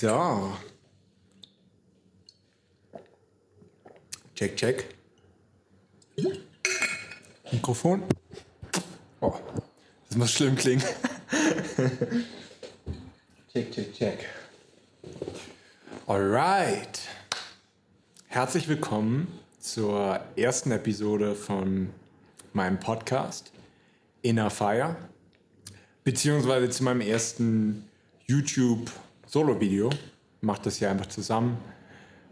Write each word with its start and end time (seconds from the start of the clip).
So. 0.00 0.52
Check, 4.34 4.56
check. 4.56 4.86
Mikrofon. 7.52 8.02
Oh, 9.20 9.34
das 10.08 10.16
muss 10.16 10.32
schlimm 10.32 10.56
klingen. 10.56 10.82
check, 13.52 13.70
check, 13.70 13.94
check. 13.94 14.28
Alright. 16.08 17.00
Herzlich 18.26 18.66
willkommen 18.66 19.38
zur 19.60 20.18
ersten 20.34 20.72
Episode 20.72 21.36
von 21.36 21.90
meinem 22.52 22.80
Podcast 22.80 23.52
Inner 24.22 24.50
Fire, 24.50 24.96
beziehungsweise 26.02 26.68
zu 26.68 26.82
meinem 26.82 27.00
ersten 27.00 27.88
YouTube-Solo-Video. 29.34 29.90
Macht 30.40 30.66
das 30.66 30.76
hier 30.76 30.90
einfach 30.90 31.06
zusammen. 31.06 31.58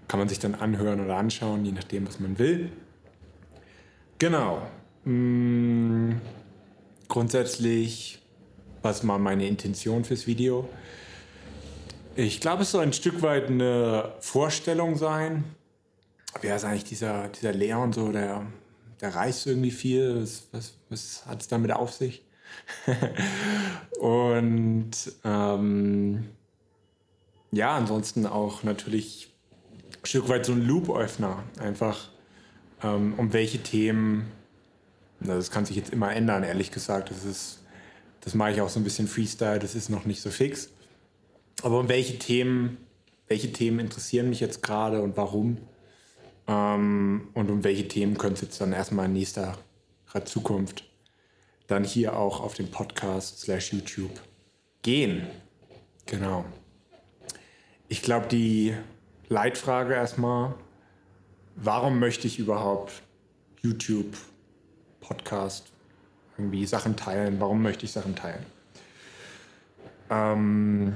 Kann 0.08 0.18
man 0.18 0.28
sich 0.28 0.38
dann 0.38 0.54
anhören 0.54 1.04
oder 1.04 1.16
anschauen, 1.16 1.64
je 1.64 1.72
nachdem, 1.72 2.06
was 2.06 2.20
man 2.20 2.38
will. 2.38 2.70
Genau. 4.18 4.62
Hm, 5.04 6.20
grundsätzlich, 7.08 8.22
was 8.82 9.06
war 9.06 9.18
meine 9.18 9.46
Intention 9.46 10.04
fürs 10.04 10.26
Video? 10.26 10.68
Ich 12.14 12.40
glaube, 12.40 12.62
es 12.62 12.70
soll 12.70 12.84
ein 12.84 12.92
Stück 12.92 13.22
weit 13.22 13.48
eine 13.48 14.12
Vorstellung 14.20 14.96
sein. 14.96 15.44
Wer 16.40 16.56
ist 16.56 16.64
eigentlich 16.64 16.84
dieser, 16.84 17.28
dieser 17.28 17.52
Leon 17.52 17.92
so, 17.92 18.12
der, 18.12 18.46
der 19.00 19.14
reist 19.14 19.46
irgendwie 19.46 19.70
viel? 19.70 20.20
Was, 20.20 20.48
was, 20.52 20.74
was 20.88 21.26
hat 21.26 21.40
es 21.40 21.48
damit 21.48 21.72
auf 21.72 21.92
sich? 21.92 22.22
und 23.98 24.90
ähm, 25.24 26.28
ja, 27.52 27.76
ansonsten 27.76 28.26
auch 28.26 28.62
natürlich 28.62 29.28
ein 30.02 30.06
Stück 30.06 30.28
weit 30.28 30.46
so 30.46 30.52
ein 30.52 30.62
Loop-Öffner. 30.62 31.44
Einfach 31.60 32.08
ähm, 32.82 33.14
um 33.18 33.32
welche 33.32 33.62
Themen, 33.62 34.26
das 35.20 35.50
kann 35.50 35.66
sich 35.66 35.76
jetzt 35.76 35.92
immer 35.92 36.14
ändern, 36.14 36.42
ehrlich 36.42 36.70
gesagt. 36.70 37.10
Das 37.10 37.24
ist, 37.24 37.60
das 38.22 38.34
mache 38.34 38.52
ich 38.52 38.60
auch 38.60 38.70
so 38.70 38.80
ein 38.80 38.84
bisschen 38.84 39.06
Freestyle, 39.06 39.58
das 39.58 39.74
ist 39.74 39.90
noch 39.90 40.06
nicht 40.06 40.22
so 40.22 40.30
fix. 40.30 40.70
Aber 41.62 41.78
um 41.78 41.88
welche 41.88 42.18
Themen, 42.18 42.78
welche 43.28 43.52
Themen 43.52 43.78
interessieren 43.78 44.30
mich 44.30 44.40
jetzt 44.40 44.62
gerade 44.62 45.02
und 45.02 45.16
warum? 45.16 45.58
Ähm, 46.48 47.28
und 47.34 47.50
um 47.50 47.64
welche 47.64 47.86
Themen 47.86 48.16
könnte 48.16 48.36
es 48.36 48.40
jetzt 48.40 48.60
dann 48.60 48.72
erstmal 48.72 49.06
in 49.06 49.12
nächster 49.12 49.58
Zukunft 50.24 50.84
dann 51.66 51.84
hier 51.84 52.16
auch 52.16 52.40
auf 52.40 52.54
dem 52.54 52.70
Podcast 52.70 53.40
slash 53.40 53.72
YouTube 53.72 54.20
gehen. 54.82 55.26
Genau. 56.06 56.44
Ich 57.92 58.00
glaube, 58.00 58.26
die 58.26 58.74
Leitfrage 59.28 59.92
erstmal, 59.92 60.54
warum 61.56 61.98
möchte 61.98 62.26
ich 62.26 62.38
überhaupt 62.38 63.02
YouTube, 63.60 64.16
Podcast, 65.02 65.70
irgendwie 66.38 66.64
Sachen 66.64 66.96
teilen? 66.96 67.38
Warum 67.38 67.60
möchte 67.60 67.84
ich 67.84 67.92
Sachen 67.92 68.16
teilen? 68.16 68.46
Ähm, 70.08 70.94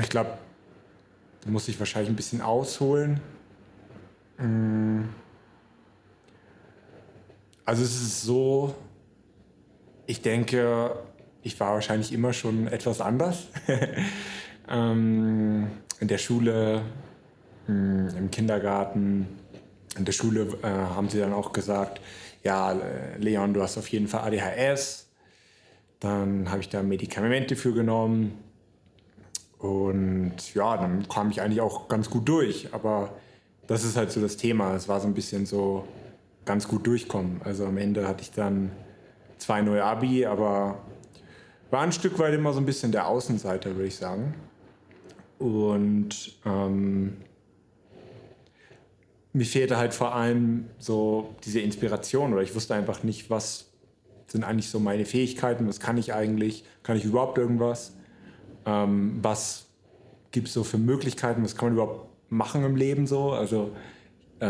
ich 0.00 0.08
glaube, 0.08 0.38
da 1.40 1.50
muss 1.50 1.66
ich 1.66 1.80
wahrscheinlich 1.80 2.10
ein 2.10 2.16
bisschen 2.16 2.42
ausholen. 2.42 3.20
Mm. 4.38 5.00
Also 7.64 7.82
es 7.82 8.00
ist 8.00 8.22
so, 8.22 8.72
ich 10.06 10.22
denke, 10.22 10.94
ich 11.42 11.58
war 11.58 11.74
wahrscheinlich 11.74 12.12
immer 12.12 12.32
schon 12.32 12.68
etwas 12.68 13.00
anders. 13.00 13.48
ähm, 14.68 15.68
in 16.00 16.08
der 16.08 16.18
Schule, 16.18 16.82
mh, 17.66 18.16
im 18.16 18.30
Kindergarten, 18.30 19.28
in 19.96 20.04
der 20.04 20.12
Schule 20.12 20.58
äh, 20.62 20.66
haben 20.66 21.08
sie 21.08 21.18
dann 21.18 21.32
auch 21.32 21.52
gesagt, 21.52 22.00
ja, 22.42 22.74
Leon, 23.18 23.54
du 23.54 23.62
hast 23.62 23.78
auf 23.78 23.88
jeden 23.88 24.08
Fall 24.08 24.22
ADHS. 24.22 25.06
Dann 26.00 26.50
habe 26.50 26.60
ich 26.60 26.68
da 26.68 26.82
Medikamente 26.82 27.54
für 27.54 27.72
genommen. 27.72 28.36
Und 29.58 30.54
ja, 30.54 30.76
dann 30.76 31.08
kam 31.08 31.30
ich 31.30 31.40
eigentlich 31.40 31.60
auch 31.60 31.86
ganz 31.88 32.10
gut 32.10 32.28
durch. 32.28 32.68
Aber 32.72 33.14
das 33.68 33.84
ist 33.84 33.96
halt 33.96 34.10
so 34.10 34.20
das 34.20 34.36
Thema. 34.36 34.74
Es 34.74 34.88
war 34.88 35.00
so 35.00 35.06
ein 35.06 35.14
bisschen 35.14 35.46
so 35.46 35.86
ganz 36.44 36.66
gut 36.66 36.86
durchkommen. 36.86 37.40
Also 37.44 37.66
am 37.66 37.78
Ende 37.78 38.08
hatte 38.08 38.22
ich 38.22 38.32
dann 38.32 38.72
zwei 39.38 39.62
neue 39.62 39.84
Abi, 39.84 40.26
aber 40.26 40.80
war 41.70 41.82
ein 41.82 41.92
Stück 41.92 42.18
weit 42.18 42.34
immer 42.34 42.52
so 42.52 42.58
ein 42.58 42.66
bisschen 42.66 42.90
der 42.90 43.06
Außenseiter, 43.06 43.74
würde 43.76 43.86
ich 43.86 43.96
sagen. 43.96 44.34
Und 45.42 46.34
ähm, 46.46 47.16
mir 49.32 49.44
fehlte 49.44 49.76
halt 49.76 49.92
vor 49.92 50.14
allem 50.14 50.66
so 50.78 51.34
diese 51.44 51.58
Inspiration 51.58 52.32
oder 52.32 52.42
ich 52.42 52.54
wusste 52.54 52.74
einfach 52.74 53.02
nicht, 53.02 53.28
was 53.28 53.66
sind 54.28 54.44
eigentlich 54.44 54.68
so 54.70 54.78
meine 54.78 55.04
Fähigkeiten, 55.04 55.66
was 55.66 55.80
kann 55.80 55.98
ich 55.98 56.14
eigentlich, 56.14 56.64
kann 56.84 56.96
ich 56.96 57.04
überhaupt 57.04 57.38
irgendwas, 57.38 57.92
ähm, 58.66 59.18
was 59.20 59.66
gibt 60.30 60.46
es 60.46 60.54
so 60.54 60.62
für 60.62 60.78
Möglichkeiten, 60.78 61.42
was 61.42 61.56
kann 61.56 61.70
man 61.70 61.74
überhaupt 61.74 62.06
machen 62.30 62.64
im 62.64 62.76
Leben 62.76 63.08
so. 63.08 63.32
Also 63.32 63.72
äh, 64.38 64.44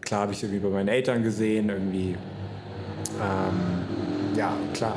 klar 0.00 0.22
habe 0.22 0.32
ich 0.32 0.42
irgendwie 0.42 0.62
bei 0.62 0.70
meinen 0.70 0.88
Eltern 0.88 1.22
gesehen, 1.22 1.68
irgendwie, 1.68 2.16
ähm, 3.20 4.36
ja 4.36 4.56
klar, 4.72 4.96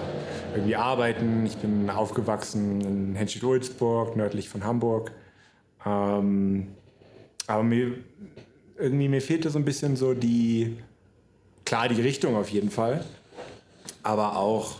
irgendwie 0.56 0.78
arbeiten. 0.78 1.46
Ich 1.46 1.58
bin 1.58 1.90
aufgewachsen 1.90 2.80
in 2.80 3.16
Henstedt-Ulzburg, 3.16 4.16
nördlich 4.16 4.48
von 4.48 4.64
Hamburg. 4.64 5.12
Ähm, 5.88 6.68
aber 7.46 7.64
mir, 7.64 7.94
irgendwie 8.78 9.08
mir 9.08 9.22
fehlte 9.22 9.50
so 9.50 9.58
ein 9.58 9.66
bisschen 9.66 9.96
so 9.96 10.14
die, 10.14 10.78
klar 11.66 11.88
die 11.88 12.02
Richtung 12.02 12.36
auf 12.36 12.50
jeden 12.50 12.70
Fall, 12.70 13.06
aber 14.03 14.38
auch 14.38 14.76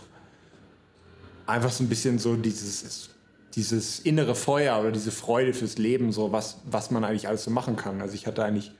einfach 1.46 1.70
so 1.70 1.82
ein 1.82 1.88
bisschen 1.88 2.18
so 2.18 2.36
dieses, 2.36 3.10
dieses 3.54 4.00
innere 4.00 4.34
Feuer 4.34 4.78
oder 4.80 4.92
diese 4.92 5.10
Freude 5.10 5.54
fürs 5.54 5.78
Leben, 5.78 6.12
so 6.12 6.30
was, 6.30 6.60
was 6.66 6.90
man 6.90 7.04
eigentlich 7.04 7.26
alles 7.26 7.44
so 7.44 7.50
machen 7.50 7.76
kann. 7.76 8.02
Also 8.02 8.14
ich 8.14 8.26
hatte 8.26 8.44
eigentlich 8.44 8.72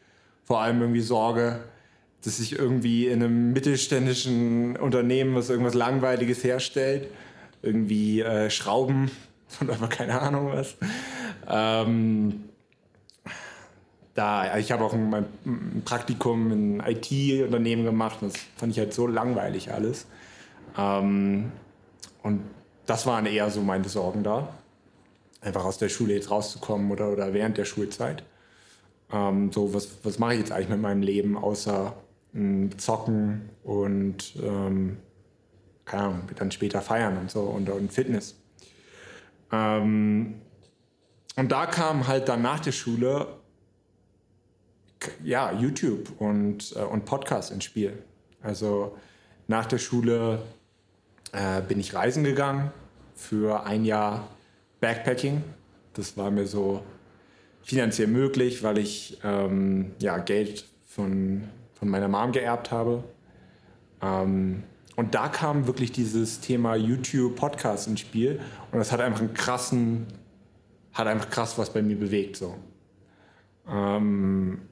vor 0.45 0.61
allem 0.61 0.81
irgendwie 0.81 1.01
Sorge, 1.01 1.61
dass 2.25 2.41
ich 2.41 2.59
irgendwie 2.59 3.07
in 3.07 3.23
einem 3.23 3.53
mittelständischen 3.53 4.77
Unternehmen, 4.77 5.35
was 5.35 5.49
irgendwas 5.51 5.75
Langweiliges 5.75 6.45
herstellt, 6.45 7.09
irgendwie 7.63 8.21
äh, 8.21 8.51
Schrauben 8.51 9.11
und 9.61 9.71
einfach 9.71 9.89
keine 9.89 10.21
Ahnung 10.21 10.53
was. 10.53 10.77
Ähm, 11.49 12.45
da, 14.15 14.59
ich 14.59 14.73
habe 14.73 14.85
auch 14.85 14.93
ein, 14.93 15.15
ein 15.15 15.83
Praktikum 15.85 16.51
in 16.51 16.81
IT-Unternehmen 16.81 17.85
gemacht 17.85 18.19
das 18.21 18.35
fand 18.57 18.73
ich 18.73 18.79
halt 18.79 18.93
so 18.93 19.07
langweilig 19.07 19.73
alles. 19.73 20.07
Ähm, 20.77 21.53
und 22.23 22.43
das 22.87 23.07
waren 23.07 23.27
eher 23.27 23.49
so 23.51 23.61
meine 23.63 23.89
Sorgen 23.89 24.25
da. 24.25 24.49
Einfach 25.41 25.65
aus 25.65 25.79
der 25.79 25.89
Schule 25.89 26.15
jetzt 26.15 26.31
rauszukommen 26.31 26.91
oder, 26.91 27.13
oder 27.13 27.33
während 27.33 27.59
der 27.59 27.65
Schulzeit. 27.65 28.25
Ähm, 29.13 29.53
so, 29.53 29.73
was, 29.73 29.99
was 30.03 30.19
mache 30.19 30.35
ich 30.35 30.41
jetzt 30.41 30.53
eigentlich 30.53 30.71
mit 30.71 30.81
meinem 30.81 31.03
Leben, 31.03 31.37
außer 31.37 31.95
ähm, 32.35 32.77
zocken 32.77 33.51
und 33.63 34.35
ähm, 34.43 34.99
keine 35.85 36.03
Ahnung, 36.03 36.21
dann 36.37 36.51
später 36.51 36.83
feiern 36.83 37.17
und 37.19 37.31
so 37.31 37.43
und, 37.43 37.71
und 37.71 37.93
Fitness. 37.93 38.37
Ähm, 39.53 40.35
und 41.39 41.53
da 41.53 41.67
kam 41.67 42.09
halt 42.09 42.29
dann 42.29 42.43
nach 42.43 42.61
der 42.61 42.73
Schule 42.73 43.29
ja, 45.23 45.53
YouTube 45.53 46.21
und, 46.21 46.75
äh, 46.77 46.81
und 46.81 47.05
Podcast 47.05 47.53
ins 47.53 47.63
Spiel. 47.63 48.03
Also 48.43 48.97
nach 49.47 49.67
der 49.67 49.79
Schule 49.79 50.43
äh, 51.33 51.63
bin 51.63 51.79
ich 51.79 51.95
reisen 51.95 52.25
gegangen 52.25 52.73
für 53.15 53.65
ein 53.65 53.85
Jahr 53.85 54.29
Backpacking. 54.81 55.45
Das 55.95 56.17
war 56.17 56.33
mir 56.33 56.47
so 56.47 56.83
finanziell 57.63 58.09
möglich, 58.09 58.63
weil 58.63 58.79
ich 58.79 59.19
ähm, 59.23 59.93
ja, 60.01 60.19
Geld 60.19 60.65
von, 60.87 61.45
von 61.75 61.89
meiner 61.89 62.09
Mom 62.09 62.33
geerbt 62.33 62.73
habe. 62.73 63.05
Ähm, 64.03 64.65
und 64.97 65.15
da 65.15 65.29
kam 65.29 65.69
wirklich 65.69 65.93
dieses 65.93 66.41
Thema 66.41 66.75
YouTube, 66.75 67.37
Podcast 67.37 67.87
ins 67.87 68.01
Spiel. 68.01 68.41
Und 68.73 68.81
das 68.81 68.91
hat 68.91 69.01
einfach 69.01 69.21
einen 69.21 69.35
krassen, 69.35 70.09
hat 70.99 71.07
einfach 71.07 71.31
krass 71.31 71.57
was 71.57 71.73
bei 71.73 71.81
mir 71.81 71.97
bewegt. 71.97 72.37
So. 72.37 72.57
Ähm, 73.71 74.63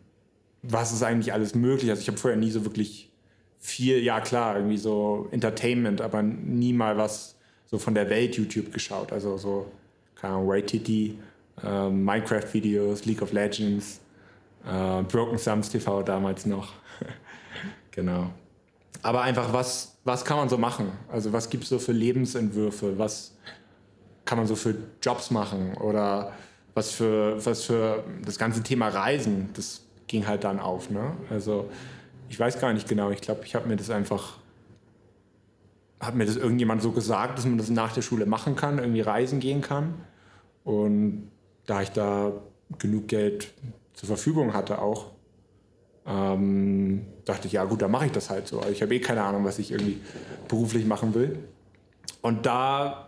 was 0.62 0.92
ist 0.92 1.02
eigentlich 1.02 1.32
alles 1.32 1.54
möglich? 1.54 1.88
Also 1.88 2.02
ich 2.02 2.08
habe 2.08 2.18
vorher 2.18 2.38
nie 2.38 2.50
so 2.50 2.64
wirklich 2.64 3.10
viel, 3.58 4.02
ja 4.02 4.20
klar, 4.20 4.56
irgendwie 4.56 4.76
so 4.76 5.28
Entertainment, 5.30 6.00
aber 6.00 6.22
nie 6.22 6.72
mal 6.72 6.98
was 6.98 7.36
so 7.66 7.78
von 7.78 7.94
der 7.94 8.10
Welt 8.10 8.36
YouTube 8.36 8.72
geschaut. 8.72 9.12
Also 9.12 9.38
so, 9.38 9.70
keine 10.16 10.34
Ahnung, 10.34 10.48
Waititi, 10.48 11.18
äh, 11.62 11.88
Minecraft-Videos, 11.88 13.04
League 13.04 13.22
of 13.22 13.32
Legends, 13.32 14.00
äh, 14.66 15.02
Broken 15.04 15.38
Thumbs 15.38 15.70
TV 15.70 16.02
damals 16.02 16.44
noch. 16.44 16.72
genau. 17.92 18.30
Aber 19.02 19.22
einfach, 19.22 19.52
was, 19.52 19.96
was 20.04 20.24
kann 20.24 20.38
man 20.38 20.48
so 20.48 20.58
machen? 20.58 20.90
Also 21.08 21.32
was 21.32 21.48
gibt 21.48 21.62
es 21.62 21.68
so 21.68 21.78
für 21.78 21.92
Lebensentwürfe? 21.92 22.98
Was 22.98 23.36
kann 24.26 24.36
man 24.36 24.46
so 24.46 24.56
für 24.56 24.74
Jobs 25.00 25.30
machen? 25.30 25.74
Oder 25.78 26.32
was 26.74 26.90
für, 26.90 27.44
was 27.44 27.64
für 27.64 28.04
das 28.24 28.38
ganze 28.38 28.62
Thema 28.62 28.88
Reisen, 28.88 29.48
das 29.54 29.82
ging 30.06 30.26
halt 30.26 30.44
dann 30.44 30.60
auf. 30.60 30.90
Ne? 30.90 31.12
Also 31.30 31.70
ich 32.28 32.38
weiß 32.38 32.60
gar 32.60 32.72
nicht 32.72 32.86
genau, 32.86 33.10
ich 33.10 33.22
glaube, 33.22 33.42
ich 33.44 33.54
habe 33.54 33.66
mir 33.66 33.76
das 33.76 33.88
einfach, 33.88 34.36
hat 36.00 36.14
mir 36.14 36.26
das 36.26 36.36
irgendjemand 36.36 36.82
so 36.82 36.92
gesagt, 36.92 37.38
dass 37.38 37.46
man 37.46 37.56
das 37.56 37.70
nach 37.70 37.94
der 37.94 38.02
Schule 38.02 38.26
machen 38.26 38.56
kann, 38.56 38.78
irgendwie 38.78 39.00
reisen 39.00 39.40
gehen 39.40 39.62
kann. 39.62 39.94
Und 40.64 41.30
da 41.64 41.80
ich 41.80 41.90
da 41.90 42.32
genug 42.78 43.08
Geld 43.08 43.52
zur 43.94 44.08
Verfügung 44.08 44.52
hatte 44.52 44.80
auch, 44.80 45.12
ähm, 46.06 47.06
dachte 47.24 47.46
ich, 47.46 47.54
ja 47.54 47.64
gut, 47.64 47.82
dann 47.82 47.90
mache 47.90 48.06
ich 48.06 48.12
das 48.12 48.30
halt 48.30 48.46
so. 48.46 48.58
Also 48.60 48.72
ich 48.72 48.82
habe 48.82 48.94
eh 48.94 49.00
keine 49.00 49.22
Ahnung, 49.22 49.44
was 49.44 49.58
ich 49.58 49.70
irgendwie 49.70 50.00
beruflich 50.48 50.84
machen 50.84 51.14
will. 51.14 51.38
Und 52.20 52.46
da 52.46 53.05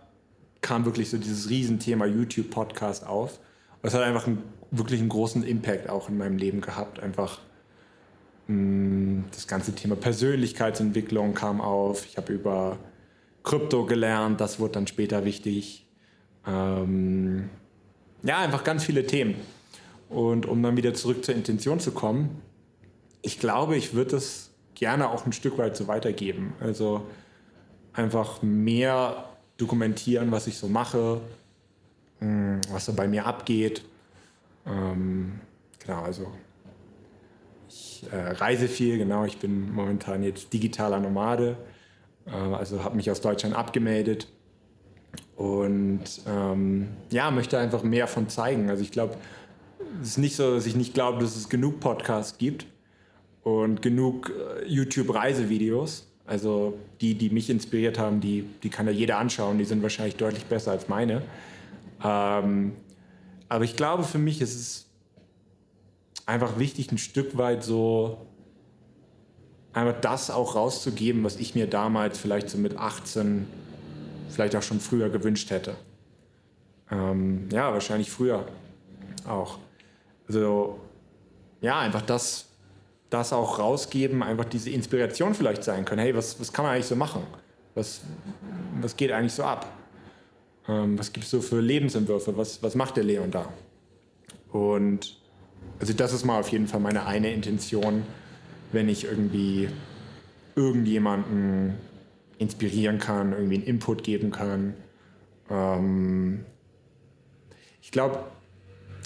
kam 0.61 0.85
wirklich 0.85 1.09
so 1.09 1.17
dieses 1.17 1.49
Riesenthema 1.49 2.05
YouTube-Podcast 2.05 3.05
auf. 3.05 3.39
Und 3.81 3.87
es 3.87 3.93
hat 3.93 4.01
einfach 4.01 4.27
einen, 4.27 4.43
wirklich 4.71 4.99
einen 4.99 5.09
großen 5.09 5.43
Impact 5.43 5.89
auch 5.89 6.09
in 6.09 6.17
meinem 6.17 6.37
Leben 6.37 6.61
gehabt. 6.61 6.99
Einfach 6.99 7.39
mh, 8.47 8.55
mm, 8.55 9.23
das 9.31 9.47
ganze 9.47 9.73
Thema 9.73 9.95
Persönlichkeitsentwicklung 9.95 11.33
kam 11.33 11.61
auf. 11.61 12.05
Ich 12.05 12.17
habe 12.17 12.33
über 12.33 12.77
Krypto 13.43 13.85
gelernt, 13.85 14.41
das 14.41 14.59
wurde 14.59 14.73
dann 14.73 14.87
später 14.87 15.25
wichtig. 15.25 15.87
Ähm, 16.45 17.49
ja, 18.23 18.39
einfach 18.39 18.63
ganz 18.63 18.83
viele 18.83 19.05
Themen. 19.05 19.35
Und 20.09 20.45
um 20.45 20.61
dann 20.61 20.75
wieder 20.75 20.93
zurück 20.93 21.23
zur 21.23 21.35
Intention 21.35 21.79
zu 21.79 21.91
kommen, 21.91 22.41
ich 23.21 23.39
glaube, 23.39 23.75
ich 23.75 23.93
würde 23.93 24.17
es 24.17 24.51
gerne 24.75 25.09
auch 25.09 25.25
ein 25.25 25.33
Stück 25.33 25.57
weit 25.57 25.77
so 25.77 25.87
weitergeben. 25.87 26.53
Also 26.59 27.05
einfach 27.93 28.41
mehr 28.41 29.28
dokumentieren, 29.59 30.31
was 30.31 30.47
ich 30.47 30.57
so 30.57 30.67
mache, 30.67 31.21
hm, 32.19 32.61
was 32.71 32.85
so 32.85 32.93
bei 32.93 33.07
mir 33.07 33.25
abgeht. 33.25 33.83
Ähm, 34.65 35.39
genau, 35.85 36.01
also 36.01 36.31
ich 37.67 38.05
äh, 38.11 38.31
reise 38.31 38.67
viel, 38.67 38.97
genau, 38.97 39.25
ich 39.25 39.37
bin 39.37 39.71
momentan 39.71 40.23
jetzt 40.23 40.51
digitaler 40.51 40.99
Nomade, 40.99 41.57
äh, 42.25 42.31
also 42.31 42.83
habe 42.83 42.95
mich 42.95 43.11
aus 43.11 43.21
Deutschland 43.21 43.55
abgemeldet 43.55 44.27
und 45.35 46.03
ähm, 46.27 46.89
ja, 47.11 47.31
möchte 47.31 47.57
einfach 47.57 47.83
mehr 47.83 48.07
von 48.07 48.29
zeigen. 48.29 48.69
Also 48.69 48.83
ich 48.83 48.91
glaube, 48.91 49.15
es 50.01 50.09
ist 50.09 50.17
nicht 50.17 50.35
so, 50.35 50.53
dass 50.55 50.65
ich 50.65 50.75
nicht 50.75 50.93
glaube, 50.93 51.19
dass 51.21 51.35
es 51.35 51.49
genug 51.49 51.79
Podcasts 51.79 52.37
gibt 52.37 52.65
und 53.43 53.81
genug 53.81 54.31
äh, 54.31 54.65
YouTube-Reisevideos. 54.67 56.08
Also 56.29 56.77
die, 57.01 57.15
die 57.15 57.31
mich 57.31 57.49
inspiriert 57.49 57.97
haben, 57.97 58.21
die, 58.21 58.45
die 58.61 58.69
kann 58.69 58.85
ja 58.85 58.91
jeder 58.91 59.17
anschauen. 59.17 59.57
Die 59.57 59.65
sind 59.65 59.81
wahrscheinlich 59.81 60.15
deutlich 60.15 60.45
besser 60.45 60.69
als 60.69 60.87
meine. 60.87 61.23
Ähm, 62.03 62.73
aber 63.47 63.63
ich 63.63 63.75
glaube, 63.75 64.03
für 64.03 64.19
mich 64.19 64.39
ist 64.39 64.53
es 64.53 64.85
einfach 66.27 66.59
wichtig, 66.59 66.91
ein 66.91 66.99
Stück 66.99 67.35
weit 67.35 67.63
so 67.63 68.27
einfach 69.73 69.99
das 70.01 70.29
auch 70.29 70.53
rauszugeben, 70.53 71.23
was 71.23 71.37
ich 71.37 71.55
mir 71.55 71.65
damals 71.65 72.19
vielleicht 72.19 72.51
so 72.51 72.59
mit 72.59 72.77
18, 72.77 73.47
vielleicht 74.29 74.55
auch 74.55 74.61
schon 74.61 74.79
früher 74.79 75.09
gewünscht 75.09 75.49
hätte. 75.49 75.77
Ähm, 76.91 77.49
ja, 77.51 77.73
wahrscheinlich 77.73 78.11
früher 78.11 78.45
auch. 79.27 79.57
Also 80.27 80.79
ja, 81.61 81.79
einfach 81.79 82.03
das 82.03 82.48
das 83.09 83.33
auch 83.33 83.59
rausgeben, 83.59 84.21
einfach 84.21 84.45
diese 84.45 84.69
Inspiration 84.69 85.33
vielleicht 85.33 85.63
sein 85.63 85.85
können. 85.85 86.01
Hey, 86.01 86.15
was, 86.15 86.39
was 86.39 86.53
kann 86.53 86.65
man 86.65 86.75
eigentlich 86.75 86.85
so 86.85 86.95
machen? 86.95 87.23
Was, 87.75 88.01
was 88.81 88.95
geht 88.95 89.11
eigentlich 89.11 89.33
so 89.33 89.43
ab? 89.43 89.71
Ähm, 90.67 90.97
was 90.97 91.11
gibt 91.11 91.25
es 91.25 91.31
so 91.31 91.41
für 91.41 91.59
Lebensentwürfe? 91.59 92.37
Was, 92.37 92.61
was 92.61 92.75
macht 92.75 92.97
der 92.97 93.03
Leon 93.03 93.31
da? 93.31 93.51
Und 94.51 95.17
also 95.79 95.93
das 95.93 96.13
ist 96.13 96.25
mal 96.25 96.39
auf 96.39 96.49
jeden 96.49 96.67
Fall 96.67 96.79
meine 96.79 97.05
eine 97.05 97.31
Intention, 97.33 98.03
wenn 98.71 98.89
ich 98.89 99.05
irgendwie 99.05 99.69
irgendjemanden 100.55 101.75
inspirieren 102.37 102.99
kann, 102.99 103.33
irgendwie 103.33 103.55
einen 103.55 103.63
Input 103.63 104.03
geben 104.03 104.31
kann. 104.31 104.75
Ähm, 105.49 106.45
ich 107.81 107.91
glaube, 107.91 108.23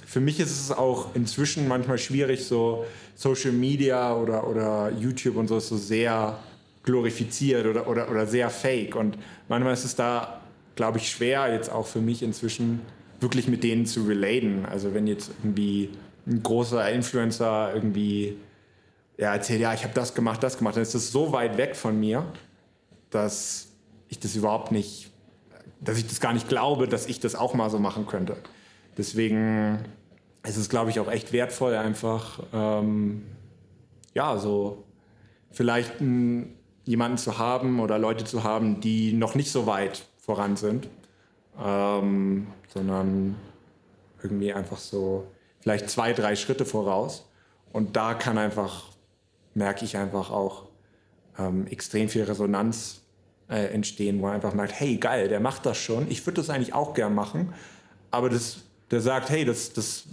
für 0.05 0.19
mich 0.19 0.39
ist 0.39 0.51
es 0.51 0.71
auch 0.71 1.15
inzwischen 1.15 1.67
manchmal 1.67 1.97
schwierig, 1.97 2.45
so 2.45 2.85
Social 3.15 3.51
Media 3.51 4.15
oder, 4.15 4.47
oder 4.47 4.91
YouTube 4.91 5.35
und 5.35 5.47
so 5.47 5.57
ist 5.57 5.69
so 5.69 5.77
sehr 5.77 6.39
glorifiziert 6.83 7.65
oder, 7.65 7.87
oder, 7.87 8.09
oder 8.09 8.27
sehr 8.27 8.49
fake. 8.49 8.95
Und 8.95 9.17
manchmal 9.47 9.73
ist 9.73 9.85
es 9.85 9.95
da, 9.95 10.41
glaube 10.75 10.97
ich, 10.97 11.09
schwer, 11.09 11.53
jetzt 11.53 11.71
auch 11.71 11.87
für 11.87 12.01
mich 12.01 12.21
inzwischen 12.21 12.81
wirklich 13.19 13.47
mit 13.47 13.63
denen 13.63 13.85
zu 13.85 14.03
relaten. 14.03 14.65
Also 14.65 14.93
wenn 14.93 15.07
jetzt 15.07 15.31
irgendwie 15.41 15.89
ein 16.27 16.43
großer 16.43 16.89
Influencer 16.91 17.71
irgendwie 17.73 18.37
ja, 19.17 19.33
erzählt, 19.33 19.61
ja, 19.61 19.73
ich 19.73 19.83
habe 19.83 19.93
das 19.93 20.13
gemacht, 20.13 20.43
das 20.43 20.57
gemacht, 20.57 20.75
dann 20.75 20.83
ist 20.83 20.95
das 20.95 21.11
so 21.11 21.31
weit 21.31 21.57
weg 21.57 21.75
von 21.75 21.99
mir, 21.99 22.25
dass 23.09 23.67
ich 24.09 24.19
das 24.19 24.35
überhaupt 24.35 24.71
nicht, 24.71 25.11
dass 25.79 25.97
ich 25.97 26.07
das 26.07 26.19
gar 26.19 26.33
nicht 26.33 26.49
glaube, 26.49 26.87
dass 26.87 27.05
ich 27.07 27.19
das 27.19 27.35
auch 27.35 27.53
mal 27.53 27.69
so 27.69 27.79
machen 27.79 28.07
könnte. 28.07 28.37
Deswegen 28.97 29.79
es 30.43 30.57
ist, 30.57 30.69
glaube 30.69 30.89
ich, 30.91 30.99
auch 30.99 31.09
echt 31.09 31.31
wertvoll, 31.31 31.75
einfach, 31.75 32.43
ähm, 32.53 33.23
ja, 34.13 34.37
so 34.37 34.83
vielleicht 35.51 36.01
m, 36.01 36.53
jemanden 36.83 37.17
zu 37.17 37.37
haben 37.37 37.79
oder 37.79 37.97
Leute 37.97 38.25
zu 38.25 38.43
haben, 38.43 38.81
die 38.81 39.13
noch 39.13 39.35
nicht 39.35 39.51
so 39.51 39.65
weit 39.65 40.05
voran 40.17 40.57
sind, 40.57 40.89
ähm, 41.57 42.47
sondern 42.67 43.35
irgendwie 44.21 44.53
einfach 44.53 44.77
so 44.77 45.27
vielleicht 45.61 45.89
zwei, 45.89 46.11
drei 46.11 46.35
Schritte 46.35 46.65
voraus. 46.65 47.29
Und 47.71 47.95
da 47.95 48.13
kann 48.13 48.37
einfach, 48.37 48.89
merke 49.53 49.85
ich 49.85 49.95
einfach 49.95 50.29
auch, 50.29 50.65
ähm, 51.39 51.67
extrem 51.67 52.09
viel 52.09 52.23
Resonanz 52.23 53.01
äh, 53.49 53.73
entstehen, 53.73 54.19
wo 54.19 54.23
man 54.23 54.33
einfach 54.33 54.53
merkt, 54.53 54.77
hey, 54.77 54.97
geil, 54.97 55.29
der 55.29 55.39
macht 55.39 55.65
das 55.65 55.77
schon. 55.77 56.11
Ich 56.11 56.25
würde 56.25 56.41
das 56.41 56.49
eigentlich 56.49 56.73
auch 56.73 56.93
gern 56.93 57.15
machen, 57.15 57.53
aber 58.11 58.29
das 58.29 58.63
der 58.93 59.01
sagt, 59.01 59.29
hey, 59.29 59.43
das, 59.43 59.73
das, 59.73 60.05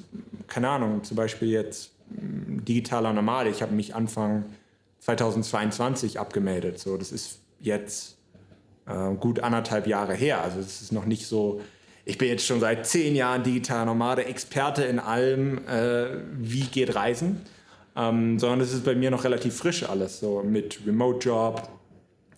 keine 0.49 0.69
Ahnung, 0.69 1.05
zum 1.05 1.17
Beispiel 1.17 1.49
jetzt 1.49 1.93
mm, 2.09 2.65
digitaler 2.65 3.13
Nomade, 3.13 3.51
ich 3.51 3.63
habe 3.63 3.75
mich 3.75 3.95
Anfang 3.95 4.45
2022 5.01 6.19
abgemeldet. 6.19 6.79
So, 6.79 6.97
das 6.97 7.13
ist 7.13 7.41
jetzt 7.61 8.17
äh, 8.87 9.15
gut 9.15 9.41
anderthalb 9.41 9.87
Jahre 9.87 10.15
her. 10.15 10.43
Also 10.43 10.61
es 10.61 10.81
ist 10.81 10.93
noch 10.93 11.05
nicht 11.05 11.27
so, 11.27 11.61
ich 12.05 12.17
bin 12.17 12.29
jetzt 12.29 12.47
schon 12.47 12.59
seit 12.59 12.87
zehn 12.87 13.15
Jahren 13.15 13.43
digitaler 13.43 13.85
Nomade, 13.85 14.25
Experte 14.25 14.85
in 14.85 14.99
allem, 14.99 15.59
äh, 15.69 16.07
wie 16.33 16.63
geht 16.63 16.95
Reisen. 16.95 17.43
Ähm, 17.97 18.39
sondern 18.39 18.61
es 18.61 18.73
ist 18.73 18.85
bei 18.85 18.95
mir 18.95 19.11
noch 19.11 19.25
relativ 19.25 19.57
frisch 19.57 19.83
alles, 19.83 20.21
so 20.21 20.43
mit 20.45 20.81
Remote-Job, 20.87 21.69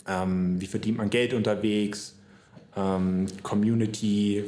ähm, 0.08 0.60
wie 0.60 0.66
verdient 0.66 0.96
man 0.96 1.10
Geld 1.10 1.34
unterwegs, 1.34 2.16
ähm, 2.74 3.26
Community, 3.42 4.44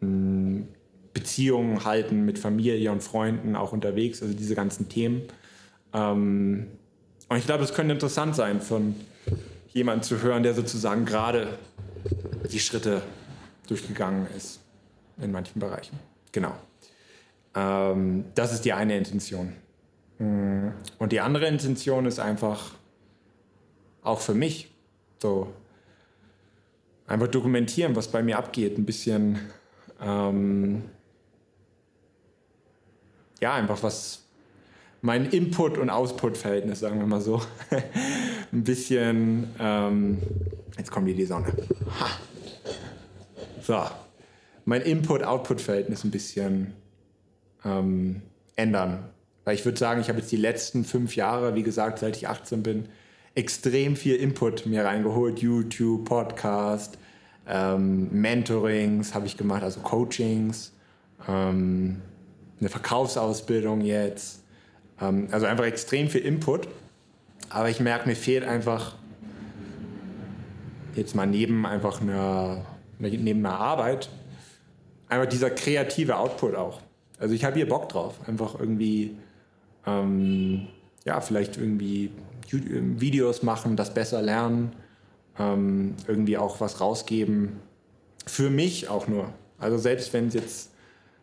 mm, 0.00 0.62
Beziehungen 1.14 1.84
halten 1.84 2.24
mit 2.24 2.38
Familie 2.38 2.90
und 2.90 3.02
Freunden 3.02 3.56
auch 3.56 3.72
unterwegs, 3.72 4.22
also 4.22 4.34
diese 4.34 4.54
ganzen 4.54 4.88
Themen. 4.88 5.22
Ähm, 5.92 6.68
und 7.28 7.36
ich 7.36 7.46
glaube, 7.46 7.64
es 7.64 7.74
könnte 7.74 7.92
interessant 7.92 8.34
sein, 8.34 8.60
von 8.60 8.94
jemandem 9.72 10.02
zu 10.02 10.22
hören, 10.22 10.42
der 10.42 10.54
sozusagen 10.54 11.04
gerade 11.04 11.58
die 12.50 12.60
Schritte 12.60 13.02
durchgegangen 13.68 14.26
ist 14.36 14.60
in 15.20 15.32
manchen 15.32 15.60
Bereichen. 15.60 15.98
Genau. 16.32 16.54
Ähm, 17.54 18.24
das 18.34 18.52
ist 18.52 18.64
die 18.64 18.72
eine 18.72 18.96
Intention. 18.96 19.52
Mm, 20.18 20.68
und 20.98 21.12
die 21.12 21.20
andere 21.20 21.46
Intention 21.46 22.06
ist 22.06 22.18
einfach 22.18 22.72
auch 24.02 24.20
für 24.20 24.34
mich 24.34 24.70
so 25.20 25.52
einfach 27.06 27.28
dokumentieren, 27.28 27.94
was 27.94 28.08
bei 28.08 28.22
mir 28.22 28.38
abgeht, 28.38 28.78
ein 28.78 28.84
bisschen 28.84 29.38
ähm, 30.00 30.84
ja, 33.42 33.54
einfach 33.54 33.82
was 33.82 34.22
mein 35.02 35.26
Input- 35.26 35.78
und 35.78 35.90
Output-Verhältnis, 35.90 36.78
sagen 36.78 37.00
wir 37.00 37.06
mal 37.06 37.20
so, 37.20 37.42
ein 38.52 38.62
bisschen, 38.62 39.48
ähm, 39.58 40.18
jetzt 40.78 40.92
kommt 40.92 41.08
hier 41.08 41.16
die 41.16 41.24
Sonne. 41.24 41.52
Ha. 42.00 42.06
So, 43.60 43.82
mein 44.64 44.82
Input-Output-Verhältnis 44.82 46.04
ein 46.04 46.12
bisschen 46.12 46.74
ähm, 47.64 48.22
ändern. 48.54 49.10
Weil 49.44 49.56
ich 49.56 49.64
würde 49.64 49.78
sagen, 49.78 50.00
ich 50.00 50.08
habe 50.08 50.20
jetzt 50.20 50.30
die 50.30 50.36
letzten 50.36 50.84
fünf 50.84 51.16
Jahre, 51.16 51.56
wie 51.56 51.64
gesagt, 51.64 51.98
seit 51.98 52.16
ich 52.16 52.28
18 52.28 52.62
bin, 52.62 52.88
extrem 53.34 53.96
viel 53.96 54.14
Input 54.14 54.66
mir 54.66 54.84
reingeholt. 54.84 55.40
YouTube, 55.40 56.04
Podcast, 56.04 56.96
ähm, 57.48 58.08
Mentorings 58.12 59.16
habe 59.16 59.26
ich 59.26 59.36
gemacht, 59.36 59.64
also 59.64 59.80
Coachings. 59.80 60.72
Ähm, 61.26 62.02
eine 62.62 62.70
Verkaufsausbildung 62.70 63.80
jetzt. 63.82 64.42
Ähm, 65.00 65.28
also 65.30 65.46
einfach 65.46 65.64
extrem 65.64 66.08
viel 66.08 66.22
Input. 66.22 66.68
Aber 67.50 67.68
ich 67.68 67.80
merke, 67.80 68.08
mir 68.08 68.16
fehlt 68.16 68.44
einfach 68.44 68.94
jetzt 70.94 71.14
mal 71.14 71.26
neben 71.26 71.66
einfach 71.66 72.00
einer, 72.00 72.64
neben 72.98 73.44
einer 73.44 73.58
Arbeit 73.58 74.08
einfach 75.08 75.28
dieser 75.28 75.50
kreative 75.50 76.16
Output 76.16 76.54
auch. 76.54 76.80
Also 77.18 77.34
ich 77.34 77.44
habe 77.44 77.56
hier 77.56 77.68
Bock 77.68 77.88
drauf, 77.90 78.14
einfach 78.26 78.58
irgendwie, 78.58 79.16
ähm, 79.86 80.68
ja, 81.04 81.20
vielleicht 81.20 81.56
irgendwie 81.58 82.10
Videos 82.50 83.42
machen, 83.42 83.76
das 83.76 83.94
besser 83.94 84.22
lernen, 84.22 84.72
ähm, 85.38 85.94
irgendwie 86.06 86.38
auch 86.38 86.60
was 86.60 86.80
rausgeben. 86.80 87.60
Für 88.26 88.50
mich 88.50 88.88
auch 88.88 89.06
nur. 89.08 89.32
Also 89.58 89.78
selbst 89.78 90.12
wenn 90.12 90.28
es 90.28 90.34
jetzt, 90.34 90.71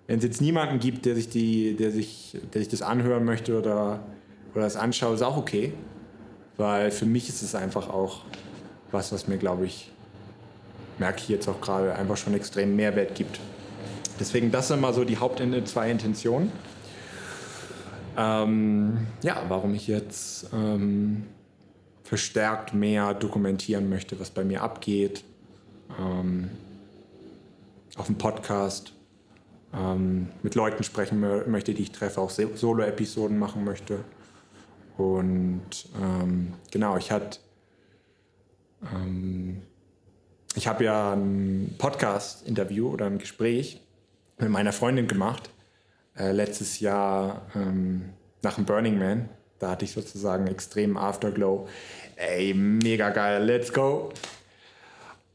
wenn 0.10 0.18
es 0.18 0.24
jetzt 0.24 0.42
niemanden 0.42 0.80
gibt, 0.80 1.06
der 1.06 1.14
sich, 1.14 1.30
die, 1.30 1.76
der, 1.76 1.92
sich, 1.92 2.36
der 2.52 2.62
sich 2.62 2.68
das 2.68 2.82
anhören 2.82 3.24
möchte 3.24 3.56
oder, 3.56 4.00
oder 4.56 4.64
das 4.64 4.76
anschaut, 4.76 5.14
ist 5.14 5.22
auch 5.22 5.38
okay. 5.38 5.72
Weil 6.58 6.90
für 6.90 7.06
mich 7.06 7.30
ist 7.30 7.44
es 7.44 7.54
einfach 7.54 7.90
auch 7.90 8.22
was, 8.92 9.12
was 9.12 9.28
mir, 9.28 9.38
glaube 9.38 9.68
ich, 9.68 9.92
merke 10.98 11.20
ich 11.20 11.30
jetzt 11.30 11.48
auch 11.48 11.62
gerade, 11.62 11.94
einfach 11.94 12.18
schon 12.18 12.34
extrem 12.34 12.76
Mehrwert 12.76 13.14
gibt. 13.14 13.40
Deswegen, 14.20 14.52
das 14.52 14.70
sind 14.70 14.82
mal 14.82 14.96
so 14.96 15.04
die 15.04 15.20
Haupt 15.20 15.44
zwei 15.66 15.92
Intentionen. 15.92 16.52
Ähm, 18.18 19.06
ja, 19.22 19.44
warum 19.48 19.76
ich 19.76 19.88
jetzt 19.88 20.50
ähm, 20.54 21.28
verstärkt 22.04 22.74
mehr 22.74 23.14
dokumentieren 23.14 23.88
möchte, 23.88 24.20
was 24.20 24.32
bei 24.32 24.44
mir 24.44 24.64
abgeht. 24.64 25.24
Ähm, 26.00 26.50
auf 27.96 28.08
dem 28.08 28.18
Podcast 28.18 28.94
ähm, 29.74 30.30
mit 30.44 30.56
Leuten 30.56 30.84
sprechen 30.84 31.20
möchte, 31.50 31.74
die 31.74 31.84
ich 31.84 31.92
treffe, 31.92 32.22
auch 32.22 32.30
Solo-Episoden 32.30 33.38
machen 33.38 33.64
möchte. 33.64 34.00
Und 34.98 35.88
ähm, 36.00 36.54
genau, 36.72 36.98
ich 36.98 37.12
hatte 37.12 37.40
ähm, 38.94 39.62
ich 40.56 40.68
habe 40.68 40.84
ja 40.84 41.14
ein 41.14 41.76
Podcast-Interview 41.78 42.90
oder 42.90 43.06
ein 43.06 43.20
Gespräch 43.20 43.82
mit 44.38 44.50
meiner 44.50 44.74
Freundin 44.74 45.08
gemacht, 45.08 45.50
äh, 46.18 46.32
letztes 46.32 46.80
Jahr 46.80 47.46
ähm, 47.56 48.10
nach 48.42 48.56
dem 48.56 48.66
Burning 48.66 48.98
Man. 48.98 49.30
Da 49.60 49.72
hatte 49.72 49.86
ich 49.86 49.92
sozusagen 49.92 50.48
extremen 50.48 50.98
Afterglow. 50.98 51.68
Ey, 52.16 52.54
mega 52.54 53.10
geil, 53.10 53.44
let's 53.44 53.72
go. 53.72 54.12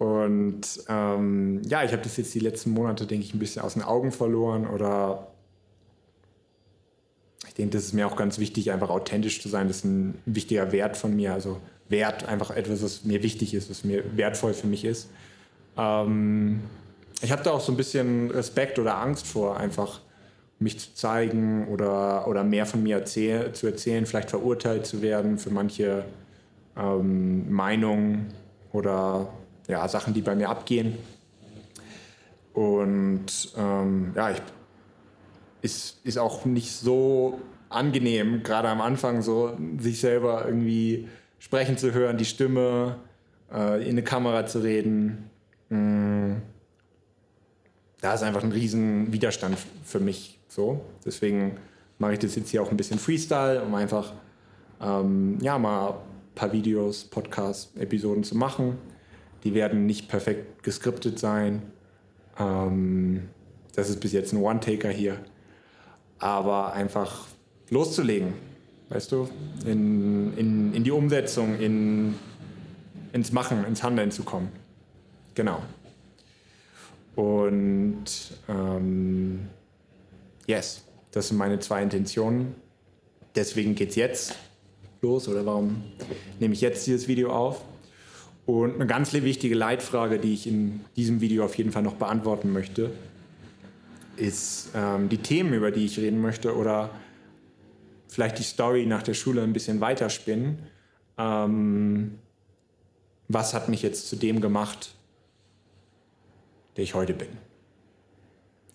Und 0.05 0.63
ähm, 0.89 1.63
ja, 1.67 1.83
ich 1.83 1.93
habe 1.93 2.03
das 2.03 2.17
jetzt 2.17 2.35
die 2.35 2.41
letzten 2.41 2.71
Monate, 2.71 3.07
denke 3.07 3.25
ich, 3.25 3.35
ein 3.35 3.39
bisschen 3.39 3.63
aus 3.63 3.75
den 3.75 3.83
Augen 3.83 4.13
verloren 4.13 4.67
oder 4.67 5.29
ich 7.47 7.55
denke, 7.55 7.77
das 7.77 7.85
ist 7.85 7.93
mir 7.93 8.07
auch 8.07 8.17
ganz 8.17 8.39
wichtig, 8.39 8.73
einfach 8.73 8.91
authentisch 8.91 9.41
zu 9.41 9.49
sein. 9.49 9.69
Das 9.69 9.79
ist 9.79 9.85
ein 9.85 10.19
wichtiger 10.27 10.73
Wert 10.73 10.97
von 10.97 11.15
mir. 11.15 11.33
Also 11.33 11.61
Wert, 11.89 12.27
einfach 12.27 12.51
etwas, 12.51 12.83
was 12.83 13.05
mir 13.05 13.23
wichtig 13.23 13.55
ist, 13.55 13.71
was 13.71 13.85
mir 13.85 14.03
wertvoll 14.17 14.55
für 14.55 14.67
mich 14.67 14.85
ist. 14.85 15.09
Ähm, 15.77 16.61
ich 17.23 17.31
habe 17.31 17.43
da 17.43 17.53
auch 17.53 17.61
so 17.61 17.73
ein 17.73 17.77
bisschen 17.77 18.31
Respekt 18.31 18.79
oder 18.79 18.97
Angst 18.97 19.27
vor, 19.27 19.57
einfach 19.57 20.01
mich 20.59 20.79
zu 20.79 20.95
zeigen 20.95 21.69
oder, 21.69 22.27
oder 22.27 22.43
mehr 22.45 22.67
von 22.67 22.83
mir 22.83 22.97
erzähl 22.97 23.53
zu 23.53 23.67
erzählen, 23.67 24.07
vielleicht 24.07 24.31
verurteilt 24.31 24.87
zu 24.87 25.03
werden 25.03 25.39
für 25.39 25.51
manche 25.51 26.05
ähm, 26.77 27.53
Meinungen 27.53 28.33
oder 28.73 29.29
ja, 29.69 29.87
Sachen, 29.89 30.15
die 30.15 30.23
bei 30.23 30.35
mir 30.35 30.49
abgehen. 30.49 30.99
Und 32.53 33.53
ähm, 33.57 34.13
ja, 34.15 34.31
ich, 34.31 34.43
ist, 35.63 36.05
ist 36.05 36.19
auch 36.19 36.45
nicht 36.45 36.73
so 36.73 37.41
angenehm, 37.69 38.43
gerade 38.43 38.69
am 38.69 38.81
Anfang 38.81 39.23
so 39.23 39.57
sich 39.79 40.01
selber 40.01 40.45
irgendwie 40.47 41.09
sprechen 41.39 41.77
zu 41.77 41.93
hören, 41.93 42.17
die 42.17 42.25
Stimme, 42.25 42.97
äh, 43.53 43.83
in 43.83 43.91
eine 43.91 44.03
Kamera 44.03 44.47
zu 44.47 44.61
reden. 44.61 45.31
Mh, 45.71 46.37
da 48.01 48.15
ist 48.15 48.23
einfach 48.23 48.45
ein 48.45 48.53
riesen 48.53 49.13
Widerstand 49.13 49.57
für 49.85 50.01
mich 50.01 50.39
so. 50.49 50.85
Deswegen 51.05 51.57
mache 51.99 52.13
ich 52.13 52.19
das 52.19 52.35
jetzt 52.35 52.51
hier 52.51 52.63
auch 52.63 52.71
ein 52.71 52.77
bisschen 52.77 52.99
Freestyle, 52.99 53.63
um 53.63 53.75
einfach 53.75 54.13
ähm, 54.81 55.39
ja, 55.41 55.59
mal 55.59 55.91
ein 55.91 55.95
paar 56.35 56.53
Videos, 56.53 57.05
Podcasts, 57.05 57.73
Episoden 57.79 58.23
zu 58.23 58.37
machen. 58.37 58.77
Die 59.45 59.55
werden 59.55 59.87
nicht 59.87 60.09
perfekt 60.09 60.63
geskriptet 60.63 61.19
sein. 61.19 61.63
Ähm, 62.39 63.29
das 63.75 63.91
ist 63.91 64.01
bis 64.01 64.13
jetzt 64.13 64.33
ein 64.33 64.43
One-Taker 64.43 64.91
hier. 64.91 65.19
Aber 66.19 66.73
einfach 66.73 67.27
loszulegen 67.71 68.33
weißt 68.89 69.13
du, 69.13 69.29
in, 69.67 70.37
in, 70.37 70.75
in 70.75 70.85
die 70.85 70.91
Umsetzung, 70.91 71.59
in, 71.59 72.15
ins 73.13 73.33
Machen, 73.33 73.65
ins 73.65 73.83
Handeln 73.83 74.11
zu 74.11 74.23
kommen. 74.23 74.51
Genau. 75.35 75.63
Und 77.17 78.05
ähm, 78.49 79.49
yes, 80.47 80.85
das 81.13 81.29
sind 81.29 81.39
meine 81.39 81.59
zwei 81.61 81.83
Intentionen. 81.83 82.55
Deswegen 83.35 83.75
geht 83.75 83.91
es 83.91 83.97
jetzt 83.97 84.35
los 85.03 85.29
oder 85.29 85.45
warum 85.45 85.83
nehme 86.41 86.55
ich 86.55 86.61
jetzt 86.61 86.87
dieses 86.87 87.09
Video 87.09 87.33
auf? 87.33 87.63
Und 88.47 88.75
eine 88.75 88.87
ganz 88.87 89.13
wichtige 89.13 89.55
Leitfrage, 89.55 90.19
die 90.19 90.35
ich 90.35 90.47
in 90.47 90.81
diesem 90.97 91.21
Video 91.21 91.45
auf 91.45 91.57
jeden 91.57 91.73
Fall 91.73 91.83
noch 91.83 91.95
beantworten 91.95 92.53
möchte, 92.53 92.91
ist 94.17 94.71
ähm, 94.75 95.09
die 95.09 95.19
Themen, 95.19 95.55
über 95.55 95.71
die 95.71 95.87
ich 95.87 95.99
reden 95.99 96.21
möchte 96.21 96.55
oder 96.57 96.91
vielleicht 98.09 98.39
die 98.39 98.43
Story 98.43 98.87
nach 98.87 99.03
der 99.03 99.15
Schule 99.15 99.43
ein 99.43 99.53
bisschen 99.53 99.81
weiterspinnen. 99.81 100.59
Ähm, 101.17 102.19
was 103.29 103.55
hat 103.55 103.69
mich 103.69 103.83
jetzt 103.83 104.09
zu 104.09 104.17
dem 104.17 104.41
gemacht, 104.41 104.95
der 106.77 106.85
ich 106.85 106.95
heute 106.95 107.15
bin? 107.15 107.29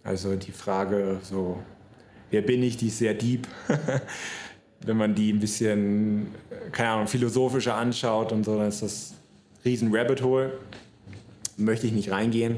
Also 0.03 0.35
die 0.35 0.51
Frage 0.51 1.19
so, 1.21 1.61
wer 2.31 2.41
bin 2.41 2.63
ich, 2.63 2.77
die 2.77 2.87
ist 2.87 2.97
sehr 2.97 3.13
deep. 3.13 3.47
Wenn 4.81 4.97
man 4.97 5.13
die 5.13 5.31
ein 5.31 5.39
bisschen, 5.39 6.27
keine 6.71 6.89
Ahnung, 6.89 7.07
philosophischer 7.07 7.75
anschaut 7.75 8.31
und 8.31 8.45
so, 8.45 8.57
dann 8.57 8.69
ist 8.69 8.81
das 8.81 9.13
riesen 9.65 9.95
Rabbit 9.95 10.21
Hole. 10.23 10.53
Möchte 11.57 11.87
ich 11.87 11.93
nicht 11.93 12.11
reingehen, 12.11 12.57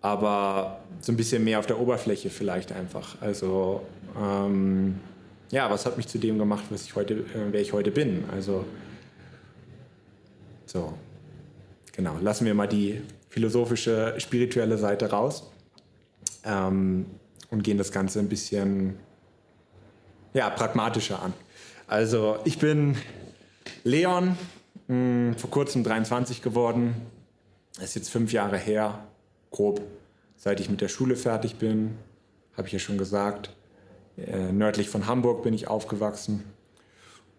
aber 0.00 0.80
so 1.00 1.12
ein 1.12 1.16
bisschen 1.16 1.44
mehr 1.44 1.58
auf 1.58 1.66
der 1.66 1.78
Oberfläche 1.78 2.30
vielleicht 2.30 2.72
einfach. 2.72 3.20
Also 3.20 3.82
ähm, 4.18 4.98
ja, 5.50 5.70
was 5.70 5.86
hat 5.86 5.96
mich 5.96 6.08
zu 6.08 6.18
dem 6.18 6.38
gemacht, 6.38 6.64
was 6.70 6.84
ich 6.84 6.96
heute, 6.96 7.14
äh, 7.14 7.52
wer 7.52 7.60
ich 7.60 7.72
heute 7.72 7.90
bin? 7.90 8.24
Also, 8.32 8.64
so, 10.66 10.94
genau, 11.92 12.16
lassen 12.20 12.46
wir 12.46 12.54
mal 12.54 12.66
die 12.66 13.00
philosophische, 13.28 14.14
spirituelle 14.18 14.78
Seite 14.78 15.10
raus 15.10 15.50
ähm, 16.44 17.06
und 17.50 17.62
gehen 17.62 17.78
das 17.78 17.92
Ganze 17.92 18.18
ein 18.18 18.28
bisschen 18.28 18.96
ja, 20.32 20.50
pragmatischer 20.50 21.22
an. 21.22 21.32
Also, 21.86 22.38
ich 22.44 22.58
bin 22.58 22.96
Leon, 23.84 24.36
mh, 24.88 24.94
hm, 24.94 25.38
vor 25.38 25.50
kurzem 25.50 25.84
23 25.84 26.42
geworden. 26.42 26.94
Das 27.74 27.84
ist 27.84 27.94
jetzt 27.94 28.10
fünf 28.10 28.32
Jahre 28.32 28.58
her, 28.58 29.06
grob, 29.50 29.80
seit 30.36 30.60
ich 30.60 30.70
mit 30.70 30.80
der 30.80 30.88
Schule 30.88 31.16
fertig 31.16 31.56
bin, 31.56 31.96
habe 32.56 32.68
ich 32.68 32.72
ja 32.72 32.78
schon 32.78 32.98
gesagt. 32.98 33.54
Äh, 34.16 34.52
nördlich 34.52 34.88
von 34.88 35.06
Hamburg 35.06 35.42
bin 35.42 35.54
ich 35.54 35.66
aufgewachsen. 35.68 36.44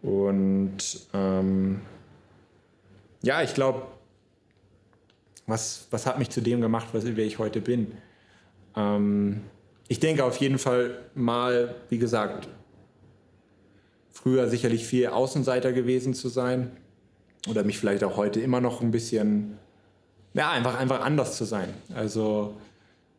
Und 0.02 1.08
ähm, 1.14 1.82
ja, 3.22 3.42
ich 3.42 3.54
glaube, 3.54 3.88
was, 5.48 5.88
was 5.92 6.06
hat 6.06 6.20
mich 6.20 6.30
zu 6.30 6.42
dem 6.42 6.62
gemacht, 6.62 6.88
was, 6.92 7.06
wer 7.06 7.25
ich 7.25 7.40
heute 7.40 7.62
bin? 7.62 7.94
Ähm, 8.75 9.42
ich 9.88 10.00
denke 10.00 10.25
auf 10.25 10.38
jeden 10.38 10.58
Fall 10.58 11.00
mal, 11.14 11.75
wie 11.90 11.98
gesagt, 11.98 12.50
früher 14.12 14.50
sicherlich 14.50 14.86
viel 14.86 15.08
Außenseiter 15.08 15.72
gewesen 15.72 16.14
zu 16.14 16.28
sein 16.28 16.75
oder 17.50 17.64
mich 17.64 17.80
vielleicht 17.80 18.04
auch 18.04 18.18
heute 18.18 18.40
immer 18.40 18.62
noch 18.62 18.82
ein 18.82 18.92
bisschen, 18.92 19.58
ja, 20.34 20.52
einfach, 20.52 20.78
einfach 20.78 21.02
anders 21.02 21.38
zu 21.38 21.46
sein. 21.46 21.70
Also 21.94 22.56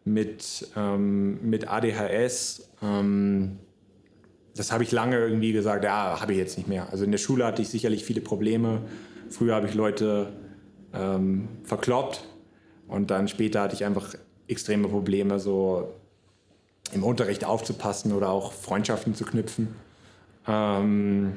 mit, 0.04 0.68
ähm, 0.76 1.38
mit 1.49 1.68
ADHS. 1.68 2.71
Ähm, 2.83 3.59
das 4.54 4.73
habe 4.73 4.85
ich 4.85 4.92
lange 4.92 5.18
irgendwie 5.18 5.52
gesagt, 5.52 5.85
ja, 5.85 6.21
habe 6.21 6.33
ich 6.33 6.38
jetzt 6.38 6.56
nicht 6.56 6.68
mehr. 6.68 6.88
Also 6.90 7.04
in 7.04 7.11
der 7.11 7.18
Schule 7.18 7.45
hatte 7.45 7.61
ich 7.61 7.68
sicherlich 7.68 8.04
viele 8.04 8.21
Probleme. 8.21 8.83
Früher 9.28 9.54
habe 9.54 9.66
ich 9.66 9.75
Leute 9.75 10.33
ähm, 10.95 11.49
verkloppt 11.64 12.25
und 12.88 13.11
dann 13.11 13.28
später 13.28 13.62
hatte 13.62 13.75
ich 13.75 13.85
einfach 13.85 14.14
extreme 14.49 14.88
Probleme, 14.88 15.38
so 15.40 15.92
im 16.92 17.02
Unterricht 17.02 17.45
aufzupassen 17.45 18.12
oder 18.12 18.30
auch 18.30 18.52
Freundschaften 18.52 19.14
zu 19.14 19.25
knüpfen. 19.25 19.75
Ähm, 20.47 21.37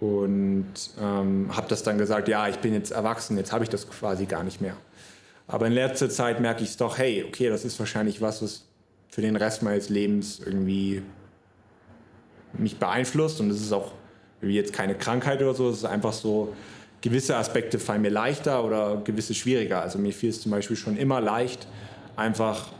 und 0.00 0.72
ähm, 1.00 1.50
habe 1.54 1.68
das 1.68 1.82
dann 1.82 1.98
gesagt, 1.98 2.28
ja, 2.28 2.48
ich 2.48 2.58
bin 2.58 2.74
jetzt 2.74 2.90
erwachsen, 2.90 3.36
jetzt 3.36 3.52
habe 3.52 3.64
ich 3.64 3.70
das 3.70 3.88
quasi 3.88 4.26
gar 4.26 4.44
nicht 4.44 4.60
mehr. 4.60 4.76
Aber 5.46 5.66
in 5.66 5.72
letzter 5.72 6.08
Zeit 6.08 6.40
merke 6.40 6.62
ich 6.62 6.70
es 6.70 6.76
doch, 6.76 6.98
hey, 6.98 7.24
okay, 7.26 7.48
das 7.48 7.64
ist 7.64 7.78
wahrscheinlich 7.78 8.20
was, 8.20 8.42
was 8.42 8.64
für 9.08 9.20
den 9.20 9.36
Rest 9.36 9.62
meines 9.62 9.88
Lebens 9.88 10.40
irgendwie 10.44 11.02
mich 12.54 12.78
beeinflusst. 12.78 13.40
Und 13.40 13.50
es 13.50 13.60
ist 13.60 13.72
auch 13.72 13.92
wie 14.40 14.54
jetzt 14.54 14.72
keine 14.72 14.94
Krankheit 14.94 15.40
oder 15.42 15.54
so, 15.54 15.70
es 15.70 15.78
ist 15.78 15.84
einfach 15.84 16.12
so, 16.12 16.54
gewisse 17.00 17.36
Aspekte 17.36 17.78
fallen 17.78 18.00
mir 18.00 18.10
leichter 18.10 18.64
oder 18.64 19.02
gewisse 19.04 19.34
schwieriger. 19.34 19.82
Also 19.82 19.98
mir 19.98 20.12
fiel 20.12 20.30
es 20.30 20.40
zum 20.40 20.50
Beispiel 20.50 20.76
schon 20.76 20.96
immer 20.96 21.20
leicht, 21.20 21.68
einfach 22.16 22.72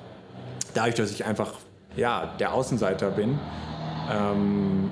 dadurch, 0.72 0.94
dass 0.94 1.10
ich 1.10 1.26
einfach 1.26 1.52
ja, 1.94 2.34
der 2.40 2.54
Außenseiter 2.54 3.10
bin. 3.10 3.38
Ähm, 4.10 4.90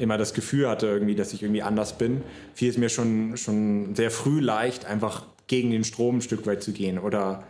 immer 0.00 0.18
das 0.18 0.34
Gefühl 0.34 0.68
hatte 0.68 0.86
irgendwie, 0.86 1.14
dass 1.14 1.32
ich 1.32 1.42
irgendwie 1.42 1.62
anders 1.62 1.98
bin, 1.98 2.22
fiel 2.54 2.70
es 2.70 2.78
mir 2.78 2.88
schon, 2.88 3.36
schon 3.36 3.94
sehr 3.94 4.10
früh 4.10 4.40
leicht, 4.40 4.84
einfach 4.84 5.26
gegen 5.46 5.70
den 5.70 5.84
Strom 5.84 6.18
ein 6.18 6.20
Stück 6.22 6.46
weit 6.46 6.62
zu 6.62 6.72
gehen 6.72 6.98
oder 6.98 7.44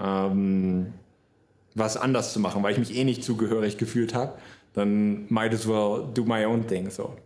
ähm, 0.00 0.92
was 1.74 1.96
anders 1.96 2.32
zu 2.32 2.40
machen, 2.40 2.62
weil 2.62 2.72
ich 2.72 2.78
mich 2.78 2.94
eh 2.96 3.04
nicht 3.04 3.24
zugehörig 3.24 3.78
gefühlt 3.78 4.14
habe. 4.14 4.34
Dann 4.74 5.26
might 5.28 5.52
as 5.52 5.66
well 5.66 6.06
do 6.12 6.24
my 6.24 6.44
own 6.44 6.66
thing. 6.66 6.90
So. 6.90 7.16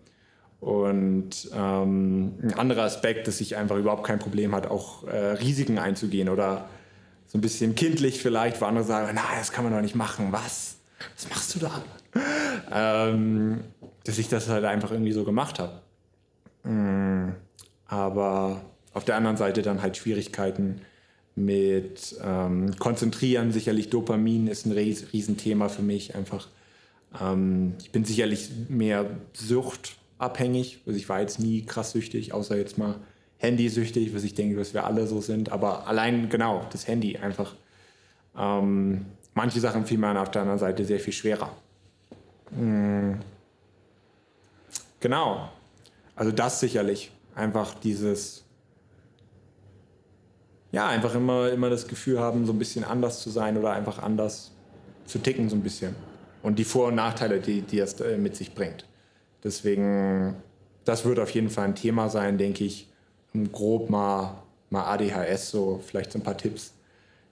Und 0.60 1.50
ähm, 1.54 2.34
ein 2.40 2.54
anderer 2.54 2.84
Aspekt, 2.84 3.26
dass 3.26 3.40
ich 3.40 3.56
einfach 3.56 3.76
überhaupt 3.76 4.04
kein 4.04 4.20
Problem 4.20 4.54
hat, 4.54 4.70
auch 4.70 5.06
äh, 5.08 5.16
Risiken 5.16 5.78
einzugehen 5.78 6.28
oder 6.28 6.68
so 7.26 7.38
ein 7.38 7.40
bisschen 7.40 7.74
kindlich 7.74 8.20
vielleicht, 8.20 8.60
wo 8.60 8.66
andere 8.66 8.84
sagen, 8.84 9.10
na, 9.14 9.22
das 9.36 9.50
kann 9.50 9.64
man 9.64 9.72
doch 9.72 9.80
nicht 9.80 9.96
machen. 9.96 10.28
Was? 10.30 10.76
Was 11.16 11.28
machst 11.30 11.54
du 11.56 11.58
da? 11.58 11.82
ähm, 13.10 13.60
dass 14.04 14.18
ich 14.18 14.28
das 14.28 14.48
halt 14.48 14.64
einfach 14.64 14.90
irgendwie 14.90 15.12
so 15.12 15.24
gemacht 15.24 15.58
habe. 15.58 15.80
Mm, 16.64 17.34
aber 17.86 18.62
auf 18.94 19.04
der 19.04 19.16
anderen 19.16 19.36
Seite 19.36 19.62
dann 19.62 19.82
halt 19.82 19.96
Schwierigkeiten 19.96 20.80
mit 21.34 22.16
ähm, 22.22 22.76
Konzentrieren. 22.78 23.52
Sicherlich 23.52 23.90
Dopamin 23.90 24.48
ist 24.48 24.66
ein 24.66 24.72
Riesenthema 24.72 25.68
für 25.68 25.82
mich. 25.82 26.14
Einfach, 26.14 26.48
ähm, 27.20 27.74
ich 27.80 27.90
bin 27.90 28.04
sicherlich 28.04 28.50
mehr 28.68 29.06
suchtabhängig. 29.32 30.80
Also 30.86 30.98
ich 30.98 31.08
war 31.08 31.20
jetzt 31.20 31.40
nie 31.40 31.64
krass 31.64 31.92
süchtig, 31.92 32.34
außer 32.34 32.56
jetzt 32.56 32.76
mal 32.76 32.96
handysüchtig, 33.38 34.14
was 34.14 34.24
ich 34.24 34.34
denke, 34.34 34.56
dass 34.56 34.74
wir 34.74 34.84
alle 34.84 35.06
so 35.06 35.20
sind. 35.20 35.50
Aber 35.50 35.86
allein 35.86 36.28
genau 36.28 36.66
das 36.70 36.86
Handy 36.86 37.16
einfach. 37.16 37.54
Ähm, 38.36 39.06
manche 39.34 39.60
Sachen 39.60 39.86
fielen 39.86 40.00
mir 40.00 40.20
auf 40.20 40.30
der 40.30 40.42
anderen 40.42 40.60
Seite 40.60 40.84
sehr 40.84 41.00
viel 41.00 41.12
schwerer. 41.12 41.50
Mhm. 42.50 43.18
Genau. 45.02 45.50
Also 46.14 46.32
das 46.32 46.60
sicherlich. 46.60 47.10
Einfach 47.34 47.74
dieses, 47.74 48.44
ja, 50.70 50.86
einfach 50.86 51.14
immer, 51.14 51.50
immer 51.50 51.68
das 51.70 51.88
Gefühl 51.88 52.20
haben, 52.20 52.46
so 52.46 52.52
ein 52.52 52.58
bisschen 52.58 52.84
anders 52.84 53.20
zu 53.20 53.30
sein 53.30 53.58
oder 53.58 53.72
einfach 53.72 53.98
anders 53.98 54.52
zu 55.04 55.18
ticken, 55.18 55.48
so 55.48 55.56
ein 55.56 55.62
bisschen. 55.62 55.96
Und 56.42 56.58
die 56.58 56.64
Vor- 56.64 56.88
und 56.88 56.94
Nachteile, 56.94 57.40
die, 57.40 57.62
die 57.62 57.78
das 57.78 58.00
äh, 58.00 58.16
mit 58.16 58.36
sich 58.36 58.54
bringt. 58.54 58.86
Deswegen, 59.42 60.36
das 60.84 61.04
wird 61.04 61.18
auf 61.18 61.30
jeden 61.30 61.50
Fall 61.50 61.64
ein 61.64 61.74
Thema 61.74 62.08
sein, 62.08 62.38
denke 62.38 62.64
ich. 62.64 62.88
Grob 63.50 63.90
mal, 63.90 64.42
mal 64.70 64.84
ADHS, 64.84 65.50
so 65.50 65.80
vielleicht 65.84 66.12
so 66.12 66.18
ein 66.18 66.22
paar 66.22 66.36
Tipps, 66.36 66.74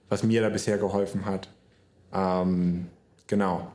was 0.09 0.23
mir 0.23 0.41
da 0.41 0.49
bisher 0.49 0.77
geholfen 0.77 1.25
hat. 1.25 1.47
Ähm, 2.11 2.87
genau. 3.27 3.71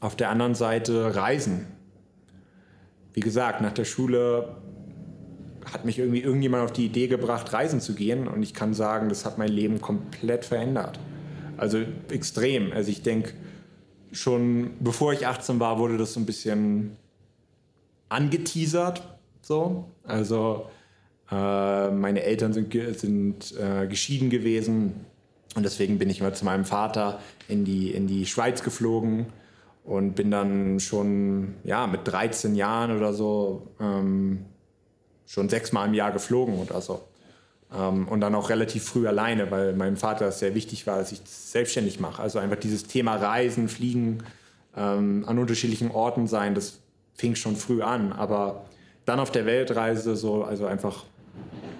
Auf 0.00 0.14
der 0.14 0.28
anderen 0.28 0.54
Seite 0.54 1.14
Reisen. 1.14 1.77
Wie 3.18 3.20
gesagt, 3.20 3.60
nach 3.60 3.72
der 3.72 3.84
Schule 3.84 4.54
hat 5.72 5.84
mich 5.84 5.98
irgendwie 5.98 6.20
irgendjemand 6.20 6.62
auf 6.62 6.72
die 6.72 6.86
Idee 6.86 7.08
gebracht, 7.08 7.52
reisen 7.52 7.80
zu 7.80 7.96
gehen. 7.96 8.28
Und 8.28 8.44
ich 8.44 8.54
kann 8.54 8.74
sagen, 8.74 9.08
das 9.08 9.24
hat 9.24 9.38
mein 9.38 9.48
Leben 9.48 9.80
komplett 9.80 10.44
verändert. 10.44 11.00
Also 11.56 11.78
extrem. 12.12 12.70
Also 12.70 12.92
ich 12.92 13.02
denke, 13.02 13.32
schon 14.12 14.70
bevor 14.78 15.12
ich 15.12 15.26
18 15.26 15.58
war, 15.58 15.80
wurde 15.80 15.98
das 15.98 16.12
so 16.12 16.20
ein 16.20 16.26
bisschen 16.26 16.96
angeteasert. 18.08 19.02
So. 19.42 19.90
Also 20.04 20.70
äh, 21.32 21.90
meine 21.90 22.22
Eltern 22.22 22.52
sind, 22.52 22.72
sind 22.72 23.52
äh, 23.58 23.88
geschieden 23.88 24.30
gewesen. 24.30 24.92
Und 25.56 25.64
deswegen 25.64 25.98
bin 25.98 26.08
ich 26.08 26.20
mal 26.20 26.36
zu 26.36 26.44
meinem 26.44 26.64
Vater 26.64 27.18
in 27.48 27.64
die, 27.64 27.90
in 27.90 28.06
die 28.06 28.26
Schweiz 28.26 28.62
geflogen 28.62 29.26
und 29.88 30.12
bin 30.14 30.30
dann 30.30 30.80
schon 30.80 31.54
ja, 31.64 31.86
mit 31.86 32.00
13 32.04 32.54
Jahren 32.54 32.94
oder 32.94 33.14
so 33.14 33.68
ähm, 33.80 34.44
schon 35.24 35.48
sechsmal 35.48 35.88
im 35.88 35.94
Jahr 35.94 36.12
geflogen 36.12 36.58
oder 36.58 36.82
so. 36.82 37.00
Ähm, 37.74 38.06
und 38.06 38.20
dann 38.20 38.34
auch 38.34 38.50
relativ 38.50 38.84
früh 38.84 39.08
alleine, 39.08 39.50
weil 39.50 39.72
meinem 39.72 39.96
Vater 39.96 40.26
es 40.26 40.40
sehr 40.40 40.54
wichtig 40.54 40.86
war, 40.86 40.98
dass 40.98 41.10
ich 41.10 41.22
das 41.22 41.52
selbstständig 41.52 42.00
mache. 42.00 42.20
Also 42.20 42.38
einfach 42.38 42.58
dieses 42.58 42.84
Thema 42.84 43.16
Reisen, 43.16 43.68
Fliegen, 43.68 44.18
ähm, 44.76 45.24
an 45.26 45.38
unterschiedlichen 45.38 45.90
Orten 45.90 46.26
sein, 46.26 46.54
das 46.54 46.80
fing 47.14 47.34
schon 47.34 47.56
früh 47.56 47.80
an. 47.80 48.12
Aber 48.12 48.66
dann 49.06 49.20
auf 49.20 49.32
der 49.32 49.46
Weltreise, 49.46 50.16
so, 50.16 50.44
also 50.44 50.66
einfach 50.66 51.04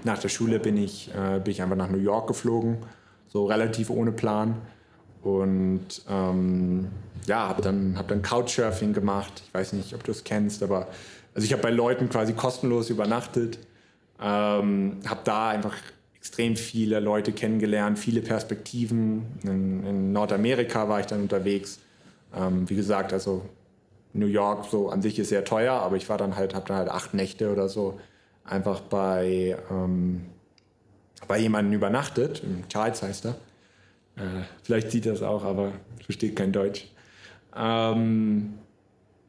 nach 0.04 0.18
der 0.18 0.30
Schule 0.30 0.60
bin 0.60 0.78
ich, 0.78 1.10
äh, 1.14 1.40
bin 1.40 1.50
ich 1.50 1.60
einfach 1.60 1.76
nach 1.76 1.90
New 1.90 1.98
York 1.98 2.26
geflogen, 2.26 2.78
so 3.26 3.44
relativ 3.44 3.90
ohne 3.90 4.12
Plan. 4.12 4.62
Und 5.22 6.02
ähm, 6.08 6.88
ja, 7.26 7.48
habe 7.48 7.62
dann, 7.62 7.96
hab 7.98 8.08
dann 8.08 8.22
Couchsurfing 8.22 8.92
gemacht. 8.92 9.42
Ich 9.46 9.54
weiß 9.54 9.72
nicht, 9.74 9.94
ob 9.94 10.04
du 10.04 10.12
es 10.12 10.24
kennst, 10.24 10.62
aber 10.62 10.88
also 11.34 11.44
ich 11.44 11.52
habe 11.52 11.62
bei 11.62 11.70
Leuten 11.70 12.08
quasi 12.08 12.32
kostenlos 12.32 12.90
übernachtet. 12.90 13.58
Ähm, 14.20 14.98
habe 15.06 15.20
da 15.24 15.50
einfach 15.50 15.74
extrem 16.16 16.56
viele 16.56 17.00
Leute 17.00 17.32
kennengelernt, 17.32 17.98
viele 17.98 18.20
Perspektiven. 18.20 19.24
In, 19.42 19.84
in 19.84 20.12
Nordamerika 20.12 20.88
war 20.88 21.00
ich 21.00 21.06
dann 21.06 21.22
unterwegs. 21.22 21.78
Ähm, 22.34 22.68
wie 22.68 22.74
gesagt, 22.74 23.12
also 23.12 23.42
New 24.12 24.26
York 24.26 24.66
so 24.70 24.88
an 24.88 25.02
sich 25.02 25.18
ist 25.18 25.28
sehr 25.28 25.44
teuer, 25.44 25.74
aber 25.74 25.96
ich 25.96 26.08
war 26.08 26.18
dann 26.18 26.36
halt, 26.36 26.54
habe 26.54 26.66
dann 26.66 26.76
halt 26.76 26.88
acht 26.88 27.14
Nächte 27.14 27.52
oder 27.52 27.68
so 27.68 28.00
einfach 28.44 28.80
bei, 28.80 29.56
ähm, 29.70 30.26
bei 31.26 31.38
jemandem 31.38 31.74
übernachtet. 31.74 32.42
Charles 32.68 33.02
heißt 33.02 33.26
er. 33.26 33.36
Äh, 34.18 34.42
vielleicht 34.62 34.90
sieht 34.90 35.06
es 35.06 35.22
auch, 35.22 35.44
aber 35.44 35.72
versteht 36.04 36.36
kein 36.36 36.52
Deutsch. 36.52 36.86
Ähm, 37.56 38.54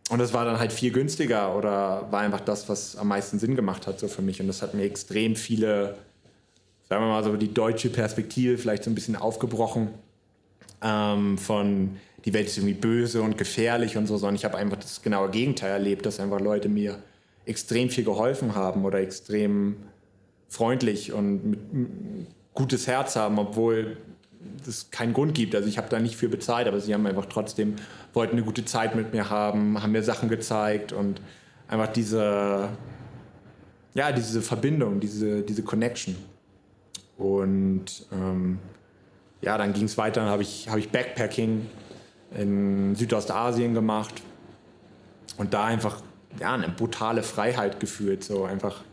und 0.10 0.20
das 0.20 0.34
war 0.34 0.44
dann 0.46 0.60
halt 0.60 0.74
viel 0.74 0.92
günstiger 0.92 1.56
oder 1.56 2.08
war 2.10 2.22
einfach 2.22 2.42
das, 2.42 2.68
was 2.68 2.96
am 2.96 3.10
meisten 3.10 3.38
Sinn 3.38 3.56
gemacht 3.56 3.86
hat 3.86 4.00
so 4.00 4.08
für 4.08 4.24
mich. 4.24 4.42
Und 4.42 4.48
das 4.48 4.62
hat 4.62 4.74
mir 4.74 4.84
extrem 4.84 5.36
viele, 5.36 5.96
sagen 6.90 7.04
wir 7.04 7.10
mal 7.10 7.24
so, 7.24 7.36
die 7.36 7.54
deutsche 7.54 7.90
Perspektive 7.90 8.58
vielleicht 8.58 8.84
so 8.84 8.90
ein 8.90 8.96
bisschen 8.96 9.16
aufgebrochen. 9.16 9.90
Ähm, 10.82 11.38
von 11.38 11.98
die 12.26 12.34
Welt 12.34 12.48
ist 12.48 12.58
irgendwie 12.58 12.74
böse 12.74 13.22
und 13.22 13.38
gefährlich 13.38 13.98
und 13.98 14.08
so, 14.08 14.18
sondern 14.18 14.36
ich 14.36 14.46
habe 14.46 14.58
einfach 14.58 14.78
das 14.78 15.02
genaue 15.02 15.30
Gegenteil 15.30 15.72
erlebt, 15.72 16.06
dass 16.06 16.20
einfach 16.20 16.40
Leute 16.40 16.70
mir 16.70 17.02
extrem 17.46 17.90
viel 17.90 18.04
geholfen 18.04 18.56
haben 18.56 18.86
oder 18.86 19.00
extrem 19.00 19.78
freundlich 20.48 21.14
und 21.14 21.46
mit, 21.46 21.60
gutes 22.54 22.88
Herz 22.88 23.16
haben, 23.16 23.40
obwohl 23.40 23.98
es 24.68 24.92
keinen 24.92 25.14
Grund 25.14 25.34
gibt. 25.34 25.56
Also 25.56 25.68
ich 25.68 25.78
habe 25.78 25.90
da 25.90 26.00
nicht 26.00 26.16
viel 26.16 26.30
bezahlt, 26.30 26.68
aber 26.68 26.80
sie 26.80 26.94
haben 26.94 27.06
einfach 27.06 27.26
trotzdem, 27.26 27.76
wollten 28.14 28.34
eine 28.34 28.44
gute 28.44 28.66
Zeit 28.66 28.96
mit 28.96 29.14
mir 29.14 29.30
haben, 29.30 29.82
haben 29.82 29.92
mir 29.92 30.04
Sachen 30.04 30.30
gezeigt 30.30 30.94
und 30.94 31.22
einfach 31.68 31.88
diese, 31.88 32.70
ja, 33.94 34.12
diese 34.12 34.42
Verbindung, 34.42 35.00
diese, 35.00 35.42
diese 35.42 35.64
Connection. 35.64 36.16
Und 37.18 38.06
ähm, 38.12 38.60
ja, 39.42 39.58
dann 39.58 39.74
ging 39.74 39.86
es 39.86 39.98
weiter, 39.98 40.22
dann 40.22 40.30
habe 40.30 40.44
ich, 40.44 40.70
hab 40.70 40.78
ich 40.78 40.90
Backpacking 40.90 41.66
in 42.38 42.96
Südostasien 42.96 43.74
gemacht 43.74 44.22
und 45.38 45.54
da 45.54 45.66
einfach 45.66 46.02
ja, 46.40 46.54
eine 46.54 46.70
brutale 46.70 47.24
Freiheit 47.24 47.80
gefühlt, 47.80 48.24
so 48.24 48.46
einfach 48.46 48.84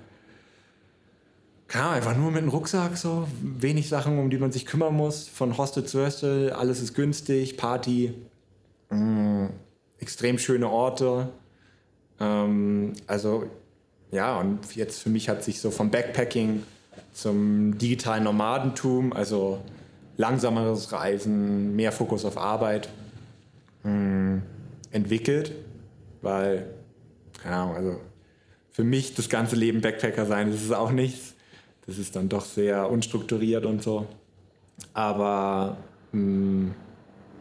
ja, 1.72 1.90
einfach 1.90 2.16
nur 2.16 2.30
mit 2.30 2.42
einem 2.42 2.50
Rucksack, 2.50 2.96
so 2.96 3.26
wenig 3.40 3.88
Sachen, 3.88 4.18
um 4.18 4.30
die 4.30 4.38
man 4.38 4.52
sich 4.52 4.66
kümmern 4.66 4.94
muss. 4.94 5.28
Von 5.28 5.58
Hostel 5.58 5.84
zu 5.84 6.04
Hostel, 6.04 6.52
alles 6.52 6.80
ist 6.80 6.94
günstig, 6.94 7.56
Party, 7.56 8.14
mh, 8.90 8.98
mm, 8.98 9.50
extrem 9.98 10.38
schöne 10.38 10.68
Orte. 10.68 11.28
Ähm, 12.20 12.92
also 13.06 13.46
ja, 14.12 14.38
und 14.38 14.76
jetzt 14.76 15.00
für 15.00 15.10
mich 15.10 15.28
hat 15.28 15.42
sich 15.42 15.60
so 15.60 15.70
vom 15.70 15.90
Backpacking 15.90 16.62
zum 17.12 17.76
digitalen 17.78 18.24
Nomadentum, 18.24 19.12
also 19.12 19.60
langsameres 20.16 20.92
Reisen, 20.92 21.74
mehr 21.74 21.92
Fokus 21.92 22.24
auf 22.24 22.38
Arbeit 22.38 22.88
mh, 23.82 23.90
mm, 23.90 24.42
entwickelt, 24.92 25.52
weil, 26.22 26.66
keine 27.42 27.56
Ahnung, 27.56 27.74
also 27.74 28.00
für 28.70 28.84
mich 28.84 29.14
das 29.14 29.28
ganze 29.28 29.56
Leben 29.56 29.80
Backpacker 29.80 30.26
sein, 30.26 30.50
das 30.50 30.62
ist 30.62 30.72
auch 30.72 30.92
nichts. 30.92 31.34
Das 31.86 31.98
ist 31.98 32.16
dann 32.16 32.28
doch 32.28 32.44
sehr 32.44 32.90
unstrukturiert 32.90 33.64
und 33.64 33.82
so. 33.82 34.06
Aber 34.92 35.76
mh, 36.12 36.20
mm, 36.20 36.74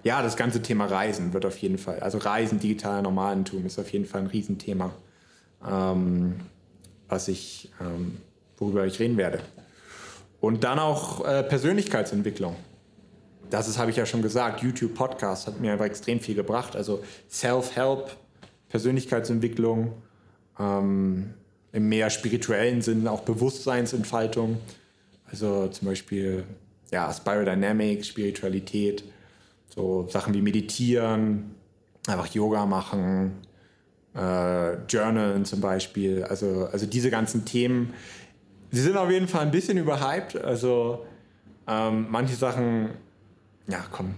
ja, 0.04 0.22
das 0.22 0.38
ganze 0.38 0.62
Thema 0.62 0.86
Reisen 0.86 1.34
wird 1.34 1.46
auf 1.48 1.58
jeden 1.58 1.80
Fall, 1.80 2.00
also 2.00 2.20
Reisen, 2.20 2.60
digitaler 2.60 3.02
Normalentum 3.02 3.66
ist 3.66 3.80
auf 3.80 3.92
jeden 3.92 4.06
Fall 4.06 4.22
ein 4.22 4.28
Riesenthema, 4.28 4.94
ähm, 5.68 6.36
was 7.10 7.28
ich, 7.28 7.72
ähm, 7.82 8.18
worüber 8.58 8.86
ich 8.86 9.00
reden 9.00 9.18
werde. 9.18 9.40
Und 10.42 10.64
dann 10.64 10.78
auch 10.78 11.26
äh, 11.26 11.42
Persönlichkeitsentwicklung. 11.42 12.56
Das 13.50 13.78
habe 13.80 13.90
ich 13.90 13.98
ja 13.98 14.06
schon 14.06 14.22
gesagt, 14.22 14.62
YouTube, 14.62 14.94
Podcast 14.94 15.48
hat 15.48 15.60
mir 15.60 15.74
aber 15.74 15.86
extrem 15.86 16.20
viel 16.20 16.36
gebracht. 16.36 16.76
Also 16.76 17.04
Self-Help, 17.28 18.16
Persönlichkeitsentwicklung, 18.70 19.94
ähm, 20.60 21.34
im 21.76 21.90
mehr 21.90 22.10
spirituellen 22.10 22.82
Sinn 22.82 23.06
auch 23.06 23.22
Bewusstseinsentfaltung. 23.22 24.58
Also 25.30 25.68
zum 25.68 25.90
Beispiel 25.90 26.46
ja, 26.92 27.12
Spiral 27.12 27.44
Dynamics, 27.44 28.08
Spiritualität, 28.08 29.04
so 29.68 30.08
Sachen 30.08 30.34
wie 30.34 30.42
Meditieren, 30.42 31.52
einfach 32.08 32.28
Yoga 32.28 32.66
machen, 32.66 33.34
äh, 34.16 34.76
Journalen 34.88 35.44
zum 35.44 35.60
Beispiel. 35.60 36.24
Also, 36.24 36.70
also 36.72 36.86
diese 36.86 37.12
ganzen 37.12 37.44
Themen, 37.44 37.94
sie 38.72 38.82
sind 38.82 38.96
auf 38.96 39.12
jeden 39.12 39.28
Fall 39.28 39.42
ein 39.42 39.52
bisschen 39.52 39.78
überhyped. 39.78 40.38
Also 40.38 41.06
ähm, 41.68 42.08
manche 42.10 42.36
Sachen, 42.36 42.92
ja 43.68 43.84
komm, 43.92 44.16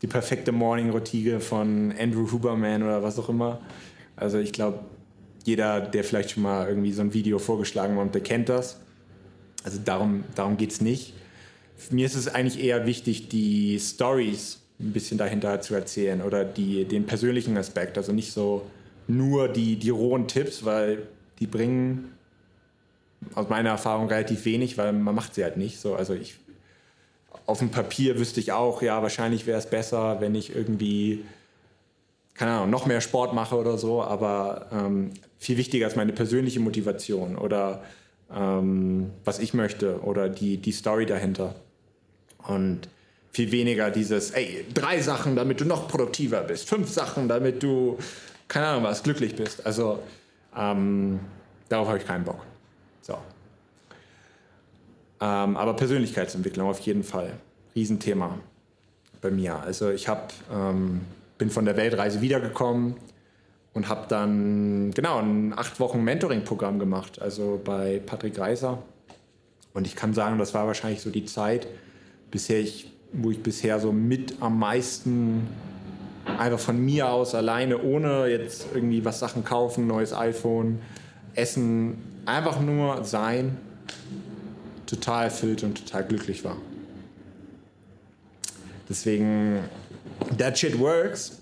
die 0.00 0.06
perfekte 0.06 0.52
Morning-Routine 0.52 1.40
von 1.40 1.92
Andrew 2.00 2.32
Huberman 2.32 2.82
oder 2.82 3.02
was 3.02 3.18
auch 3.18 3.28
immer. 3.28 3.60
Also 4.16 4.38
ich 4.38 4.52
glaube, 4.54 4.78
jeder, 5.44 5.80
der 5.80 6.04
vielleicht 6.04 6.32
schon 6.32 6.42
mal 6.42 6.68
irgendwie 6.68 6.92
so 6.92 7.02
ein 7.02 7.14
Video 7.14 7.38
vorgeschlagen 7.38 7.98
hat, 7.98 8.14
der 8.14 8.22
kennt 8.22 8.48
das. 8.48 8.80
Also 9.62 9.78
darum, 9.84 10.24
darum 10.34 10.56
geht 10.56 10.72
es 10.72 10.80
nicht. 10.80 11.14
Mir 11.90 12.06
ist 12.06 12.14
es 12.14 12.28
eigentlich 12.28 12.62
eher 12.62 12.86
wichtig, 12.86 13.28
die 13.28 13.78
Stories 13.78 14.60
ein 14.80 14.92
bisschen 14.92 15.18
dahinter 15.18 15.60
zu 15.60 15.74
erzählen 15.74 16.22
oder 16.22 16.44
die, 16.44 16.84
den 16.84 17.06
persönlichen 17.06 17.56
Aspekt. 17.56 17.96
Also 17.96 18.12
nicht 18.12 18.32
so 18.32 18.62
nur 19.06 19.48
die, 19.48 19.76
die 19.76 19.90
rohen 19.90 20.28
Tipps, 20.28 20.64
weil 20.64 21.06
die 21.38 21.46
bringen 21.46 22.12
aus 23.34 23.48
meiner 23.48 23.70
Erfahrung 23.70 24.08
relativ 24.08 24.44
wenig, 24.44 24.76
weil 24.78 24.92
man 24.92 25.14
macht 25.14 25.34
sie 25.34 25.44
halt 25.44 25.56
nicht. 25.56 25.80
So, 25.80 25.94
also 25.94 26.14
ich 26.14 26.36
auf 27.46 27.58
dem 27.58 27.70
Papier 27.70 28.18
wüsste 28.18 28.40
ich 28.40 28.52
auch, 28.52 28.82
ja, 28.82 29.02
wahrscheinlich 29.02 29.46
wäre 29.46 29.58
es 29.58 29.66
besser, 29.66 30.20
wenn 30.20 30.34
ich 30.34 30.54
irgendwie, 30.54 31.24
keine 32.34 32.52
Ahnung, 32.52 32.70
noch 32.70 32.86
mehr 32.86 33.00
Sport 33.00 33.32
mache 33.32 33.56
oder 33.56 33.78
so, 33.78 34.02
aber 34.02 34.66
ähm, 34.72 35.10
viel 35.38 35.56
wichtiger 35.56 35.86
ist 35.86 35.96
meine 35.96 36.12
persönliche 36.12 36.60
Motivation 36.60 37.36
oder 37.36 37.82
ähm, 38.34 39.10
was 39.24 39.38
ich 39.38 39.54
möchte 39.54 40.00
oder 40.00 40.28
die, 40.28 40.56
die 40.56 40.72
Story 40.72 41.06
dahinter. 41.06 41.54
Und 42.46 42.88
viel 43.30 43.50
weniger 43.52 43.90
dieses, 43.90 44.30
ey, 44.30 44.64
drei 44.72 45.00
Sachen, 45.00 45.36
damit 45.36 45.60
du 45.60 45.64
noch 45.64 45.88
produktiver 45.88 46.42
bist, 46.42 46.68
fünf 46.68 46.88
Sachen, 46.90 47.28
damit 47.28 47.62
du, 47.62 47.98
keine 48.48 48.66
Ahnung 48.66 48.84
was, 48.84 49.02
glücklich 49.02 49.34
bist. 49.34 49.64
Also 49.66 50.00
ähm, 50.56 51.20
darauf 51.68 51.88
habe 51.88 51.98
ich 51.98 52.06
keinen 52.06 52.24
Bock. 52.24 52.40
So. 53.02 53.14
Ähm, 55.20 55.56
aber 55.56 55.74
Persönlichkeitsentwicklung 55.74 56.68
auf 56.68 56.80
jeden 56.80 57.02
Fall. 57.02 57.32
Riesenthema 57.74 58.38
bei 59.20 59.30
mir. 59.30 59.58
Also 59.58 59.90
ich 59.90 60.06
hab, 60.06 60.32
ähm, 60.52 61.00
bin 61.38 61.50
von 61.50 61.64
der 61.64 61.76
Weltreise 61.76 62.20
wiedergekommen 62.20 62.96
und 63.72 63.88
habe 63.88 64.06
dann 64.08 64.92
genau 64.92 65.18
ein 65.18 65.52
acht 65.56 65.80
Wochen 65.80 66.02
Mentoring-Programm 66.02 66.78
gemacht, 66.78 67.20
also 67.20 67.60
bei 67.62 68.00
Patrick 68.04 68.38
Reiser. 68.38 68.82
Und 69.72 69.86
ich 69.86 69.96
kann 69.96 70.14
sagen, 70.14 70.38
das 70.38 70.54
war 70.54 70.66
wahrscheinlich 70.66 71.00
so 71.00 71.10
die 71.10 71.24
Zeit, 71.24 71.66
bisher 72.30 72.60
ich, 72.60 72.92
wo 73.12 73.30
ich 73.30 73.42
bisher 73.42 73.80
so 73.80 73.92
mit 73.92 74.36
am 74.40 74.58
meisten 74.58 75.48
einfach 76.38 76.60
von 76.60 76.82
mir 76.82 77.08
aus 77.10 77.34
alleine, 77.34 77.82
ohne 77.82 78.28
jetzt 78.28 78.68
irgendwie 78.72 79.04
was 79.04 79.18
Sachen 79.18 79.44
kaufen, 79.44 79.86
neues 79.86 80.12
iPhone, 80.14 80.78
Essen, 81.34 81.98
einfach 82.26 82.60
nur 82.60 83.04
sein 83.04 83.56
total 84.86 85.24
erfüllt 85.24 85.64
und 85.64 85.84
total 85.84 86.04
glücklich 86.04 86.44
war. 86.44 86.56
Deswegen, 88.88 89.60
that 90.38 90.58
shit 90.58 90.78
works. 90.78 91.40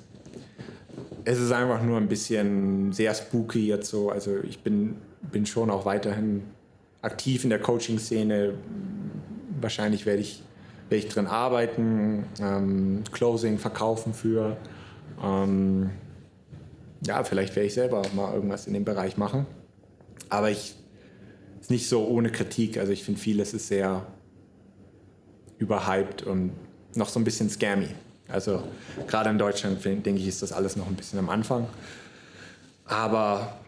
Es 1.25 1.38
ist 1.38 1.53
einfach 1.53 1.83
nur 1.83 1.98
ein 1.98 2.09
bisschen 2.09 2.92
sehr 2.92 3.14
spooky 3.14 3.66
jetzt 3.66 3.90
so. 3.90 4.11
Also 4.11 4.38
ich 4.42 4.62
bin, 4.62 4.96
bin 5.31 5.46
schon 5.46 5.70
auch 5.70 5.85
weiterhin 5.85 6.42
aktiv 7.01 7.44
in 7.44 7.51
der 7.51 7.61
Coaching-Szene. 7.61 8.55
Wahrscheinlich 9.61 10.05
werde 10.05 10.22
ich, 10.22 10.42
werde 10.88 11.07
ich 11.07 11.12
drin 11.12 11.27
arbeiten, 11.27 12.25
ähm, 12.40 13.05
Closing 13.12 13.59
verkaufen 13.59 14.14
für. 14.14 14.57
Ähm, 15.22 15.90
ja, 17.07 17.22
vielleicht 17.25 17.55
werde 17.55 17.66
ich 17.66 17.75
selber 17.75 18.03
mal 18.14 18.35
irgendwas 18.35 18.66
in 18.66 18.75
dem 18.75 18.85
Bereich 18.85 19.16
machen. 19.16 19.46
Aber 20.29 20.51
ich 20.51 20.77
ist 21.61 21.70
nicht 21.70 21.88
so 21.88 22.07
ohne 22.07 22.31
Kritik. 22.31 22.79
Also 22.79 22.92
ich 22.92 23.05
finde 23.05 23.20
vieles 23.20 23.55
ist 23.55 23.68
sehr 23.68 24.07
überhyped 25.59 26.25
und 26.25 26.53
noch 26.94 27.09
so 27.09 27.20
ein 27.20 27.25
bisschen 27.25 27.48
scammy. 27.48 27.88
Also 28.33 28.62
gerade 29.07 29.29
in 29.29 29.38
Deutschland 29.38 29.85
denke 29.85 30.12
ich, 30.12 30.27
ist 30.27 30.40
das 30.40 30.53
alles 30.53 30.75
noch 30.77 30.87
ein 30.87 30.95
bisschen 30.95 31.18
am 31.18 31.29
Anfang. 31.29 31.68
Aber 32.87 33.59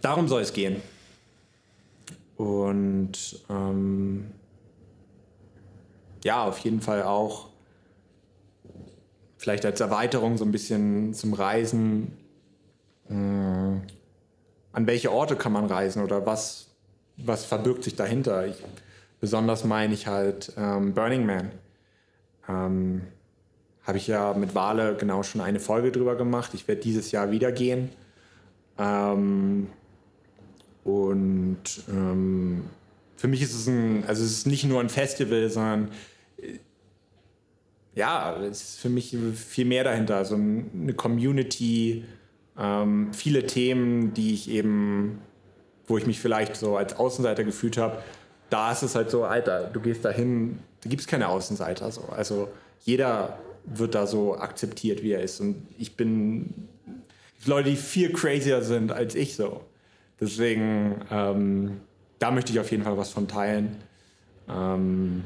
darum 0.00 0.28
soll 0.28 0.40
es 0.40 0.54
gehen. 0.54 0.80
Und 2.36 3.38
ähm, 3.50 4.30
ja, 6.24 6.44
auf 6.44 6.58
jeden 6.60 6.80
Fall 6.80 7.02
auch 7.02 7.48
vielleicht 9.36 9.66
als 9.66 9.80
Erweiterung 9.80 10.38
so 10.38 10.44
ein 10.44 10.52
bisschen 10.52 11.12
zum 11.12 11.34
Reisen. 11.34 12.16
Äh, 13.10 13.12
an 13.14 14.86
welche 14.86 15.12
Orte 15.12 15.36
kann 15.36 15.52
man 15.52 15.66
reisen 15.66 16.02
oder 16.02 16.24
was, 16.24 16.68
was 17.18 17.44
verbirgt 17.44 17.84
sich 17.84 17.94
dahinter? 17.94 18.46
Ich, 18.46 18.56
besonders 19.20 19.64
meine 19.64 19.92
ich 19.92 20.06
halt 20.06 20.52
ähm, 20.56 20.94
Burning 20.94 21.26
Man. 21.26 21.50
Ähm, 22.48 23.02
Habe 23.88 23.98
ich 23.98 24.06
ja 24.06 24.34
mit 24.34 24.54
Wale 24.54 24.94
genau 24.94 25.24
schon 25.24 25.40
eine 25.40 25.58
Folge 25.58 25.90
drüber 25.90 26.14
gemacht. 26.14 26.52
Ich 26.54 26.68
werde 26.68 26.80
dieses 26.80 27.10
Jahr 27.10 27.32
wieder 27.32 27.50
gehen. 27.50 27.88
Ähm, 28.78 29.66
und 30.84 31.58
ähm, 31.88 32.64
für 33.16 33.26
mich 33.26 33.42
ist 33.42 33.54
es 33.54 33.66
ein, 33.66 34.04
also 34.06 34.22
es 34.22 34.30
ist 34.30 34.46
nicht 34.46 34.64
nur 34.64 34.78
ein 34.80 34.88
Festival, 34.88 35.50
sondern 35.50 35.90
äh, 36.40 36.58
ja, 37.96 38.36
es 38.42 38.62
ist 38.62 38.80
für 38.80 38.88
mich 38.90 39.16
viel 39.34 39.64
mehr 39.64 39.82
dahinter. 39.82 40.16
Also 40.16 40.36
eine 40.36 40.92
Community, 40.94 42.04
ähm, 42.56 43.12
viele 43.12 43.46
Themen, 43.46 44.14
die 44.14 44.34
ich 44.34 44.48
eben 44.50 45.18
wo 45.88 45.96
ich 45.96 46.06
mich 46.06 46.20
vielleicht 46.20 46.56
so 46.56 46.76
als 46.76 46.96
Außenseiter 46.96 47.44
gefühlt 47.44 47.78
habe, 47.78 47.98
da 48.50 48.72
ist 48.72 48.82
es 48.82 48.94
halt 48.94 49.10
so, 49.10 49.24
Alter, 49.24 49.64
du 49.64 49.80
gehst 49.80 50.04
dahin, 50.04 50.58
da 50.82 50.90
gibt 50.90 51.00
es 51.00 51.06
keine 51.06 51.28
Außenseiter. 51.28 51.90
So. 51.90 52.02
Also 52.14 52.48
jeder 52.84 53.38
wird 53.74 53.94
da 53.94 54.06
so 54.06 54.36
akzeptiert, 54.36 55.02
wie 55.02 55.12
er 55.12 55.22
ist. 55.22 55.40
Und 55.40 55.66
ich 55.78 55.96
bin 55.96 56.68
Leute, 57.44 57.70
die 57.70 57.76
viel 57.76 58.12
crazier 58.12 58.62
sind 58.62 58.92
als 58.92 59.14
ich 59.14 59.36
so. 59.36 59.62
Deswegen, 60.20 61.02
ähm, 61.10 61.80
da 62.18 62.30
möchte 62.30 62.52
ich 62.52 62.60
auf 62.60 62.70
jeden 62.70 62.82
Fall 62.82 62.98
was 62.98 63.10
von 63.10 63.28
teilen. 63.28 63.76
Ähm, 64.48 65.24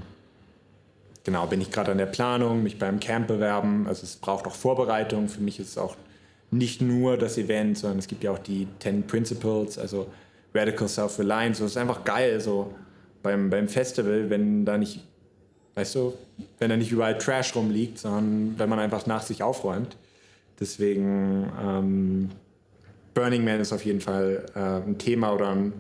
genau, 1.25 1.47
bin 1.47 1.61
ich 1.61 1.71
gerade 1.71 1.93
an 1.93 1.99
der 1.99 2.07
Planung, 2.07 2.63
mich 2.63 2.79
beim 2.79 3.01
Camp 3.01 3.29
bewerben. 3.29 3.87
Also 3.87 4.03
es 4.03 4.17
braucht 4.17 4.47
auch 4.47 4.55
Vorbereitung. 4.55 5.29
Für 5.29 5.41
mich 5.41 5.59
ist 5.59 5.71
es 5.71 5.79
auch 5.79 5.97
nicht 6.51 6.83
nur 6.83 7.17
das 7.17 7.39
Event, 7.39 7.79
sondern 7.79 7.99
es 7.99 8.07
gibt 8.07 8.23
ja 8.25 8.31
auch 8.31 8.39
die 8.39 8.69
10 8.81 9.07
Principles, 9.07 9.79
also 9.79 10.09
Radical 10.55 10.87
Self-Reliance. 10.87 11.59
So, 11.59 11.65
das 11.65 11.73
ist 11.73 11.79
einfach 11.79 12.05
geil, 12.05 12.41
so 12.41 12.75
beim, 13.23 13.49
beim 13.49 13.69
Festival, 13.69 14.29
wenn 14.29 14.67
da 14.67 14.77
nicht, 14.77 15.01
weißt 15.75 15.95
du, 15.95 16.15
wenn 16.59 16.71
da 16.71 16.77
nicht 16.77 16.93
überall 16.93 17.19
Trash 17.19 17.55
rumliegt, 17.55 17.99
sondern 17.99 18.55
wenn 18.59 18.69
man 18.69 18.79
einfach 18.79 19.07
nach 19.07 19.23
sich 19.23 19.43
aufräumt. 19.43 19.97
Deswegen, 20.61 21.51
ähm, 21.61 22.31
Burning 23.15 23.45
Man 23.45 23.61
ist 23.61 23.73
auf 23.73 23.85
jeden 23.85 24.01
Fall 24.01 24.47
äh, 24.55 24.59
ein 24.59 24.99
Thema 24.99 25.33
oder 25.33 25.49
ein 25.51 25.73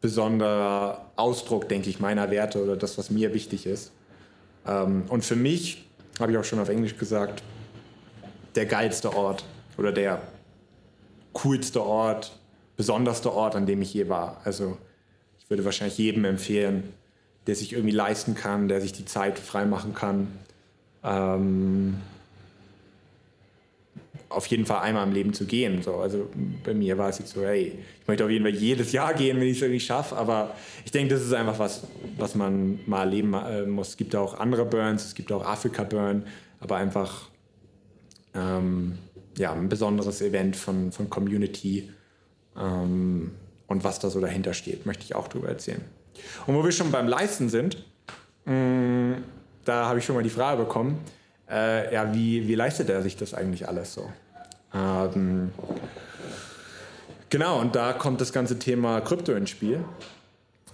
besonderer 0.00 1.10
Ausdruck, 1.16 1.68
denke 1.68 1.90
ich, 1.90 2.00
meiner 2.00 2.30
Werte 2.30 2.62
oder 2.62 2.76
das, 2.76 2.98
was 2.98 3.10
mir 3.10 3.32
wichtig 3.32 3.66
ist. 3.66 3.92
Ähm, 4.66 5.04
und 5.08 5.24
für 5.24 5.36
mich, 5.36 5.86
habe 6.20 6.32
ich 6.32 6.38
auch 6.38 6.44
schon 6.44 6.58
auf 6.58 6.68
Englisch 6.68 6.96
gesagt, 6.96 7.42
der 8.54 8.66
geilste 8.66 9.14
Ort 9.14 9.44
oder 9.76 9.92
der 9.92 10.20
coolste 11.32 11.82
Ort 11.82 12.38
besonderste 12.76 13.32
Ort, 13.32 13.56
an 13.56 13.66
dem 13.66 13.82
ich 13.82 13.94
je 13.94 14.08
war. 14.08 14.40
Also 14.44 14.76
ich 15.38 15.48
würde 15.50 15.64
wahrscheinlich 15.64 15.98
jedem 15.98 16.24
empfehlen, 16.24 16.92
der 17.46 17.54
sich 17.54 17.72
irgendwie 17.72 17.94
leisten 17.94 18.34
kann, 18.34 18.68
der 18.68 18.80
sich 18.80 18.92
die 18.92 19.04
Zeit 19.04 19.38
freimachen 19.38 19.94
kann. 19.94 20.28
Ähm, 21.04 21.96
auf 24.28 24.46
jeden 24.46 24.66
Fall 24.66 24.80
einmal 24.80 25.06
im 25.06 25.12
Leben 25.12 25.32
zu 25.32 25.46
gehen. 25.46 25.82
So. 25.82 25.96
Also 25.96 26.28
bei 26.64 26.74
mir 26.74 26.98
war 26.98 27.08
es 27.08 27.18
jetzt 27.18 27.32
so, 27.32 27.42
hey, 27.42 27.78
ich 28.00 28.08
möchte 28.08 28.24
auf 28.24 28.30
jeden 28.30 28.44
Fall 28.44 28.54
jedes 28.54 28.92
Jahr 28.92 29.14
gehen, 29.14 29.38
wenn 29.40 29.46
ich 29.46 29.56
es 29.56 29.62
irgendwie 29.62 29.80
schaffe. 29.80 30.16
Aber 30.16 30.54
ich 30.84 30.90
denke, 30.90 31.14
das 31.14 31.22
ist 31.22 31.32
einfach 31.32 31.58
was, 31.58 31.84
was 32.16 32.34
man 32.34 32.80
mal 32.86 33.04
erleben 33.04 33.32
äh, 33.34 33.62
muss. 33.62 33.90
Es 33.90 33.96
gibt 33.96 34.14
auch 34.16 34.38
andere 34.38 34.64
Burns, 34.64 35.04
es 35.04 35.14
gibt 35.14 35.30
auch 35.32 35.44
Afrika-Burn, 35.44 36.24
aber 36.60 36.76
einfach 36.76 37.28
ähm, 38.34 38.98
ja, 39.38 39.52
ein 39.52 39.68
besonderes 39.68 40.20
Event 40.20 40.56
von, 40.56 40.92
von 40.92 41.08
Community 41.08 41.90
ähm, 42.58 43.32
und 43.66 43.84
was 43.84 43.98
da 43.98 44.10
so 44.10 44.20
dahinter 44.20 44.54
steht, 44.54 44.86
möchte 44.86 45.04
ich 45.04 45.14
auch 45.14 45.28
drüber 45.28 45.48
erzählen. 45.48 45.82
Und 46.46 46.54
wo 46.54 46.64
wir 46.64 46.72
schon 46.72 46.90
beim 46.90 47.08
Leisten 47.08 47.48
sind, 47.48 47.84
mh, 48.44 48.54
mm, 48.54 49.24
da 49.64 49.86
habe 49.86 49.98
ich 49.98 50.04
schon 50.04 50.14
mal 50.14 50.22
die 50.22 50.30
Frage 50.30 50.62
bekommen, 50.62 50.98
äh, 51.50 51.92
ja, 51.92 52.12
wie, 52.14 52.46
wie 52.46 52.54
leistet 52.54 52.88
er 52.88 53.02
sich 53.02 53.16
das 53.16 53.34
eigentlich 53.34 53.68
alles 53.68 53.94
so? 53.94 54.10
Ähm, 54.74 55.52
genau, 57.30 57.60
und 57.60 57.74
da 57.74 57.92
kommt 57.92 58.20
das 58.20 58.32
ganze 58.32 58.58
Thema 58.58 59.00
Krypto 59.00 59.32
ins 59.32 59.50
Spiel, 59.50 59.84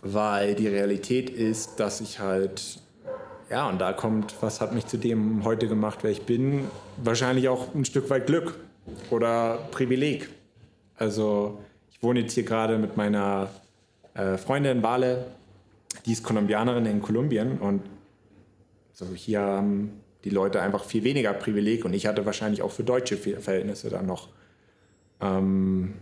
weil 0.03 0.55
die 0.55 0.69
Realität 0.69 1.31
ist, 1.31 1.81
dass 1.81 2.01
ich 2.01 2.19
halt, 2.19 2.81
ja, 3.51 3.69
und 3.69 3.81
da 3.81 3.93
kommt, 3.93 4.35
was 4.41 4.61
hat 4.61 4.73
mich 4.75 4.87
zu 4.87 4.97
dem 4.97 5.45
heute 5.45 5.69
gemacht, 5.69 6.01
wer 6.03 6.11
ich 6.11 6.23
bin, 6.23 6.69
wahrscheinlich 6.99 7.49
auch 7.49 7.75
ein 7.75 7.85
Stück 7.85 8.11
weit 8.11 8.27
Glück. 8.27 8.55
oder 9.11 9.59
Privileg. 9.71 10.29
Also 10.97 11.59
ich 11.91 12.03
wohne 12.03 12.21
jetzt 12.21 12.35
hier 12.35 12.43
gerade 12.45 12.79
mit 12.79 12.97
meiner 12.97 13.49
äh, 14.15 14.37
Freundin 14.37 14.83
Wale, 14.83 15.27
die 16.07 16.13
ist 16.13 16.23
Kolumbianerin 16.25 16.87
in 16.87 17.03
Kolumbien 17.03 17.59
und 17.59 17.83
so 18.93 19.07
hier 19.15 19.41
haben 19.41 20.01
die 20.25 20.31
Leute 20.31 20.61
einfach 20.61 20.85
viel 20.85 21.05
weniger 21.05 21.33
Privileg 21.33 21.85
und 21.85 21.95
ich 21.95 22.07
hatte 22.07 22.25
wahrscheinlich 22.27 22.63
auch 22.63 22.71
für 22.71 22.85
deutsche 22.85 23.17
Verhältnisse 23.17 23.91
dann 23.91 24.07
noch 24.07 24.29
ähm, 25.21 25.95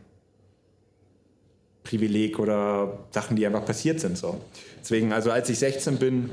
Privileg 1.85 2.38
oder 2.38 2.99
Sachen, 3.11 3.37
die 3.37 3.46
einfach 3.46 3.64
passiert 3.64 4.01
sind. 4.01 4.18
So. 4.18 4.40
Deswegen, 4.81 5.12
also 5.12 5.31
als 5.31 5.49
ich 5.49 5.59
16 5.59 5.99
bin, 5.99 6.31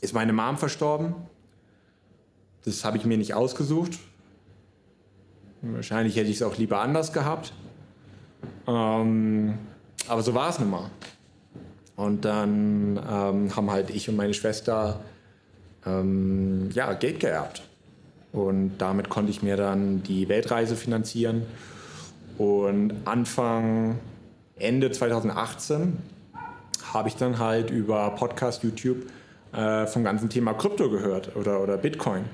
ist 0.00 0.12
meine 0.12 0.32
Mom 0.32 0.58
verstorben. 0.58 1.14
Das 2.64 2.84
habe 2.84 2.96
ich 2.96 3.04
mir 3.04 3.16
nicht 3.16 3.34
ausgesucht. 3.34 3.98
Wahrscheinlich 5.62 6.16
hätte 6.16 6.28
ich 6.28 6.36
es 6.36 6.42
auch 6.42 6.58
lieber 6.58 6.80
anders 6.80 7.12
gehabt. 7.12 7.52
Ähm, 8.66 9.58
aber 10.08 10.22
so 10.22 10.34
war 10.34 10.50
es 10.50 10.58
nun 10.58 10.70
mal. 10.70 10.90
Und 11.96 12.24
dann 12.24 13.00
ähm, 13.10 13.56
haben 13.56 13.70
halt 13.70 13.90
ich 13.90 14.08
und 14.08 14.16
meine 14.16 14.34
Schwester 14.34 15.00
ähm, 15.86 16.70
ja, 16.72 16.92
Geld 16.92 17.20
geerbt. 17.20 17.62
Und 18.32 18.78
damit 18.78 19.08
konnte 19.08 19.30
ich 19.30 19.42
mir 19.42 19.56
dann 19.56 20.02
die 20.02 20.28
Weltreise 20.28 20.76
finanzieren. 20.76 21.42
Und 22.36 22.92
Anfang, 23.06 23.98
Ende 24.58 24.90
2018 24.90 25.96
habe 26.92 27.08
ich 27.08 27.16
dann 27.16 27.38
halt 27.38 27.70
über 27.70 28.10
Podcast, 28.10 28.62
YouTube 28.62 29.06
äh, 29.52 29.86
vom 29.86 30.04
ganzen 30.04 30.28
Thema 30.28 30.52
Krypto 30.52 30.90
gehört 30.90 31.34
oder, 31.34 31.62
oder 31.62 31.78
Bitcoin. 31.78 32.24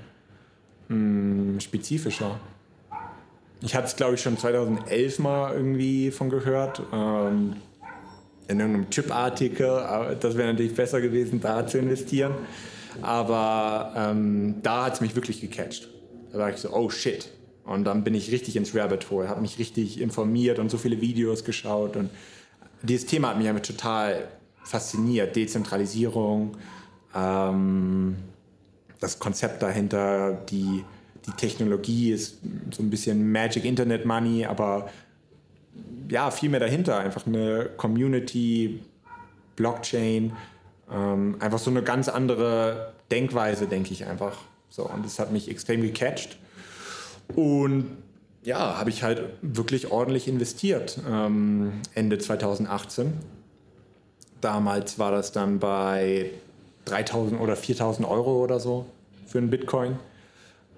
Hm, 0.89 1.61
spezifischer. 1.61 2.41
Ich 3.63 3.75
hatte 3.75 3.87
es, 3.87 3.97
glaube 3.97 4.15
ich, 4.15 4.21
schon 4.21 4.37
2011 4.37 5.19
mal 5.21 5.55
irgendwie 5.55 6.11
von 6.11 6.29
gehört. 6.31 6.83
Ähm, 6.93 7.57
in 8.49 8.61
irgendeinem 8.61 8.91
Chip-Artikel. 8.91 10.17
Das 10.21 10.37
wäre 10.37 10.53
natürlich 10.53 10.75
besser 10.75 11.01
gewesen, 11.01 11.41
da 11.41 11.67
zu 11.67 11.79
investieren. 11.79 12.35
Aber 13.01 13.93
ähm, 13.97 14.57
da 14.63 14.87
hat 14.87 14.95
es 14.95 15.01
mich 15.01 15.15
wirklich 15.15 15.41
gecatcht. 15.41 15.89
Da 16.33 16.39
war 16.39 16.51
ich 16.51 16.57
so, 16.57 16.71
oh 16.71 16.91
shit. 16.91 17.31
Und 17.65 17.85
dann 17.85 18.05
bin 18.05 18.15
ich 18.15 18.31
richtig 18.33 18.57
ins 18.57 18.75
Rabbit 18.75 19.11
Hole, 19.11 19.29
habe 19.29 19.41
mich 19.41 19.59
richtig 19.59 20.01
informiert 20.01 20.59
und 20.59 20.71
so 20.71 20.79
viele 20.79 21.01
Videos 21.01 21.45
geschaut. 21.45 21.97
Und 21.97 22.11
dieses 22.83 23.07
Thema 23.07 23.29
hat 23.29 23.39
mich 23.39 23.49
einfach 23.49 23.63
total 23.63 24.29
fasziniert. 24.65 25.37
Dezentralisierung, 25.37 26.57
ähm, 27.15 28.17
das 29.01 29.19
Konzept 29.19 29.63
dahinter, 29.63 30.33
die, 30.33 30.85
die 31.27 31.33
Technologie 31.33 32.13
ist 32.13 32.39
so 32.73 32.83
ein 32.83 32.91
bisschen 32.91 33.31
Magic 33.31 33.65
Internet 33.65 34.05
Money, 34.05 34.45
aber 34.45 34.91
ja, 36.09 36.31
viel 36.31 36.51
mehr 36.51 36.61
dahinter. 36.61 36.99
Einfach 36.99 37.27
eine 37.27 37.71
Community, 37.77 38.81
Blockchain, 39.57 40.33
ähm, 40.91 41.37
einfach 41.41 41.59
so 41.59 41.71
eine 41.71 41.83
ganz 41.83 42.09
andere 42.09 42.93
Denkweise, 43.11 43.67
denke 43.67 43.93
ich 43.93 44.07
einfach. 44.07 44.39
So, 44.69 44.89
und 44.89 45.05
das 45.05 45.19
hat 45.19 45.33
mich 45.33 45.51
extrem 45.51 45.83
gecatcht. 45.83 46.39
Und 47.35 47.97
ja, 48.43 48.79
habe 48.79 48.91
ich 48.91 49.03
halt 49.03 49.23
wirklich 49.41 49.91
ordentlich 49.91 50.27
investiert 50.27 50.99
ähm, 51.09 51.73
Ende 51.95 52.19
2018. 52.19 53.13
Damals 54.41 54.99
war 54.99 55.13
das 55.13 55.31
dann 55.31 55.61
bei 55.61 56.31
3000 56.87 57.41
oder 57.41 57.55
4000 57.55 58.09
Euro 58.09 58.43
oder 58.43 58.59
so 58.59 58.87
für 59.27 59.39
einen 59.39 59.51
Bitcoin. 59.51 59.99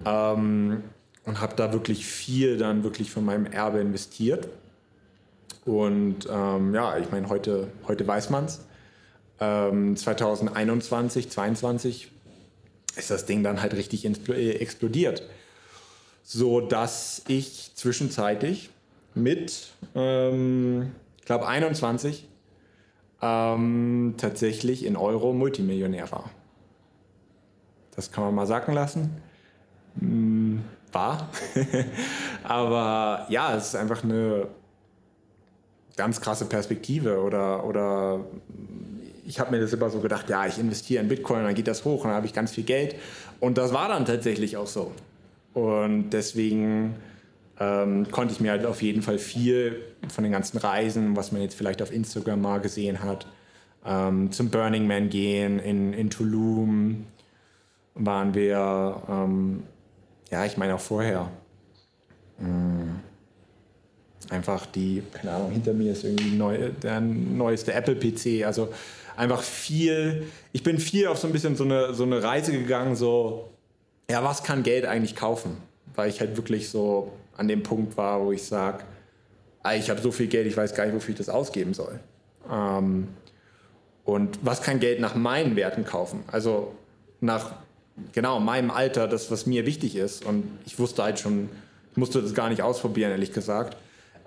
Ähm, 0.03 0.83
und 1.25 1.41
habe 1.41 1.55
da 1.55 1.73
wirklich 1.73 2.05
viel 2.05 2.57
dann 2.57 2.83
wirklich 2.83 3.11
von 3.11 3.25
meinem 3.25 3.45
Erbe 3.45 3.79
investiert. 3.79 4.47
Und 5.65 6.27
ähm, 6.29 6.73
ja, 6.75 6.97
ich 6.97 7.11
meine, 7.11 7.29
heute, 7.29 7.67
heute 7.87 8.07
weiß 8.07 8.29
man 8.29 8.45
es. 8.45 8.61
Ähm, 9.39 9.97
2021, 9.97 11.29
2022 11.29 12.11
ist 12.95 13.11
das 13.11 13.25
Ding 13.25 13.43
dann 13.43 13.61
halt 13.61 13.73
richtig 13.73 14.05
äh, 14.05 14.51
explodiert. 14.51 15.23
So 16.23 16.61
dass 16.61 17.23
ich 17.27 17.71
zwischenzeitlich 17.75 18.69
mit, 19.15 19.69
ähm, 19.95 20.91
ich 21.17 21.25
glaube, 21.25 21.47
21 21.47 22.27
ähm, 23.21 24.15
tatsächlich 24.17 24.85
in 24.85 24.95
Euro 24.95 25.33
Multimillionär 25.33 26.11
war. 26.11 26.29
Das 27.95 28.11
kann 28.11 28.23
man 28.23 28.35
mal 28.35 28.47
sacken 28.47 28.73
lassen. 28.73 29.09
War. 30.91 31.29
Aber 32.43 33.25
ja, 33.29 33.55
es 33.55 33.67
ist 33.67 33.75
einfach 33.75 34.03
eine 34.03 34.47
ganz 35.97 36.21
krasse 36.21 36.45
Perspektive 36.45 37.21
oder, 37.21 37.65
oder 37.65 38.19
ich 39.25 39.39
habe 39.39 39.51
mir 39.51 39.59
das 39.59 39.73
immer 39.73 39.89
so 39.89 39.99
gedacht, 39.99 40.29
ja, 40.29 40.45
ich 40.45 40.59
investiere 40.59 41.01
in 41.01 41.09
Bitcoin, 41.09 41.43
dann 41.43 41.55
geht 41.55 41.67
das 41.67 41.83
hoch 41.85 42.03
und 42.03 42.09
dann 42.09 42.15
habe 42.15 42.25
ich 42.25 42.33
ganz 42.33 42.51
viel 42.51 42.63
Geld. 42.63 42.95
Und 43.39 43.57
das 43.57 43.73
war 43.73 43.89
dann 43.89 44.05
tatsächlich 44.05 44.57
auch 44.57 44.67
so. 44.67 44.91
Und 45.53 46.11
deswegen 46.11 46.95
ähm, 47.59 48.11
konnte 48.11 48.33
ich 48.33 48.39
mir 48.39 48.51
halt 48.51 48.65
auf 48.65 48.81
jeden 48.81 49.01
Fall 49.01 49.17
viel 49.17 49.81
von 50.09 50.23
den 50.23 50.33
ganzen 50.33 50.57
Reisen, 50.57 51.15
was 51.15 51.31
man 51.31 51.41
jetzt 51.41 51.55
vielleicht 51.55 51.81
auf 51.81 51.91
Instagram 51.91 52.41
mal 52.41 52.59
gesehen 52.59 53.03
hat, 53.03 53.25
ähm, 53.85 54.31
zum 54.31 54.49
Burning 54.49 54.87
Man 54.87 55.09
gehen, 55.09 55.59
in, 55.59 55.93
in 55.93 56.09
Tulum 56.09 57.05
waren 57.93 58.33
wir, 58.33 59.01
ähm, 59.09 59.63
ja, 60.35 60.45
ich 60.45 60.57
meine 60.57 60.75
auch 60.75 60.81
vorher. 60.81 61.31
Mh, 62.39 62.47
hm, 62.47 62.99
einfach 64.29 64.65
die, 64.65 65.01
keine 65.13 65.31
Ahnung, 65.31 65.51
hinter 65.51 65.71
mir 65.71 65.93
ist 65.93 66.03
irgendwie 66.03 66.35
neu, 66.35 66.71
der 66.71 66.99
neueste 66.99 67.71
Apple-PC. 67.71 68.45
Also 68.45 68.67
einfach 69.15 69.41
viel, 69.41 70.27
ich 70.51 70.61
bin 70.61 70.77
viel 70.77 71.07
auf 71.07 71.19
so 71.19 71.27
ein 71.27 71.31
bisschen 71.31 71.55
so 71.55 71.63
eine, 71.63 71.93
so 71.93 72.03
eine 72.03 72.21
Reise 72.21 72.51
gegangen, 72.51 72.97
so, 72.97 73.49
ja, 74.09 74.21
was 74.25 74.43
kann 74.43 74.63
Geld 74.63 74.85
eigentlich 74.85 75.15
kaufen? 75.15 75.55
Weil 75.95 76.09
ich 76.09 76.19
halt 76.19 76.35
wirklich 76.35 76.69
so 76.69 77.13
an 77.37 77.47
dem 77.47 77.63
Punkt 77.63 77.95
war, 77.95 78.21
wo 78.21 78.33
ich 78.33 78.43
sage, 78.43 78.83
ich 79.77 79.89
habe 79.89 80.01
so 80.01 80.11
viel 80.11 80.27
Geld, 80.27 80.47
ich 80.47 80.57
weiß 80.57 80.75
gar 80.75 80.85
nicht, 80.85 80.95
wofür 80.95 81.13
ich 81.13 81.17
das 81.17 81.29
ausgeben 81.29 81.73
soll. 81.73 82.01
Ähm, 82.51 83.07
und 84.03 84.39
was 84.41 84.61
kann 84.61 84.81
Geld 84.81 84.99
nach 84.99 85.15
meinen 85.15 85.55
Werten 85.55 85.85
kaufen? 85.85 86.25
Also 86.27 86.73
nach 87.21 87.53
genau 88.13 88.39
meinem 88.39 88.71
Alter, 88.71 89.07
das, 89.07 89.31
was 89.31 89.45
mir 89.45 89.65
wichtig 89.65 89.95
ist. 89.95 90.25
Und 90.25 90.45
ich 90.65 90.79
wusste 90.79 91.03
halt 91.03 91.19
schon, 91.19 91.49
ich 91.91 91.97
musste 91.97 92.21
das 92.21 92.33
gar 92.33 92.49
nicht 92.49 92.61
ausprobieren, 92.61 93.11
ehrlich 93.11 93.33
gesagt. 93.33 93.77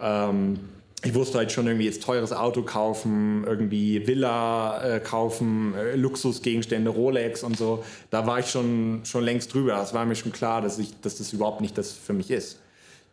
Ähm, 0.01 0.59
ich 1.05 1.15
wusste 1.15 1.39
halt 1.39 1.53
schon 1.53 1.67
irgendwie 1.67 1.87
jetzt 1.87 2.03
teures 2.03 2.33
Auto 2.33 2.63
kaufen, 2.63 3.45
irgendwie 3.47 4.07
Villa 4.07 4.83
äh, 4.97 5.01
kaufen, 5.01 5.75
äh, 5.75 5.95
Luxusgegenstände, 5.95 6.91
Rolex 6.91 7.45
und 7.45 7.57
so. 7.57 7.85
Da 8.11 8.27
war 8.27 8.41
ich 8.41 8.51
schon, 8.51 9.03
schon 9.05 9.23
längst 9.23 9.55
drüber. 9.55 9.73
Das 9.73 9.95
war 9.95 10.05
mir 10.07 10.17
schon 10.17 10.33
klar, 10.33 10.61
dass, 10.61 10.79
ich, 10.79 11.01
dass 11.01 11.19
das 11.19 11.33
überhaupt 11.33 11.61
nicht 11.61 11.79
das 11.79 11.93
für 11.93 12.15
mich 12.15 12.31
ist. 12.31 12.59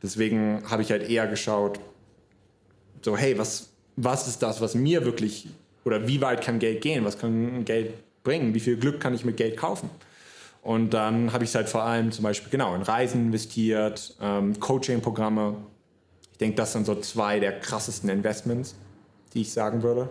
Deswegen 0.02 0.64
habe 0.70 0.82
ich 0.82 0.92
halt 0.92 1.10
eher 1.10 1.28
geschaut, 1.28 1.80
so 3.04 3.16
hey, 3.16 3.38
was, 3.38 3.70
was 3.96 4.28
ist 4.28 4.42
das, 4.42 4.62
was 4.62 4.74
mir 4.74 5.06
wirklich, 5.06 5.48
oder 5.84 6.08
wie 6.08 6.22
weit 6.22 6.44
kann 6.44 6.58
Geld 6.58 6.82
gehen? 6.82 7.06
Was 7.06 7.20
kann 7.20 7.66
Geld 7.66 7.94
bringen? 8.24 8.56
Wie 8.56 8.60
viel 8.60 8.78
Glück 8.78 9.00
kann 9.00 9.14
ich 9.14 9.26
mit 9.26 9.38
Geld 9.38 9.58
kaufen? 9.58 9.90
Und 10.66 10.96
dann 10.96 11.32
habe 11.32 11.44
ich 11.44 11.52
es 11.52 11.56
halt 11.56 11.70
vor 11.70 11.84
allem 11.84 12.12
zum 12.12 12.24
Beispiel 12.24 12.50
genau 12.50 12.74
in 12.74 12.82
Reisen 12.82 13.28
investiert, 13.28 14.16
ähm, 14.20 14.60
Coaching-Programme, 14.60 15.58
ich 16.32 16.40
denke, 16.40 16.56
das 16.56 16.74
sind 16.74 16.88
so 16.88 16.96
zwei 16.96 17.40
der 17.40 17.60
krassesten 17.60 18.10
Investments, 18.10 18.74
die 19.36 19.42
ich 19.42 19.54
sagen 19.54 19.84
würde. 19.84 20.10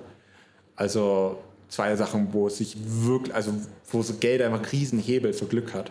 Also 0.76 1.38
zwei 1.68 1.96
Sachen, 1.96 2.32
wo 2.32 2.46
es 2.46 2.58
sich 2.58 2.76
wirklich, 2.78 3.34
also 3.34 3.52
wo 3.90 4.02
so 4.02 4.14
Geld 4.14 4.42
einfach 4.42 4.58
einen 4.58 4.66
Riesenhebel 4.66 5.32
für 5.32 5.46
Glück 5.46 5.74
hat. 5.74 5.90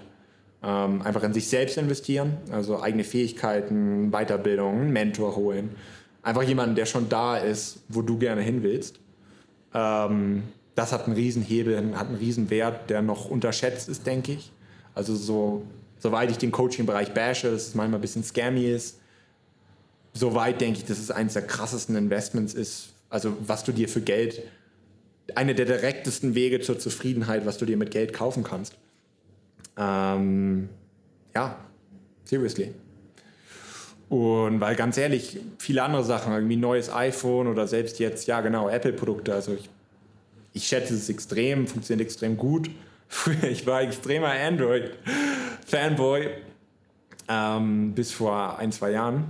Ähm, 0.64 1.02
einfach 1.02 1.24
in 1.24 1.34
sich 1.34 1.50
selbst 1.50 1.78
investieren, 1.78 2.38
also 2.50 2.82
eigene 2.82 3.04
Fähigkeiten, 3.04 4.12
Weiterbildung, 4.12 4.80
einen 4.80 4.94
Mentor 4.94 5.36
holen. 5.36 5.76
Einfach 6.22 6.44
jemanden, 6.44 6.76
der 6.76 6.86
schon 6.86 7.10
da 7.10 7.36
ist, 7.36 7.84
wo 7.90 8.02
du 8.02 8.18
gerne 8.18 8.42
hin 8.42 8.64
willst. 8.64 9.02
Ähm, 9.74 10.44
das 10.76 10.92
hat 10.92 11.06
einen 11.06 11.16
Riesenhebel, 11.16 11.98
hat 11.98 12.08
einen 12.08 12.18
Riesenwert, 12.18 12.90
der 12.90 13.02
noch 13.02 13.30
unterschätzt 13.30 13.90
ist, 13.90 14.06
denke 14.06 14.34
ich. 14.34 14.52
Also 14.96 15.16
so, 15.16 15.64
soweit 16.00 16.32
ich 16.32 16.38
den 16.38 16.52
Coaching-Bereich 16.52 17.14
bashe, 17.14 17.52
dass 17.52 17.68
es 17.68 17.76
manchmal 17.76 18.00
ein 18.00 18.02
bisschen 18.02 18.24
scammy 18.24 18.66
ist, 18.66 19.00
soweit 20.14 20.62
denke 20.62 20.80
ich, 20.80 20.86
dass 20.86 21.00
es 21.00 21.12
eines 21.12 21.34
der 21.34 21.44
krassesten 21.44 21.96
Investments 21.96 22.54
ist. 22.54 22.90
Also 23.10 23.36
was 23.46 23.64
du 23.64 23.72
dir 23.72 23.88
für 23.88 24.02
Geld, 24.02 24.42
eine 25.36 25.56
der 25.56 25.66
direktesten 25.66 26.36
Wege 26.36 26.60
zur 26.60 26.80
Zufriedenheit, 26.80 27.46
was 27.46 27.58
du 27.58 27.66
dir 27.66 27.78
mit 27.78 27.92
Geld 27.92 28.14
kaufen 28.14 28.44
kannst. 28.44 28.76
Ähm, 29.78 30.70
ja, 31.34 31.58
seriously. 32.26 32.74
Und 34.10 34.60
weil 34.60 34.76
ganz 34.76 34.98
ehrlich, 34.98 35.40
viele 35.58 35.82
andere 35.82 36.04
Sachen, 36.04 36.34
irgendwie 36.34 36.58
neues 36.58 36.94
iPhone 36.94 37.48
oder 37.48 37.68
selbst 37.68 38.00
jetzt, 38.00 38.28
ja 38.28 38.42
genau, 38.42 38.70
Apple-Produkte, 38.70 39.34
also 39.34 39.54
ich, 39.54 39.70
ich 40.54 40.68
schätze 40.68 40.94
es 40.94 41.10
extrem, 41.10 41.68
funktioniert 41.68 42.08
extrem 42.08 42.38
gut. 42.38 42.70
ich 43.42 43.66
war 43.66 43.82
extremer 43.82 44.32
Android-Fanboy 44.32 46.30
ähm, 47.28 47.94
bis 47.94 48.12
vor 48.12 48.58
ein, 48.60 48.72
zwei 48.72 48.92
Jahren. 48.92 49.26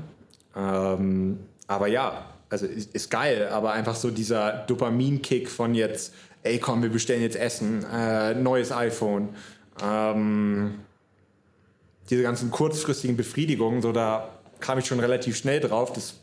Ähm, 0.55 1.39
aber 1.67 1.88
ja, 1.88 2.29
also 2.49 2.65
ist, 2.65 2.93
ist, 2.93 3.09
geil, 3.09 3.47
aber 3.49 3.73
einfach 3.73 3.95
so 3.95 4.12
dieser 4.12 4.65
Dopamin-Kick 4.67 5.49
von 5.49 5.73
jetzt, 5.73 6.13
ey 6.43 6.59
komm, 6.59 6.83
wir 6.83 6.89
bestellen 6.89 7.21
jetzt 7.21 7.36
Essen, 7.36 7.83
äh, 7.91 8.36
neues 8.36 8.71
iPhone, 8.71 9.29
ähm, 9.81 10.79
diese 12.09 12.21
ganzen 12.21 12.51
kurzfristigen 12.51 13.17
Befriedigungen, 13.17 13.81
so 13.81 13.91
da 13.91 14.29
kam 14.59 14.77
ich 14.77 14.86
schon 14.86 14.99
relativ 14.99 15.36
schnell 15.36 15.59
drauf, 15.59 15.93
das, 15.93 16.15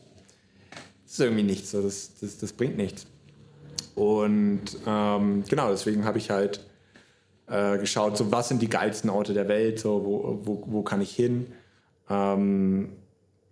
das 1.05 1.13
ist 1.15 1.21
irgendwie 1.21 1.43
nichts, 1.43 1.73
so, 1.73 1.83
das, 1.83 2.13
das, 2.21 2.39
das 2.39 2.53
bringt 2.53 2.77
nichts. 2.77 3.07
Und 3.95 4.63
ähm, 4.87 5.45
genau, 5.49 5.71
deswegen 5.71 6.05
habe 6.05 6.19
ich 6.19 6.31
halt 6.31 6.61
äh, 7.49 7.79
geschaut, 7.79 8.17
so 8.17 8.31
was 8.31 8.49
sind 8.49 8.63
die 8.63 8.71
geilsten 8.71 9.11
Orte 9.11 9.35
der 9.35 9.49
Welt, 9.49 9.79
so 9.79 10.05
wo, 10.05 10.39
wo, 10.45 10.63
wo 10.67 10.83
kann 10.83 11.01
ich 11.01 11.15
hin. 11.15 11.47
Ähm, 12.09 12.91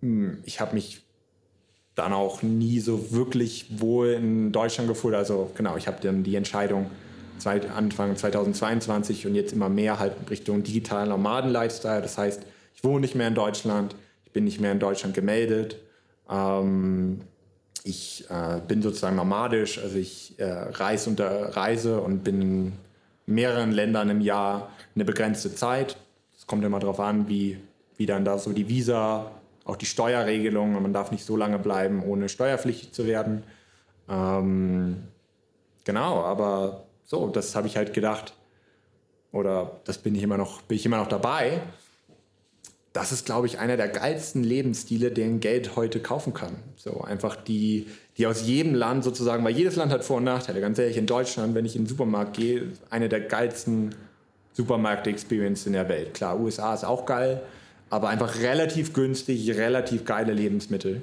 hm, 0.01 0.39
ich 0.45 0.59
habe 0.59 0.75
mich 0.75 1.03
dann 1.95 2.13
auch 2.13 2.41
nie 2.41 2.79
so 2.79 3.11
wirklich 3.11 3.81
wohl 3.81 4.09
in 4.09 4.51
Deutschland 4.51 4.87
gefühlt. 4.87 5.15
Also 5.15 5.51
genau, 5.55 5.75
ich 5.75 5.87
habe 5.87 5.97
dann 6.01 6.23
die 6.23 6.35
Entscheidung 6.35 6.89
Anfang 7.45 8.15
2022 8.15 9.25
und 9.25 9.35
jetzt 9.35 9.53
immer 9.53 9.69
mehr 9.69 9.99
halt 9.99 10.13
Richtung 10.29 10.63
digitalen 10.63 11.09
Nomaden-Lifestyle. 11.09 12.01
Das 12.01 12.17
heißt, 12.17 12.41
ich 12.75 12.83
wohne 12.83 13.01
nicht 13.01 13.15
mehr 13.15 13.27
in 13.27 13.35
Deutschland, 13.35 13.95
ich 14.25 14.31
bin 14.31 14.43
nicht 14.43 14.59
mehr 14.59 14.71
in 14.71 14.79
Deutschland 14.79 15.13
gemeldet. 15.13 15.77
Ähm, 16.29 17.21
ich 17.83 18.25
äh, 18.29 18.59
bin 18.67 18.81
sozusagen 18.81 19.15
nomadisch, 19.15 19.79
also 19.79 19.97
ich 19.97 20.37
äh, 20.37 20.45
reise 20.45 21.09
und 21.09 21.19
reise 21.19 22.01
und 22.01 22.23
bin 22.23 22.41
in 22.41 22.73
mehreren 23.25 23.71
Ländern 23.71 24.09
im 24.09 24.21
Jahr 24.21 24.71
eine 24.95 25.05
begrenzte 25.05 25.53
Zeit. 25.53 25.97
Es 26.37 26.45
kommt 26.47 26.63
immer 26.65 26.79
darauf 26.79 26.99
an, 26.99 27.29
wie, 27.29 27.59
wie 27.97 28.05
dann 28.05 28.25
da 28.25 28.37
so 28.37 28.51
die 28.51 28.67
Visa, 28.67 29.31
auch 29.65 29.75
die 29.75 29.85
Steuerregelungen, 29.85 30.81
man 30.81 30.93
darf 30.93 31.11
nicht 31.11 31.25
so 31.25 31.37
lange 31.37 31.59
bleiben, 31.59 32.03
ohne 32.03 32.27
steuerpflichtig 32.27 32.91
zu 32.91 33.05
werden. 33.05 33.43
Ähm, 34.09 35.03
genau, 35.83 36.23
aber 36.23 36.85
so, 37.05 37.27
das 37.27 37.55
habe 37.55 37.67
ich 37.67 37.77
halt 37.77 37.93
gedacht, 37.93 38.33
oder 39.31 39.79
das 39.85 39.99
bin 39.99 40.15
ich 40.15 40.23
immer 40.23 40.37
noch, 40.37 40.63
bin 40.63 40.75
ich 40.77 40.85
immer 40.85 40.97
noch 40.97 41.07
dabei. 41.07 41.61
Das 42.99 43.13
ist, 43.13 43.25
glaube 43.25 43.47
ich, 43.47 43.59
einer 43.59 43.77
der 43.77 43.87
geilsten 43.87 44.43
Lebensstile, 44.43 45.09
den 45.09 45.39
Geld 45.39 45.77
heute 45.77 46.01
kaufen 46.01 46.33
kann. 46.33 46.57
So 46.75 46.99
einfach 46.99 47.37
die, 47.37 47.87
die 48.17 48.27
aus 48.27 48.45
jedem 48.45 48.75
Land 48.75 49.05
sozusagen, 49.05 49.41
weil 49.45 49.55
jedes 49.55 49.77
Land 49.77 49.93
hat 49.93 50.03
Vor- 50.03 50.17
und 50.17 50.25
Nachteile. 50.25 50.59
Ganz 50.59 50.77
ehrlich, 50.79 50.97
in 50.97 51.05
Deutschland, 51.05 51.55
wenn 51.55 51.63
ich 51.63 51.77
in 51.77 51.83
den 51.83 51.87
Supermarkt 51.87 52.35
gehe, 52.35 52.73
eine 52.89 53.07
der 53.07 53.21
geilsten 53.21 53.95
Supermarkt-Experience 54.51 55.65
in 55.65 55.73
der 55.73 55.87
Welt. 55.87 56.13
Klar, 56.13 56.41
USA 56.41 56.73
ist 56.73 56.83
auch 56.83 57.05
geil, 57.05 57.41
aber 57.89 58.09
einfach 58.09 58.41
relativ 58.41 58.91
günstig, 58.91 59.49
relativ 59.55 60.03
geile 60.03 60.33
Lebensmittel. 60.33 61.01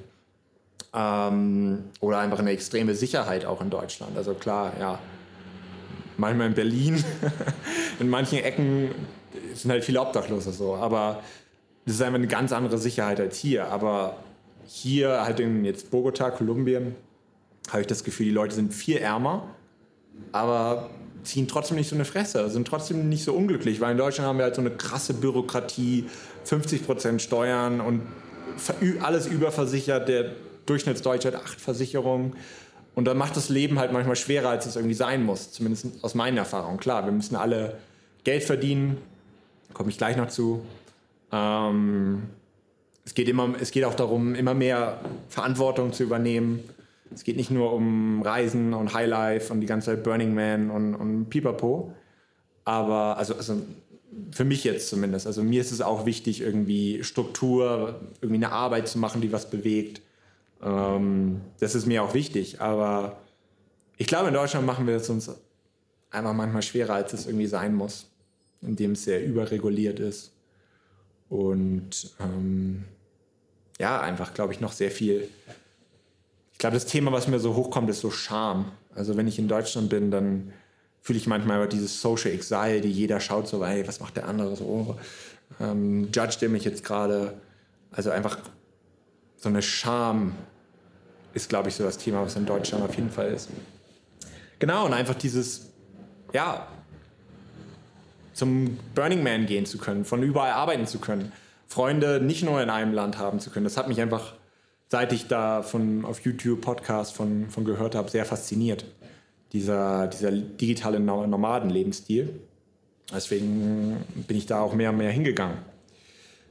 Ähm, 0.92 1.84
oder 2.00 2.18
einfach 2.18 2.40
eine 2.40 2.50
extreme 2.50 2.94
Sicherheit 2.94 3.46
auch 3.46 3.62
in 3.62 3.70
Deutschland. 3.70 4.18
Also 4.18 4.34
klar, 4.34 4.74
ja, 4.78 4.98
manchmal 6.18 6.48
in 6.48 6.54
Berlin, 6.54 7.02
in 8.00 8.10
manchen 8.10 8.40
Ecken 8.40 8.90
sind 9.54 9.70
halt 9.70 9.82
viele 9.82 10.02
Obdachlose 10.02 10.52
so, 10.52 10.74
aber 10.74 11.22
das 11.86 11.94
ist 11.94 12.02
einfach 12.02 12.16
eine 12.16 12.26
ganz 12.26 12.52
andere 12.52 12.78
Sicherheit 12.78 13.18
als 13.20 13.38
hier. 13.38 13.68
Aber 13.68 14.18
hier 14.66 15.22
halt 15.22 15.40
in 15.40 15.64
jetzt 15.64 15.90
Bogota, 15.90 16.30
Kolumbien, 16.30 16.94
habe 17.70 17.80
ich 17.80 17.86
das 17.86 18.04
Gefühl, 18.04 18.26
die 18.26 18.32
Leute 18.32 18.54
sind 18.54 18.74
viel 18.74 18.98
ärmer, 18.98 19.48
aber 20.32 20.90
ziehen 21.22 21.48
trotzdem 21.48 21.76
nicht 21.76 21.88
so 21.88 21.96
eine 21.96 22.04
Fresse, 22.04 22.48
sind 22.50 22.68
trotzdem 22.68 23.08
nicht 23.08 23.24
so 23.24 23.32
unglücklich, 23.32 23.80
weil 23.80 23.92
in 23.92 23.98
Deutschland 23.98 24.28
haben 24.28 24.38
wir 24.38 24.44
halt 24.44 24.54
so 24.54 24.60
eine 24.60 24.70
krasse 24.70 25.14
Bürokratie, 25.14 26.06
50% 26.46 27.18
Steuern 27.18 27.80
und 27.80 28.02
alles 29.00 29.26
überversichert. 29.26 30.08
Der 30.08 30.32
Durchschnittsdeutsche 30.66 31.28
hat 31.28 31.36
acht 31.36 31.60
Versicherungen. 31.60 32.34
Und 32.94 33.04
dann 33.04 33.18
macht 33.18 33.36
das 33.36 33.50
Leben 33.50 33.78
halt 33.78 33.92
manchmal 33.92 34.16
schwerer, 34.16 34.48
als 34.48 34.64
es 34.64 34.76
irgendwie 34.76 34.94
sein 34.94 35.22
muss. 35.22 35.52
Zumindest 35.52 36.02
aus 36.02 36.14
meinen 36.14 36.38
Erfahrungen. 36.38 36.78
Klar, 36.78 37.04
wir 37.04 37.12
müssen 37.12 37.36
alle 37.36 37.76
Geld 38.24 38.42
verdienen. 38.42 38.96
Komme 39.74 39.90
ich 39.90 39.98
gleich 39.98 40.16
noch 40.16 40.28
zu. 40.28 40.64
Ähm, 41.36 42.22
es, 43.04 43.14
geht 43.14 43.28
immer, 43.28 43.54
es 43.60 43.70
geht 43.70 43.84
auch 43.84 43.94
darum, 43.94 44.34
immer 44.34 44.54
mehr 44.54 45.00
Verantwortung 45.28 45.92
zu 45.92 46.02
übernehmen 46.02 46.60
es 47.14 47.24
geht 47.24 47.36
nicht 47.36 47.50
nur 47.50 47.72
um 47.72 48.22
Reisen 48.22 48.74
und 48.74 48.94
Highlife 48.94 49.52
und 49.52 49.60
die 49.60 49.66
ganze 49.66 49.86
Zeit 49.86 50.02
Burning 50.02 50.34
Man 50.34 50.70
und, 50.70 50.94
und 50.94 51.30
Pipapo. 51.30 51.92
Aber, 52.64 53.16
also, 53.16 53.34
also 53.34 53.62
für 54.32 54.44
mich 54.44 54.64
jetzt 54.64 54.88
zumindest. 54.88 55.26
Also 55.26 55.42
mir 55.42 55.60
ist 55.60 55.72
es 55.72 55.80
auch 55.80 56.06
wichtig, 56.06 56.40
irgendwie 56.40 57.04
Struktur, 57.04 58.00
irgendwie 58.20 58.44
eine 58.44 58.52
Arbeit 58.52 58.88
zu 58.88 58.98
machen, 58.98 59.20
die 59.20 59.32
was 59.32 59.50
bewegt. 59.50 60.00
Ähm, 60.62 61.40
das 61.60 61.74
ist 61.74 61.86
mir 61.86 62.02
auch 62.02 62.14
wichtig. 62.14 62.60
Aber 62.60 63.18
ich 63.98 64.06
glaube, 64.06 64.28
in 64.28 64.34
Deutschland 64.34 64.66
machen 64.66 64.86
wir 64.86 64.96
es 64.96 65.08
uns 65.08 65.30
einfach 66.10 66.32
manchmal 66.32 66.62
schwerer, 66.62 66.94
als 66.94 67.12
es 67.12 67.26
irgendwie 67.26 67.46
sein 67.46 67.74
muss, 67.74 68.10
indem 68.62 68.92
es 68.92 69.04
sehr 69.04 69.24
überreguliert 69.24 70.00
ist. 70.00 70.32
Und 71.28 72.14
ähm, 72.20 72.84
ja, 73.78 74.00
einfach, 74.00 74.34
glaube 74.34 74.52
ich, 74.52 74.60
noch 74.60 74.72
sehr 74.72 74.90
viel 74.90 75.28
ich 76.56 76.58
glaube, 76.58 76.72
das 76.72 76.86
Thema, 76.86 77.12
was 77.12 77.28
mir 77.28 77.38
so 77.38 77.54
hochkommt, 77.54 77.90
ist 77.90 78.00
so 78.00 78.10
Scham. 78.10 78.72
Also 78.94 79.18
wenn 79.18 79.28
ich 79.28 79.38
in 79.38 79.46
Deutschland 79.46 79.90
bin, 79.90 80.10
dann 80.10 80.54
fühle 81.02 81.18
ich 81.18 81.26
manchmal 81.26 81.68
dieses 81.68 82.00
Social 82.00 82.32
Anxiety. 82.32 82.88
Jeder 82.88 83.20
schaut 83.20 83.46
so, 83.46 83.62
ey, 83.62 83.86
was 83.86 84.00
macht 84.00 84.16
der 84.16 84.26
andere 84.26 84.56
so? 84.56 84.64
Oh, 84.64 84.96
ähm, 85.60 86.08
judgt 86.14 86.42
er 86.42 86.48
mich 86.48 86.64
jetzt 86.64 86.82
gerade? 86.82 87.34
Also 87.90 88.08
einfach 88.08 88.38
so 89.36 89.50
eine 89.50 89.60
Scham 89.60 90.34
ist, 91.34 91.50
glaube 91.50 91.68
ich, 91.68 91.74
so 91.74 91.84
das 91.84 91.98
Thema, 91.98 92.22
was 92.22 92.36
in 92.36 92.46
Deutschland 92.46 92.82
auf 92.82 92.96
jeden 92.96 93.10
Fall 93.10 93.34
ist. 93.34 93.50
Genau, 94.58 94.86
und 94.86 94.94
einfach 94.94 95.14
dieses, 95.14 95.72
ja, 96.32 96.66
zum 98.36 98.78
Burning 98.94 99.22
Man 99.22 99.46
gehen 99.46 99.66
zu 99.66 99.78
können, 99.78 100.04
von 100.04 100.22
überall 100.22 100.52
arbeiten 100.52 100.86
zu 100.86 100.98
können, 100.98 101.32
Freunde 101.66 102.20
nicht 102.20 102.44
nur 102.44 102.62
in 102.62 102.70
einem 102.70 102.92
Land 102.92 103.18
haben 103.18 103.40
zu 103.40 103.50
können. 103.50 103.64
Das 103.64 103.76
hat 103.76 103.88
mich 103.88 104.00
einfach 104.00 104.34
seit 104.88 105.12
ich 105.12 105.26
da 105.26 105.62
von, 105.62 106.04
auf 106.04 106.20
YouTube 106.20 106.60
Podcast 106.60 107.14
von, 107.14 107.50
von 107.50 107.64
gehört 107.64 107.94
habe, 107.94 108.10
sehr 108.10 108.24
fasziniert. 108.24 108.84
Dieser, 109.52 110.08
dieser 110.08 110.32
digitale 110.32 111.00
Nomadenlebensstil. 111.00 112.40
Deswegen 113.12 114.04
bin 114.26 114.36
ich 114.36 114.46
da 114.46 114.60
auch 114.60 114.74
mehr 114.74 114.90
und 114.90 114.98
mehr 114.98 115.10
hingegangen. 115.10 115.58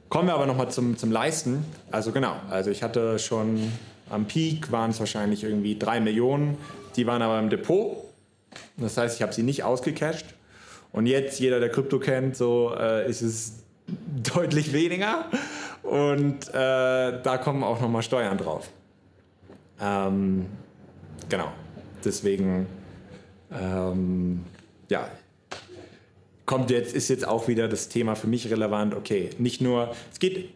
Kommen 0.08 0.28
wir 0.28 0.34
aber 0.34 0.46
nochmal 0.46 0.70
zum, 0.70 0.96
zum 0.96 1.12
Leisten. 1.12 1.64
Also 1.90 2.12
genau, 2.12 2.36
also 2.48 2.70
ich 2.70 2.82
hatte 2.82 3.18
schon 3.18 3.72
am 4.08 4.26
Peak 4.26 4.72
waren 4.72 4.90
es 4.90 5.00
wahrscheinlich 5.00 5.44
irgendwie 5.44 5.78
drei 5.78 6.00
Millionen. 6.00 6.56
Die 6.96 7.06
waren 7.06 7.22
aber 7.22 7.38
im 7.38 7.50
Depot. 7.50 7.98
Das 8.76 8.96
heißt, 8.96 9.16
ich 9.16 9.22
habe 9.22 9.32
sie 9.32 9.42
nicht 9.42 9.64
ausgecasht. 9.64 10.35
Und 10.96 11.04
jetzt, 11.04 11.38
jeder, 11.40 11.60
der 11.60 11.68
Krypto 11.68 11.98
kennt, 11.98 12.36
so 12.36 12.74
äh, 12.74 13.08
ist 13.08 13.20
es 13.20 13.64
deutlich 14.34 14.72
weniger. 14.72 15.26
Und 15.82 16.48
äh, 16.48 16.52
da 16.52 17.38
kommen 17.38 17.62
auch 17.62 17.80
nochmal 17.82 18.02
Steuern 18.02 18.38
drauf. 18.38 18.70
Ähm, 19.78 20.46
genau. 21.28 21.52
Deswegen, 22.02 22.66
ähm, 23.52 24.42
ja, 24.88 25.10
kommt 26.46 26.70
jetzt, 26.70 26.94
ist 26.94 27.08
jetzt 27.08 27.28
auch 27.28 27.46
wieder 27.46 27.68
das 27.68 27.90
Thema 27.90 28.14
für 28.14 28.26
mich 28.26 28.50
relevant. 28.50 28.94
Okay, 28.94 29.30
nicht 29.36 29.60
nur, 29.60 29.94
es 30.10 30.18
geht, 30.18 30.48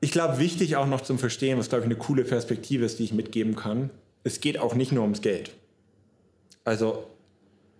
ich 0.00 0.12
glaube, 0.12 0.38
wichtig 0.38 0.76
auch 0.76 0.86
noch 0.86 1.00
zum 1.00 1.18
Verstehen, 1.18 1.58
was, 1.58 1.70
glaube 1.70 1.84
ich, 1.84 1.86
eine 1.86 1.96
coole 1.96 2.24
Perspektive 2.24 2.84
ist, 2.84 2.98
die 2.98 3.04
ich 3.04 3.14
mitgeben 3.14 3.56
kann. 3.56 3.88
Es 4.22 4.42
geht 4.42 4.58
auch 4.58 4.74
nicht 4.74 4.92
nur 4.92 5.02
ums 5.02 5.22
Geld. 5.22 5.52
Also, 6.64 7.06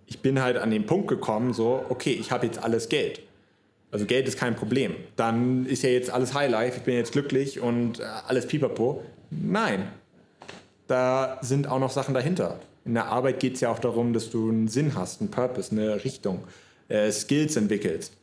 ich 0.07 0.21
bin 0.21 0.43
halt 0.43 0.57
an 0.57 0.71
den 0.71 0.87
Punkt 0.87 1.09
gekommen, 1.09 1.53
so, 1.53 1.85
okay, 1.89 2.13
ich 2.13 2.31
habe 2.31 2.47
jetzt 2.47 2.63
alles 2.63 2.89
Geld 2.89 3.21
also 3.95 4.07
Geld 4.07 4.27
ist 4.27 4.37
kein 4.37 4.57
Problem. 4.57 4.97
Dann 5.15 5.67
ist 5.67 5.85
ja 5.85 5.89
jetzt 5.89 6.11
alles 6.11 6.35
Highlife, 6.35 6.79
ich 6.79 6.83
bin 6.83 6.97
jetzt 6.97 7.13
glücklich 7.13 7.61
und 7.61 8.01
äh, 8.01 8.03
alles 8.27 8.49
pipapo. 8.49 9.05
Nein, 9.31 9.89
da 10.89 11.39
sind 11.43 11.69
auch 11.69 11.79
noch 11.79 11.93
Sachen 11.93 12.13
dahinter. 12.13 12.59
In 12.85 12.95
der 12.95 13.07
Arbeit 13.07 13.39
geht 13.39 13.55
es 13.55 13.61
ja 13.61 13.71
auch 13.71 13.79
darum, 13.79 14.13
dass 14.13 14.31
du 14.31 14.49
einen 14.49 14.67
Sinn 14.67 14.97
hast, 14.97 15.21
einen 15.21 15.31
Purpose, 15.31 15.71
eine 15.71 16.05
Richtung, 16.05 16.43
äh, 16.89 17.13
Skills 17.13 17.55
entwickelst. 17.55 18.17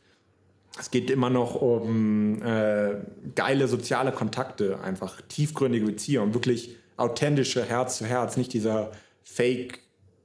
Es 0.78 0.90
geht 0.90 1.10
immer 1.10 1.30
noch 1.30 1.54
um 1.54 2.42
äh, 2.42 2.96
geile 3.34 3.66
soziale 3.66 4.12
Kontakte, 4.12 4.78
einfach 4.80 5.22
tiefgründige 5.22 5.86
Beziehungen, 5.86 6.34
wirklich 6.34 6.76
authentische 6.98 7.64
Herz 7.64 7.96
zu 7.96 8.04
Herz, 8.04 8.36
nicht 8.36 8.52
dieser 8.52 8.92
Fake 9.24 9.80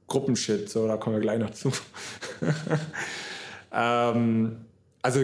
Gruppenshit, 0.08 0.68
so 0.68 0.88
da 0.88 0.96
kommen 0.96 1.16
wir 1.16 1.20
gleich 1.20 1.38
noch 1.38 1.50
zu. 1.50 1.70
ähm, 3.72 4.56
also 5.02 5.20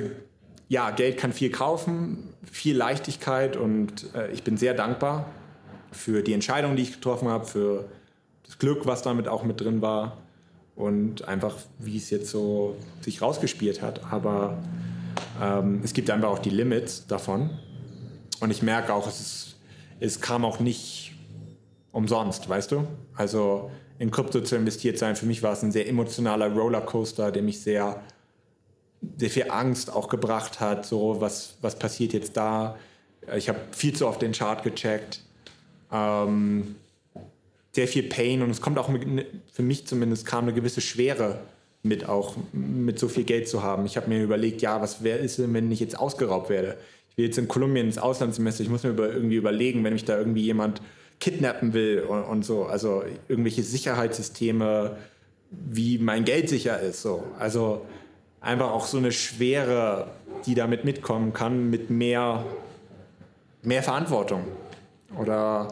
ja, 0.69 0.91
Geld 0.93 1.19
kann 1.19 1.33
viel 1.33 1.51
kaufen, 1.51 2.35
viel 2.51 2.77
Leichtigkeit 2.77 3.57
und 3.57 4.15
äh, 4.15 4.31
ich 4.31 4.45
bin 4.45 4.57
sehr 4.57 4.75
dankbar 4.75 5.27
für 5.91 6.23
die 6.23 6.33
Entscheidung, 6.33 6.77
die 6.77 6.83
ich 6.83 6.93
getroffen 6.93 7.29
habe, 7.29 7.47
für 7.47 7.87
das 8.45 8.59
Glück, 8.59 8.87
was 8.87 9.03
damit 9.03 9.27
auch 9.27 9.43
mit 9.43 9.61
drin 9.61 9.83
war 9.83 10.19
und 10.77 11.27
einfach, 11.27 11.57
wie 11.79 11.97
es 11.97 12.11
jetzt 12.11 12.31
so 12.31 12.77
sich 13.01 13.23
rausgespielt 13.23 13.83
hat. 13.83 14.13
Aber 14.13 14.59
Ähm, 15.41 15.81
es 15.85 15.93
gibt 15.93 16.11
einfach 16.11 16.29
auch 16.29 16.39
die 16.39 16.51
Limits 16.51 17.07
davon. 17.07 17.51
Und 18.41 18.51
ich 18.51 18.63
merke 18.63 18.93
auch, 18.93 19.07
es, 19.07 19.21
ist, 19.21 19.57
es 20.01 20.21
kam 20.21 20.45
auch 20.45 20.61
nicht 20.61 21.15
umsonst, 21.93 22.49
weißt 22.49 22.73
du? 22.73 22.87
Also 23.15 23.71
in 23.99 24.11
Krypto 24.11 24.41
zu 24.41 24.57
investiert 24.57 24.99
sein, 24.99 25.17
für 25.17 25.27
mich 25.27 25.43
war 25.43 25.53
es 25.53 25.63
ein 25.63 25.73
sehr 25.73 25.89
emotionaler 25.89 26.53
Rollercoaster, 26.53 27.31
der 27.31 27.43
mich 27.43 27.61
sehr, 27.61 28.03
sehr 29.17 29.31
viel 29.31 29.51
Angst 29.51 29.93
auch 29.93 30.09
gebracht 30.09 30.61
hat. 30.61 30.85
So, 30.87 31.21
was, 31.21 31.57
was 31.61 31.79
passiert 31.79 32.13
jetzt 32.13 32.37
da? 32.37 32.77
Ich 33.37 33.49
habe 33.49 33.61
viel 33.71 33.95
zu 33.95 34.07
oft 34.07 34.21
den 34.21 34.33
Chart 34.33 34.63
gecheckt. 34.63 35.21
Ähm, 35.93 36.75
sehr 37.73 37.89
viel 37.89 38.05
Pain 38.05 38.43
und 38.43 38.51
es 38.51 38.61
kommt 38.61 38.79
auch 38.79 38.89
mit, 38.89 39.27
für 39.53 39.63
mich 39.63 39.87
zumindest 39.87 40.27
kam 40.27 40.45
eine 40.45 40.55
gewisse 40.55 40.81
Schwere 40.81 41.41
mit 41.83 42.09
auch 42.09 42.37
mit 42.53 42.99
so 42.99 43.09
viel 43.09 43.25
Geld 43.25 43.49
zu 43.49 43.63
haben. 43.63 43.85
Ich 43.85 43.97
habe 43.97 44.09
mir 44.09 44.23
überlegt, 44.23 44.63
ja, 44.63 44.81
was 44.81 45.05
wäre 45.05 45.19
ist 45.19 45.39
denn, 45.39 45.53
wenn 45.53 45.71
ich 45.71 45.81
jetzt 45.81 45.99
ausgeraubt 45.99 46.49
werde? 46.49 46.79
Ich 47.11 47.19
will 47.19 47.27
jetzt 47.27 47.39
in 47.39 47.47
Kolumbien 47.47 47.87
ins 47.87 47.99
Auslandssemester, 47.99 48.63
ich 48.63 48.71
muss 48.71 48.85
mir 48.85 48.91
über, 48.91 49.13
irgendwie 49.13 49.37
überlegen, 49.37 49.85
wenn 49.85 49.93
mich 49.93 50.05
da 50.05 50.17
irgendwie 50.17 50.43
jemand 50.43 50.81
kidnappen 51.21 51.73
will 51.73 52.01
und, 52.01 52.23
und, 52.23 52.45
so, 52.45 52.65
also 52.65 53.03
irgendwelche 53.29 53.63
Sicherheitssysteme, 53.63 54.97
wie 55.51 55.99
mein 55.99 56.25
Geld 56.25 56.49
sicher 56.49 56.81
ist, 56.81 57.03
so. 57.03 57.25
Also 57.39 57.87
einfach 58.41 58.71
auch 58.71 58.87
so 58.87 58.99
eine 58.99 59.13
Schwere, 59.13 60.09
die 60.47 60.55
damit 60.55 60.85
mitkommen 60.85 61.33
kann, 61.33 61.71
mit 61.71 61.91
mehr, 61.91 62.45
mehr 63.63 63.83
Verantwortung. 63.83 64.45
Oder 65.19 65.69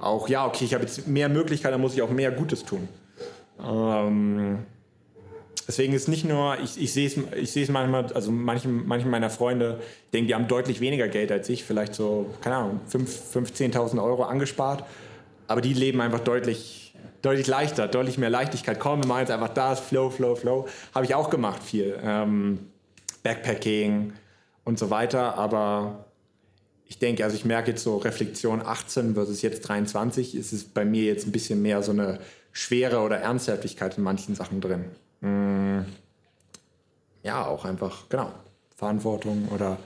auch, 0.00 0.28
ja, 0.28 0.46
okay, 0.46 0.64
ich 0.64 0.74
habe 0.74 0.84
jetzt 0.84 1.06
mehr 1.06 1.28
Möglichkeiten, 1.28 1.72
dann 1.72 1.80
muss 1.80 1.94
ich 1.94 2.02
auch 2.02 2.10
mehr 2.10 2.32
Gutes 2.32 2.64
tun. 2.64 2.88
Ähm, 3.64 4.58
deswegen 5.66 5.92
ist 5.92 6.08
nicht 6.08 6.24
nur, 6.24 6.58
ich, 6.62 6.80
ich 6.80 6.92
sehe 6.92 7.06
es 7.06 7.16
ich 7.36 7.52
sehe 7.52 7.64
es 7.64 7.68
manchmal, 7.70 8.12
also 8.12 8.30
manche, 8.30 8.68
manche 8.68 9.06
meiner 9.06 9.30
Freunde 9.30 9.80
denken, 10.12 10.28
die 10.28 10.34
haben 10.34 10.48
deutlich 10.48 10.80
weniger 10.80 11.08
Geld 11.08 11.32
als 11.32 11.48
ich, 11.48 11.64
vielleicht 11.64 11.94
so, 11.94 12.30
keine 12.40 12.56
Ahnung, 12.56 12.80
5.000, 12.90 13.72
10.000 13.74 14.02
Euro 14.02 14.24
angespart, 14.24 14.84
aber 15.48 15.60
die 15.60 15.74
leben 15.74 16.00
einfach 16.00 16.20
deutlich, 16.20 16.94
deutlich 17.22 17.46
leichter, 17.46 17.88
deutlich 17.88 18.18
mehr 18.18 18.30
Leichtigkeit. 18.30 18.80
Komm, 18.80 19.02
wir 19.02 19.08
machen 19.08 19.20
jetzt 19.20 19.30
einfach 19.30 19.50
das, 19.50 19.80
Flow, 19.80 20.10
Flow, 20.10 20.34
Flow. 20.34 20.66
Habe 20.94 21.04
ich 21.04 21.14
auch 21.14 21.30
gemacht 21.30 21.62
viel. 21.62 21.98
Ähm, 22.02 22.70
Backpacking 23.22 24.12
und 24.64 24.78
so 24.78 24.90
weiter, 24.90 25.36
aber 25.36 26.06
ich 26.86 26.98
denke, 26.98 27.24
also 27.24 27.36
ich 27.36 27.44
merke 27.44 27.70
jetzt 27.70 27.82
so 27.82 27.96
Reflexion 27.96 28.60
18 28.60 29.14
versus 29.14 29.42
jetzt 29.42 29.62
23, 29.62 30.34
ist 30.34 30.52
es 30.52 30.64
bei 30.64 30.84
mir 30.84 31.04
jetzt 31.04 31.26
ein 31.26 31.32
bisschen 31.32 31.62
mehr 31.62 31.82
so 31.82 31.92
eine 31.92 32.18
Schwere 32.52 33.00
oder 33.00 33.16
Ernsthaftigkeit 33.16 33.96
in 33.96 34.04
manchen 34.04 34.34
Sachen 34.34 34.60
drin. 34.60 34.84
Mm, 35.22 35.80
ja, 37.22 37.46
auch 37.46 37.64
einfach, 37.64 38.08
genau, 38.08 38.30
Verantwortung 38.76 39.48
oder 39.48 39.78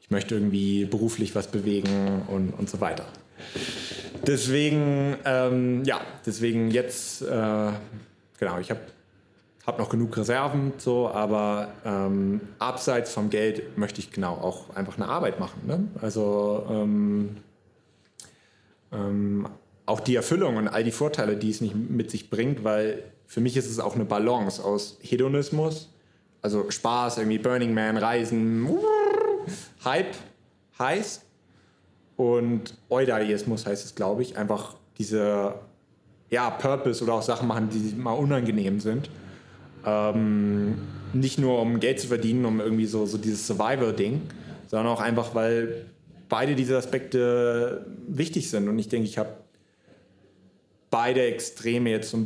ich 0.00 0.10
möchte 0.10 0.36
irgendwie 0.36 0.84
beruflich 0.84 1.34
was 1.34 1.48
bewegen 1.48 2.22
und, 2.28 2.50
und 2.50 2.70
so 2.70 2.80
weiter. 2.80 3.04
Deswegen, 4.26 5.16
ähm, 5.24 5.84
ja, 5.84 6.00
deswegen 6.24 6.70
jetzt, 6.70 7.22
äh, 7.22 7.72
genau, 8.38 8.58
ich 8.60 8.70
habe 8.70 8.80
habe 9.66 9.82
noch 9.82 9.88
genug 9.88 10.16
Reserven, 10.16 10.74
so, 10.78 11.08
aber 11.08 11.72
ähm, 11.84 12.40
abseits 12.60 13.12
vom 13.12 13.30
Geld 13.30 13.76
möchte 13.76 13.98
ich 13.98 14.12
genau 14.12 14.34
auch 14.34 14.76
einfach 14.76 14.96
eine 14.96 15.08
Arbeit 15.08 15.40
machen. 15.40 15.66
Ne? 15.66 15.88
Also 16.00 16.64
ähm, 16.70 17.38
ähm, 18.92 19.48
auch 19.84 19.98
die 20.00 20.14
Erfüllung 20.14 20.56
und 20.56 20.68
all 20.68 20.84
die 20.84 20.92
Vorteile, 20.92 21.36
die 21.36 21.50
es 21.50 21.60
nicht 21.60 21.74
mit 21.74 22.12
sich 22.12 22.30
bringt, 22.30 22.62
weil 22.62 23.02
für 23.26 23.40
mich 23.40 23.56
ist 23.56 23.70
es 23.70 23.78
auch 23.78 23.94
eine 23.94 24.04
Balance 24.04 24.62
aus 24.62 24.98
Hedonismus, 25.00 25.90
also 26.42 26.70
Spaß, 26.70 27.18
irgendwie 27.18 27.38
Burning 27.38 27.74
Man, 27.74 27.96
Reisen, 27.96 28.68
Hype, 29.84 30.14
heiß 30.78 31.22
und 32.16 32.74
Eudaismus 32.88 33.66
heißt 33.66 33.84
es, 33.84 33.94
glaube 33.94 34.22
ich, 34.22 34.36
einfach 34.36 34.76
diese 34.98 35.54
ja, 36.30 36.50
Purpose 36.50 37.02
oder 37.02 37.14
auch 37.14 37.22
Sachen 37.22 37.48
machen, 37.48 37.68
die 37.70 37.94
mal 37.94 38.12
unangenehm 38.12 38.80
sind 38.80 39.10
ähm, 39.86 40.76
nicht 41.12 41.38
nur 41.38 41.60
um 41.60 41.80
Geld 41.80 42.00
zu 42.00 42.08
verdienen, 42.08 42.44
um 42.44 42.60
irgendwie 42.60 42.86
so, 42.86 43.06
so 43.06 43.16
dieses 43.16 43.46
Survival-Ding, 43.46 44.20
sondern 44.66 44.88
auch 44.88 45.00
einfach, 45.00 45.34
weil 45.34 45.86
beide 46.28 46.56
diese 46.56 46.76
Aspekte 46.76 47.86
wichtig 48.08 48.50
sind. 48.50 48.68
Und 48.68 48.78
ich 48.78 48.88
denke, 48.88 49.06
ich 49.08 49.16
habe 49.16 49.30
beide 50.90 51.22
Extreme 51.22 51.90
jetzt 51.90 52.10
so 52.10 52.18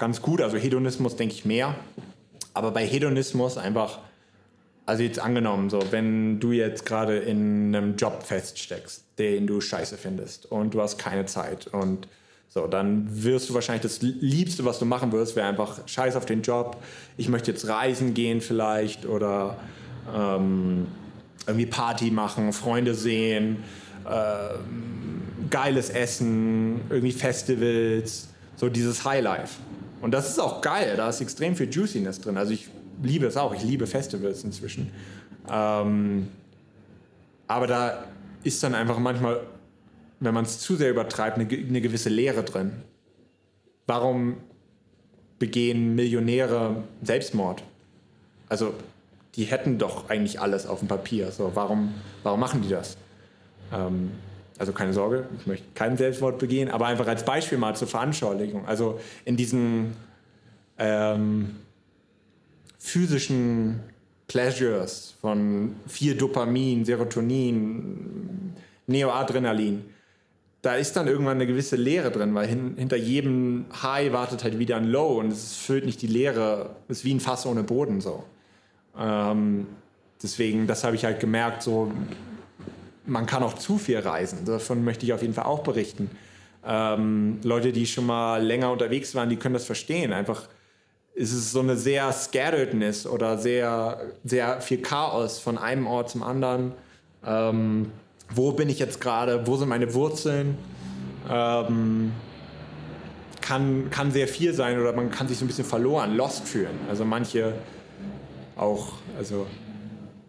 ganz 0.00 0.20
gut. 0.20 0.40
Also 0.40 0.56
Hedonismus 0.56 1.14
denke 1.14 1.34
ich 1.34 1.44
mehr. 1.44 1.76
Aber 2.52 2.72
bei 2.72 2.84
Hedonismus 2.84 3.56
einfach, 3.56 4.00
also 4.86 5.04
jetzt 5.04 5.20
angenommen, 5.20 5.70
so, 5.70 5.80
wenn 5.92 6.40
du 6.40 6.50
jetzt 6.50 6.84
gerade 6.84 7.18
in 7.18 7.74
einem 7.74 7.94
Job 7.94 8.24
feststeckst, 8.24 9.04
den 9.20 9.46
du 9.46 9.60
scheiße 9.60 9.96
findest 9.96 10.50
und 10.50 10.74
du 10.74 10.80
hast 10.80 10.98
keine 10.98 11.26
Zeit 11.26 11.68
und 11.68 12.08
so, 12.48 12.66
dann 12.66 13.06
wirst 13.22 13.48
du 13.48 13.54
wahrscheinlich 13.54 13.82
das 13.82 14.02
Liebste, 14.02 14.64
was 14.64 14.80
du 14.80 14.84
machen 14.84 15.12
wirst, 15.12 15.36
wäre 15.36 15.46
einfach 15.46 15.86
Scheiß 15.86 16.16
auf 16.16 16.26
den 16.26 16.42
Job. 16.42 16.82
Ich 17.16 17.28
möchte 17.28 17.52
jetzt 17.52 17.68
reisen 17.68 18.12
gehen 18.12 18.40
vielleicht 18.40 19.06
oder 19.06 19.56
ähm, 20.12 20.88
irgendwie 21.46 21.66
Party 21.66 22.10
machen, 22.10 22.52
Freunde 22.52 22.94
sehen, 22.94 23.58
äh, 24.04 24.56
geiles 25.48 25.90
Essen, 25.90 26.80
irgendwie 26.90 27.12
Festivals, 27.12 28.28
so 28.56 28.68
dieses 28.68 29.04
Highlife. 29.04 29.60
Und 30.00 30.12
das 30.12 30.30
ist 30.30 30.38
auch 30.38 30.60
geil, 30.60 30.94
da 30.96 31.08
ist 31.08 31.20
extrem 31.20 31.56
viel 31.56 31.70
Juiciness 31.70 32.20
drin. 32.20 32.36
Also 32.36 32.52
ich 32.52 32.68
liebe 33.02 33.26
es 33.26 33.36
auch, 33.36 33.54
ich 33.54 33.62
liebe 33.62 33.86
Festivals 33.86 34.44
inzwischen. 34.44 34.90
Ähm, 35.50 36.28
aber 37.46 37.66
da 37.66 38.04
ist 38.42 38.62
dann 38.62 38.74
einfach 38.74 38.98
manchmal 38.98 39.40
wenn 40.20 40.34
man 40.34 40.44
es 40.44 40.60
zu 40.60 40.76
sehr 40.76 40.90
übertreibt, 40.90 41.38
eine, 41.38 41.48
eine 41.48 41.80
gewisse 41.80 42.10
Leere 42.10 42.44
drin. 42.44 42.72
Warum 43.86 44.36
begehen 45.38 45.94
Millionäre 45.94 46.84
Selbstmord? 47.02 47.64
Also 48.48 48.74
die 49.34 49.44
hätten 49.44 49.78
doch 49.78 50.10
eigentlich 50.10 50.40
alles 50.40 50.66
auf 50.66 50.80
dem 50.80 50.88
Papier. 50.88 51.32
So, 51.32 51.52
warum, 51.54 51.94
warum 52.22 52.38
machen 52.38 52.62
die 52.62 52.68
das? 52.68 52.96
Ähm, 53.72 54.10
also 54.60 54.72
keine 54.72 54.92
Sorge, 54.92 55.26
ich 55.38 55.46
möchte 55.46 55.66
keinen 55.74 55.96
Selbstmord 55.96 56.38
begehen, 56.38 56.70
aber 56.70 56.86
einfach 56.86 57.06
als 57.06 57.24
Beispiel 57.24 57.56
mal 57.56 57.74
zur 57.74 57.88
Veranschaulichung. 57.88 58.66
Also 58.66 59.00
in 59.24 59.38
diesen 59.38 59.96
ähm, 60.76 61.56
physischen 62.78 63.80
Pleasures 64.28 65.14
von 65.22 65.76
viel 65.86 66.14
Dopamin, 66.14 66.84
Serotonin, 66.84 68.52
Neoadrenalin, 68.86 69.86
da 70.60 70.74
ist 70.74 70.94
dann 70.94 71.08
irgendwann 71.08 71.38
eine 71.38 71.46
gewisse 71.46 71.76
Leere 71.76 72.10
drin, 72.10 72.34
weil 72.34 72.46
hin, 72.46 72.74
hinter 72.76 72.98
jedem 72.98 73.64
High 73.82 74.12
wartet 74.12 74.44
halt 74.44 74.58
wieder 74.58 74.76
ein 74.76 74.88
Low 74.88 75.20
und 75.20 75.32
es 75.32 75.56
füllt 75.56 75.86
nicht 75.86 76.02
die 76.02 76.06
Leere, 76.06 76.76
es 76.86 76.98
ist 76.98 77.04
wie 77.06 77.14
ein 77.14 77.20
Fass 77.20 77.46
ohne 77.46 77.62
Boden 77.62 78.02
so. 78.02 78.24
Ähm, 78.98 79.68
deswegen, 80.22 80.66
das 80.66 80.84
habe 80.84 80.96
ich 80.96 81.06
halt 81.06 81.18
gemerkt, 81.18 81.62
so 81.62 81.90
man 83.10 83.26
kann 83.26 83.42
auch 83.42 83.54
zu 83.54 83.76
viel 83.76 83.98
reisen. 83.98 84.44
Davon 84.44 84.84
möchte 84.84 85.04
ich 85.04 85.12
auf 85.12 85.22
jeden 85.22 85.34
Fall 85.34 85.44
auch 85.44 85.60
berichten. 85.60 86.10
Ähm, 86.64 87.40
Leute, 87.42 87.72
die 87.72 87.86
schon 87.86 88.06
mal 88.06 88.42
länger 88.42 88.70
unterwegs 88.70 89.14
waren, 89.14 89.28
die 89.28 89.36
können 89.36 89.54
das 89.54 89.64
verstehen. 89.64 90.12
Einfach 90.12 90.48
ist 91.14 91.32
es 91.32 91.50
so 91.50 91.60
eine 91.60 91.76
sehr 91.76 92.12
Scatteredness 92.12 93.06
oder 93.06 93.36
sehr, 93.36 94.00
sehr 94.24 94.60
viel 94.60 94.80
Chaos 94.80 95.38
von 95.38 95.58
einem 95.58 95.86
Ort 95.86 96.10
zum 96.10 96.22
anderen. 96.22 96.72
Ähm, 97.26 97.90
wo 98.32 98.52
bin 98.52 98.68
ich 98.68 98.78
jetzt 98.78 99.00
gerade, 99.00 99.46
wo 99.46 99.56
sind 99.56 99.68
meine 99.68 99.92
Wurzeln. 99.92 100.56
Ähm, 101.28 102.12
kann, 103.40 103.90
kann 103.90 104.12
sehr 104.12 104.28
viel 104.28 104.54
sein 104.54 104.78
oder 104.78 104.92
man 104.92 105.10
kann 105.10 105.26
sich 105.26 105.38
so 105.38 105.44
ein 105.44 105.48
bisschen 105.48 105.64
verloren, 105.64 106.16
lost 106.16 106.46
fühlen. 106.46 106.78
Also 106.88 107.04
manche 107.04 107.54
auch, 108.56 108.92
also 109.18 109.46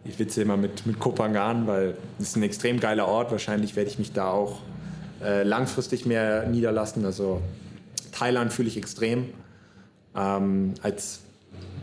ich 0.04 0.18
witze 0.18 0.42
immer 0.42 0.56
mit, 0.56 0.86
mit 0.86 0.98
Kopangan, 0.98 1.66
weil 1.66 1.96
es 2.18 2.28
ist 2.28 2.36
ein 2.36 2.42
extrem 2.42 2.80
geiler 2.80 3.06
Ort. 3.06 3.30
Wahrscheinlich 3.30 3.76
werde 3.76 3.90
ich 3.90 3.98
mich 3.98 4.12
da 4.12 4.30
auch 4.30 4.58
äh, 5.22 5.44
langfristig 5.44 6.06
mehr 6.06 6.46
niederlassen. 6.46 7.04
Also 7.04 7.40
Thailand 8.10 8.52
fühle 8.52 8.68
ich 8.68 8.76
extrem 8.76 9.28
ähm, 10.16 10.74
als 10.82 11.20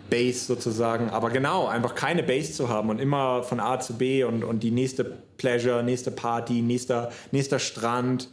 Base 0.09 0.45
sozusagen. 0.45 1.09
Aber 1.09 1.29
genau, 1.29 1.67
einfach 1.67 1.95
keine 1.95 2.23
Base 2.23 2.51
zu 2.53 2.69
haben 2.69 2.89
und 2.89 2.99
immer 2.99 3.43
von 3.43 3.59
A 3.59 3.79
zu 3.79 3.93
B 3.93 4.23
und, 4.23 4.43
und 4.43 4.63
die 4.63 4.71
nächste 4.71 5.05
Pleasure, 5.37 5.83
nächste 5.83 6.11
Party, 6.11 6.61
nächster, 6.61 7.11
nächster 7.31 7.59
Strand. 7.59 8.29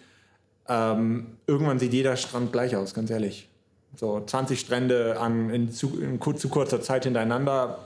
Ähm, 0.69 1.39
irgendwann 1.47 1.79
sieht 1.79 1.93
jeder 1.93 2.17
Strand 2.17 2.53
gleich 2.53 2.75
aus, 2.75 2.95
ganz 2.95 3.11
ehrlich. 3.11 3.49
So 3.95 4.21
20 4.25 4.59
Strände 4.59 5.19
an, 5.21 5.51
in, 5.51 5.71
zu, 5.71 6.01
in 6.01 6.21
zu 6.37 6.49
kurzer 6.49 6.83
Zeit 6.83 7.05
hintereinander. 7.05 7.79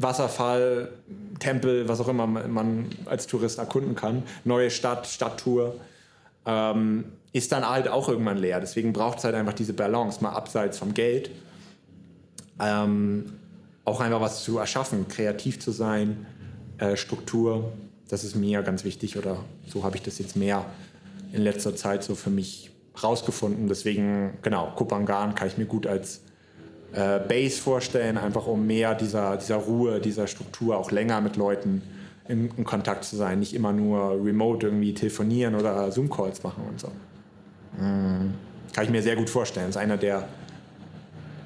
Wasserfall, 0.00 0.90
Tempel, 1.38 1.88
was 1.88 2.00
auch 2.00 2.08
immer 2.08 2.26
man 2.26 2.86
als 3.06 3.26
Tourist 3.26 3.58
erkunden 3.58 3.94
kann. 3.94 4.22
Neue 4.44 4.70
Stadt, 4.70 5.06
Stadttour. 5.06 5.76
Ähm, 6.46 7.04
ist 7.32 7.52
dann 7.52 7.68
halt 7.68 7.88
auch 7.88 8.08
irgendwann 8.08 8.38
leer. 8.38 8.58
Deswegen 8.58 8.92
braucht 8.92 9.18
es 9.18 9.24
halt 9.24 9.34
einfach 9.34 9.52
diese 9.52 9.74
Balance, 9.74 10.22
mal 10.22 10.32
abseits 10.32 10.78
vom 10.78 10.94
Geld 10.94 11.30
ähm, 12.60 13.32
auch 13.84 14.00
einfach 14.00 14.20
was 14.20 14.42
zu 14.42 14.58
erschaffen, 14.58 15.08
kreativ 15.08 15.60
zu 15.60 15.70
sein, 15.70 16.26
äh, 16.78 16.96
Struktur. 16.96 17.72
Das 18.08 18.24
ist 18.24 18.34
mir 18.34 18.62
ganz 18.62 18.84
wichtig 18.84 19.16
oder 19.16 19.44
so 19.66 19.84
habe 19.84 19.96
ich 19.96 20.02
das 20.02 20.18
jetzt 20.18 20.36
mehr 20.36 20.64
in 21.32 21.42
letzter 21.42 21.76
Zeit 21.76 22.02
so 22.02 22.14
für 22.14 22.30
mich 22.30 22.70
rausgefunden. 23.02 23.68
Deswegen, 23.68 24.38
genau, 24.42 24.72
Kupangan 24.74 25.34
kann 25.34 25.48
ich 25.48 25.58
mir 25.58 25.66
gut 25.66 25.86
als 25.86 26.22
äh, 26.92 27.18
Base 27.20 27.60
vorstellen, 27.60 28.18
einfach 28.18 28.46
um 28.46 28.66
mehr 28.66 28.94
dieser, 28.94 29.36
dieser 29.36 29.56
Ruhe, 29.56 30.00
dieser 30.00 30.26
Struktur 30.26 30.76
auch 30.78 30.90
länger 30.90 31.20
mit 31.20 31.36
Leuten 31.36 31.82
in, 32.28 32.50
in 32.56 32.64
Kontakt 32.64 33.04
zu 33.04 33.16
sein, 33.16 33.40
nicht 33.40 33.54
immer 33.54 33.72
nur 33.72 34.24
remote 34.24 34.66
irgendwie 34.66 34.94
telefonieren 34.94 35.54
oder 35.54 35.90
Zoom-Calls 35.90 36.42
machen 36.42 36.64
und 36.68 36.80
so. 36.80 36.88
Mhm. 37.78 38.34
Kann 38.72 38.84
ich 38.84 38.90
mir 38.90 39.02
sehr 39.02 39.16
gut 39.16 39.30
vorstellen. 39.30 39.66
Das 39.66 39.76
ist 39.76 39.82
einer 39.82 39.96
der 39.96 40.28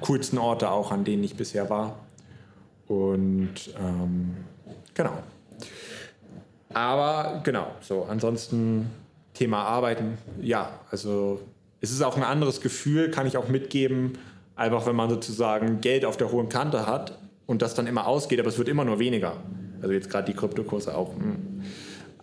coolsten 0.01 0.37
Orte 0.37 0.69
auch, 0.69 0.91
an 0.91 1.03
denen 1.03 1.23
ich 1.23 1.35
bisher 1.35 1.69
war. 1.69 1.99
Und 2.87 3.55
ähm, 3.79 4.35
genau. 4.93 5.17
Aber 6.73 7.41
genau, 7.43 7.67
so 7.81 8.05
ansonsten 8.09 8.89
Thema 9.33 9.63
Arbeiten, 9.63 10.17
ja, 10.41 10.79
also 10.91 11.41
es 11.81 11.91
ist 11.91 12.01
auch 12.01 12.17
ein 12.17 12.23
anderes 12.23 12.61
Gefühl, 12.61 13.11
kann 13.11 13.27
ich 13.27 13.37
auch 13.37 13.47
mitgeben, 13.47 14.17
einfach 14.55 14.85
wenn 14.85 14.95
man 14.95 15.09
sozusagen 15.09 15.81
Geld 15.81 16.05
auf 16.05 16.17
der 16.17 16.31
hohen 16.31 16.49
Kante 16.49 16.87
hat 16.87 17.17
und 17.45 17.61
das 17.61 17.73
dann 17.73 17.87
immer 17.87 18.07
ausgeht, 18.07 18.39
aber 18.39 18.49
es 18.49 18.57
wird 18.57 18.69
immer 18.69 18.85
nur 18.85 18.99
weniger. 18.99 19.37
Also 19.81 19.93
jetzt 19.93 20.09
gerade 20.09 20.31
die 20.31 20.37
Kryptokurse 20.37 20.95
auch. 20.95 21.13
Hm. 21.15 21.63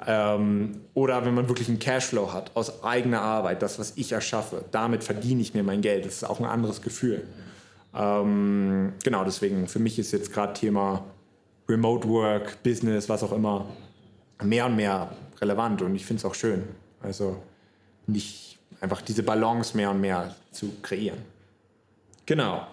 Ähm, 0.06 0.80
oder 0.94 1.24
wenn 1.26 1.34
man 1.34 1.48
wirklich 1.48 1.68
einen 1.68 1.78
Cashflow 1.78 2.32
hat 2.32 2.52
aus 2.54 2.82
eigener 2.82 3.20
Arbeit, 3.20 3.60
das, 3.60 3.78
was 3.78 3.92
ich 3.96 4.12
erschaffe, 4.12 4.64
damit 4.70 5.04
verdiene 5.04 5.42
ich 5.42 5.52
mir 5.52 5.62
mein 5.62 5.82
Geld. 5.82 6.06
Das 6.06 6.14
ist 6.14 6.24
auch 6.24 6.40
ein 6.40 6.46
anderes 6.46 6.80
Gefühl. 6.80 7.26
Ähm, 7.94 8.94
genau, 9.04 9.24
deswegen 9.24 9.66
für 9.68 9.78
mich 9.78 9.98
ist 9.98 10.12
jetzt 10.12 10.32
gerade 10.32 10.54
Thema 10.54 11.04
Remote 11.68 12.08
Work, 12.08 12.62
Business, 12.62 13.08
was 13.08 13.22
auch 13.22 13.32
immer, 13.32 13.66
mehr 14.42 14.66
und 14.66 14.76
mehr 14.76 15.10
relevant 15.40 15.82
und 15.82 15.94
ich 15.94 16.06
finde 16.06 16.20
es 16.20 16.24
auch 16.24 16.34
schön. 16.34 16.64
Also 17.02 17.36
nicht 18.06 18.58
einfach 18.80 19.02
diese 19.02 19.22
Balance 19.22 19.76
mehr 19.76 19.90
und 19.90 20.00
mehr 20.00 20.34
zu 20.50 20.72
kreieren. 20.82 21.18
Genau, 22.30 22.64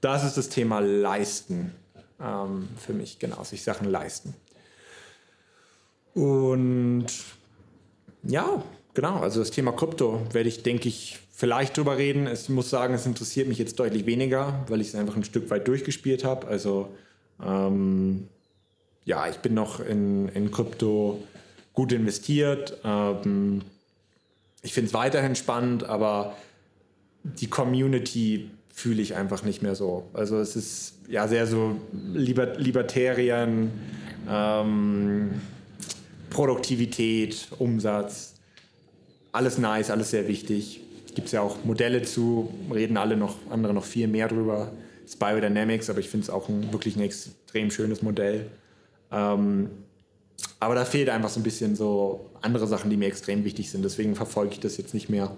das 0.00 0.22
ist 0.22 0.36
das 0.36 0.50
Thema 0.50 0.78
Leisten 0.78 1.74
ähm, 2.20 2.68
für 2.76 2.92
mich, 2.92 3.18
genau, 3.18 3.42
sich 3.42 3.64
Sachen 3.64 3.90
leisten. 3.90 4.36
Und 6.14 7.06
ja, 8.22 8.62
genau, 8.94 9.18
also 9.18 9.40
das 9.40 9.50
Thema 9.50 9.72
Krypto 9.72 10.24
werde 10.30 10.48
ich, 10.48 10.62
denke 10.62 10.88
ich, 10.88 11.18
vielleicht 11.32 11.76
drüber 11.76 11.98
reden. 11.98 12.28
Ich 12.28 12.48
muss 12.50 12.70
sagen, 12.70 12.94
es 12.94 13.04
interessiert 13.04 13.48
mich 13.48 13.58
jetzt 13.58 13.80
deutlich 13.80 14.06
weniger, 14.06 14.64
weil 14.68 14.80
ich 14.80 14.90
es 14.90 14.94
einfach 14.94 15.16
ein 15.16 15.24
Stück 15.24 15.50
weit 15.50 15.66
durchgespielt 15.66 16.22
habe. 16.22 16.46
Also 16.46 16.88
ähm, 17.44 18.28
ja, 19.04 19.26
ich 19.28 19.38
bin 19.38 19.54
noch 19.54 19.80
in, 19.80 20.28
in 20.28 20.52
Krypto 20.52 21.20
gut 21.72 21.90
investiert. 21.90 22.78
Ähm, 22.84 23.62
ich 24.62 24.72
finde 24.72 24.86
es 24.86 24.94
weiterhin 24.94 25.34
spannend, 25.34 25.82
aber 25.82 26.36
die 27.24 27.50
Community 27.50 28.50
fühle 28.74 29.00
ich 29.00 29.14
einfach 29.14 29.44
nicht 29.44 29.62
mehr 29.62 29.76
so. 29.76 30.04
Also 30.12 30.38
es 30.38 30.56
ist 30.56 30.94
ja 31.08 31.28
sehr 31.28 31.46
so 31.46 31.76
Liber 32.12 32.56
Libertarien, 32.56 33.70
ähm, 34.28 35.40
Produktivität, 36.28 37.46
Umsatz, 37.58 38.34
alles 39.32 39.58
nice, 39.58 39.90
alles 39.90 40.10
sehr 40.10 40.26
wichtig. 40.26 40.80
Gibt 41.14 41.26
es 41.26 41.32
ja 41.32 41.40
auch 41.40 41.64
Modelle 41.64 42.02
zu, 42.02 42.52
reden 42.72 42.96
alle 42.96 43.16
noch, 43.16 43.36
andere 43.48 43.72
noch 43.72 43.84
viel 43.84 44.08
mehr 44.08 44.26
drüber. 44.26 44.72
Das 45.04 45.14
Biodynamics, 45.16 45.88
aber 45.88 46.00
ich 46.00 46.08
finde 46.08 46.24
es 46.24 46.30
auch 46.30 46.48
ein, 46.48 46.72
wirklich 46.72 46.96
ein 46.96 47.02
extrem 47.02 47.70
schönes 47.70 48.02
Modell. 48.02 48.50
Ähm, 49.12 49.70
aber 50.58 50.74
da 50.74 50.84
fehlt 50.84 51.08
einfach 51.10 51.28
so 51.28 51.38
ein 51.38 51.44
bisschen 51.44 51.76
so 51.76 52.30
andere 52.40 52.66
Sachen, 52.66 52.90
die 52.90 52.96
mir 52.96 53.06
extrem 53.06 53.44
wichtig 53.44 53.70
sind. 53.70 53.84
Deswegen 53.84 54.16
verfolge 54.16 54.54
ich 54.54 54.60
das 54.60 54.76
jetzt 54.78 54.94
nicht 54.94 55.08
mehr 55.08 55.36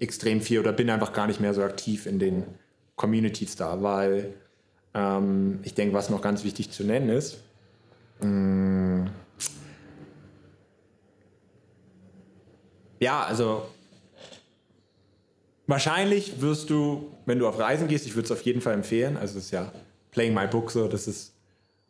extrem 0.00 0.42
viel 0.42 0.58
oder 0.58 0.72
bin 0.72 0.90
einfach 0.90 1.14
gar 1.14 1.26
nicht 1.26 1.40
mehr 1.40 1.54
so 1.54 1.62
aktiv 1.62 2.04
in 2.04 2.18
den 2.18 2.44
Communities 2.96 3.56
da, 3.56 3.82
weil 3.82 4.34
ähm, 4.94 5.60
ich 5.62 5.74
denke, 5.74 5.94
was 5.94 6.10
noch 6.10 6.22
ganz 6.22 6.44
wichtig 6.44 6.70
zu 6.70 6.84
nennen 6.84 7.08
ist, 7.08 7.42
mh, 8.20 8.28
mm, 8.28 9.10
ja, 13.00 13.24
also 13.24 13.66
wahrscheinlich 15.66 16.40
wirst 16.40 16.70
du, 16.70 17.12
wenn 17.26 17.38
du 17.38 17.48
auf 17.48 17.58
Reisen 17.58 17.88
gehst, 17.88 18.06
ich 18.06 18.14
würde 18.14 18.26
es 18.26 18.32
auf 18.32 18.42
jeden 18.42 18.60
Fall 18.60 18.74
empfehlen, 18.74 19.16
also 19.16 19.38
es 19.38 19.46
ist 19.46 19.50
ja 19.50 19.72
Playing 20.10 20.34
My 20.34 20.46
Book 20.46 20.70
so, 20.70 20.88
das 20.88 21.06
ist 21.08 21.34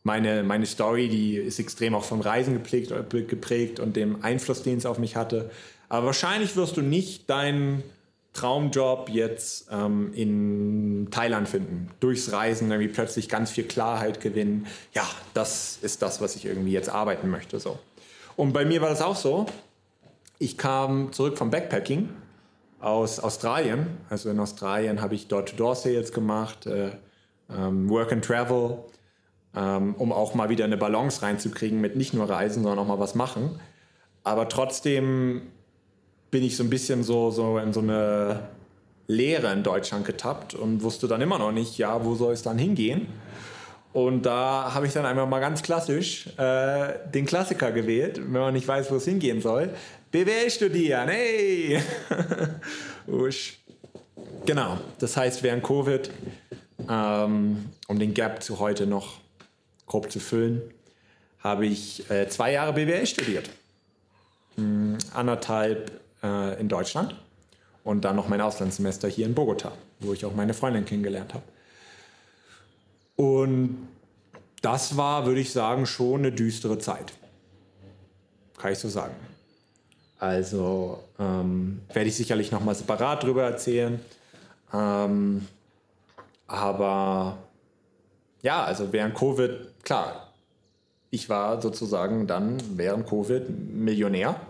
meine, 0.02 0.42
meine 0.42 0.66
Story, 0.66 1.08
die 1.08 1.36
ist 1.36 1.58
extrem 1.58 1.94
auch 1.94 2.04
vom 2.04 2.20
Reisen 2.20 2.54
geprägt, 2.54 2.92
geprägt 3.10 3.80
und 3.80 3.96
dem 3.96 4.22
Einfluss, 4.22 4.62
den 4.62 4.78
es 4.78 4.86
auf 4.86 4.98
mich 4.98 5.16
hatte. 5.16 5.50
Aber 5.88 6.06
wahrscheinlich 6.06 6.56
wirst 6.56 6.76
du 6.76 6.82
nicht 6.82 7.28
deinen 7.30 7.82
Traumjob 8.34 9.08
jetzt 9.10 9.68
ähm, 9.70 10.12
in 10.12 11.08
Thailand 11.10 11.48
finden. 11.48 11.88
Durchs 12.00 12.32
Reisen 12.32 12.70
irgendwie 12.70 12.92
plötzlich 12.92 13.28
ganz 13.28 13.52
viel 13.52 13.64
Klarheit 13.64 14.20
gewinnen. 14.20 14.66
Ja, 14.92 15.04
das 15.32 15.78
ist 15.80 16.02
das, 16.02 16.20
was 16.20 16.36
ich 16.36 16.44
irgendwie 16.44 16.72
jetzt 16.72 16.88
arbeiten 16.88 17.30
möchte. 17.30 17.60
So. 17.60 17.78
Und 18.36 18.52
bei 18.52 18.64
mir 18.64 18.82
war 18.82 18.90
das 18.90 19.00
auch 19.02 19.16
so. 19.16 19.46
Ich 20.38 20.58
kam 20.58 21.12
zurück 21.12 21.38
vom 21.38 21.50
Backpacking 21.50 22.08
aus 22.80 23.20
Australien. 23.20 23.86
Also 24.10 24.28
in 24.30 24.40
Australien 24.40 25.00
habe 25.00 25.14
ich 25.14 25.28
Door-to-Door-Sales 25.28 26.12
gemacht, 26.12 26.66
äh, 26.66 26.90
ähm, 27.48 27.88
Work 27.88 28.12
and 28.12 28.24
Travel, 28.24 28.78
ähm, 29.54 29.94
um 29.94 30.12
auch 30.12 30.34
mal 30.34 30.48
wieder 30.48 30.64
eine 30.64 30.76
Balance 30.76 31.22
reinzukriegen 31.22 31.80
mit 31.80 31.94
nicht 31.94 32.14
nur 32.14 32.28
Reisen, 32.28 32.64
sondern 32.64 32.80
auch 32.80 32.88
mal 32.88 32.98
was 32.98 33.14
machen. 33.14 33.60
Aber 34.24 34.48
trotzdem 34.48 35.42
bin 36.34 36.42
ich 36.42 36.56
so 36.56 36.64
ein 36.64 36.68
bisschen 36.68 37.04
so, 37.04 37.30
so 37.30 37.58
in 37.58 37.72
so 37.72 37.78
eine 37.78 38.48
Leere 39.06 39.52
in 39.52 39.62
Deutschland 39.62 40.04
getappt 40.04 40.52
und 40.52 40.82
wusste 40.82 41.06
dann 41.06 41.20
immer 41.20 41.38
noch 41.38 41.52
nicht, 41.52 41.78
ja, 41.78 42.04
wo 42.04 42.16
soll 42.16 42.32
es 42.32 42.42
dann 42.42 42.58
hingehen? 42.58 43.06
Und 43.92 44.26
da 44.26 44.74
habe 44.74 44.88
ich 44.88 44.92
dann 44.92 45.06
einfach 45.06 45.28
mal 45.28 45.38
ganz 45.38 45.62
klassisch 45.62 46.26
äh, 46.36 46.94
den 47.14 47.24
Klassiker 47.24 47.70
gewählt, 47.70 48.16
wenn 48.16 48.40
man 48.40 48.52
nicht 48.52 48.66
weiß, 48.66 48.90
wo 48.90 48.96
es 48.96 49.04
hingehen 49.04 49.40
soll. 49.40 49.70
BWL 50.10 50.50
studieren, 50.50 51.08
hey! 51.08 51.80
Usch. 53.06 53.60
Genau, 54.44 54.78
das 54.98 55.16
heißt, 55.16 55.44
während 55.44 55.62
Covid, 55.62 56.10
ähm, 56.90 57.66
um 57.86 57.98
den 58.00 58.12
Gap 58.12 58.42
zu 58.42 58.58
heute 58.58 58.88
noch 58.88 59.20
grob 59.86 60.10
zu 60.10 60.18
füllen, 60.18 60.62
habe 61.38 61.66
ich 61.66 62.10
äh, 62.10 62.28
zwei 62.28 62.50
Jahre 62.50 62.72
BWL 62.72 63.06
studiert. 63.06 63.48
Hm, 64.56 64.98
anderthalb 65.12 66.03
äh, 66.24 66.58
in 66.60 66.68
Deutschland 66.68 67.14
und 67.84 68.04
dann 68.04 68.16
noch 68.16 68.28
mein 68.28 68.40
Auslandssemester 68.40 69.08
hier 69.08 69.26
in 69.26 69.34
Bogota, 69.34 69.72
wo 70.00 70.12
ich 70.12 70.24
auch 70.24 70.34
meine 70.34 70.54
Freundin 70.54 70.84
kennengelernt 70.84 71.34
habe. 71.34 71.44
Und 73.16 73.88
das 74.62 74.96
war, 74.96 75.26
würde 75.26 75.40
ich 75.40 75.52
sagen, 75.52 75.86
schon 75.86 76.20
eine 76.20 76.32
düstere 76.32 76.78
Zeit. 76.78 77.12
Kann 78.56 78.72
ich 78.72 78.78
so 78.78 78.88
sagen. 78.88 79.14
Also 80.18 81.04
ähm, 81.18 81.82
werde 81.92 82.08
ich 82.08 82.16
sicherlich 82.16 82.50
noch 82.50 82.64
mal 82.64 82.74
separat 82.74 83.22
drüber 83.22 83.42
erzählen. 83.42 84.00
Ähm, 84.72 85.46
aber 86.46 87.36
ja, 88.42 88.64
also 88.64 88.92
während 88.92 89.14
Covid, 89.14 89.50
klar, 89.82 90.32
ich 91.10 91.28
war 91.28 91.60
sozusagen 91.60 92.26
dann 92.26 92.58
während 92.76 93.06
Covid 93.06 93.48
Millionär 93.48 94.40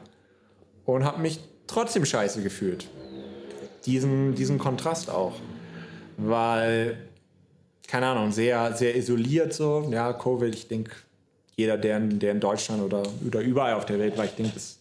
und 0.85 1.05
habe 1.05 1.21
mich 1.21 1.41
trotzdem 1.67 2.05
scheiße 2.05 2.43
gefühlt. 2.43 2.89
Diesen, 3.87 4.35
diesen 4.35 4.59
Kontrast 4.59 5.11
auch. 5.11 5.35
Weil, 6.17 6.97
keine 7.87 8.07
Ahnung, 8.07 8.33
sehr, 8.33 8.75
sehr 8.75 8.97
isoliert 8.97 9.53
so. 9.53 9.89
Ja, 9.91 10.13
Covid, 10.13 10.55
ich 10.55 10.69
denke, 10.69 10.93
jeder, 11.57 11.77
der 11.77 11.99
in, 11.99 12.19
der 12.19 12.33
in 12.33 12.41
Deutschland 12.41 12.83
oder, 12.83 13.03
oder 13.27 13.41
überall 13.41 13.75
auf 13.75 13.87
der 13.87 13.99
Welt 13.99 14.17
war, 14.17 14.25
ich 14.25 14.35
denke, 14.35 14.53
das 14.55 14.79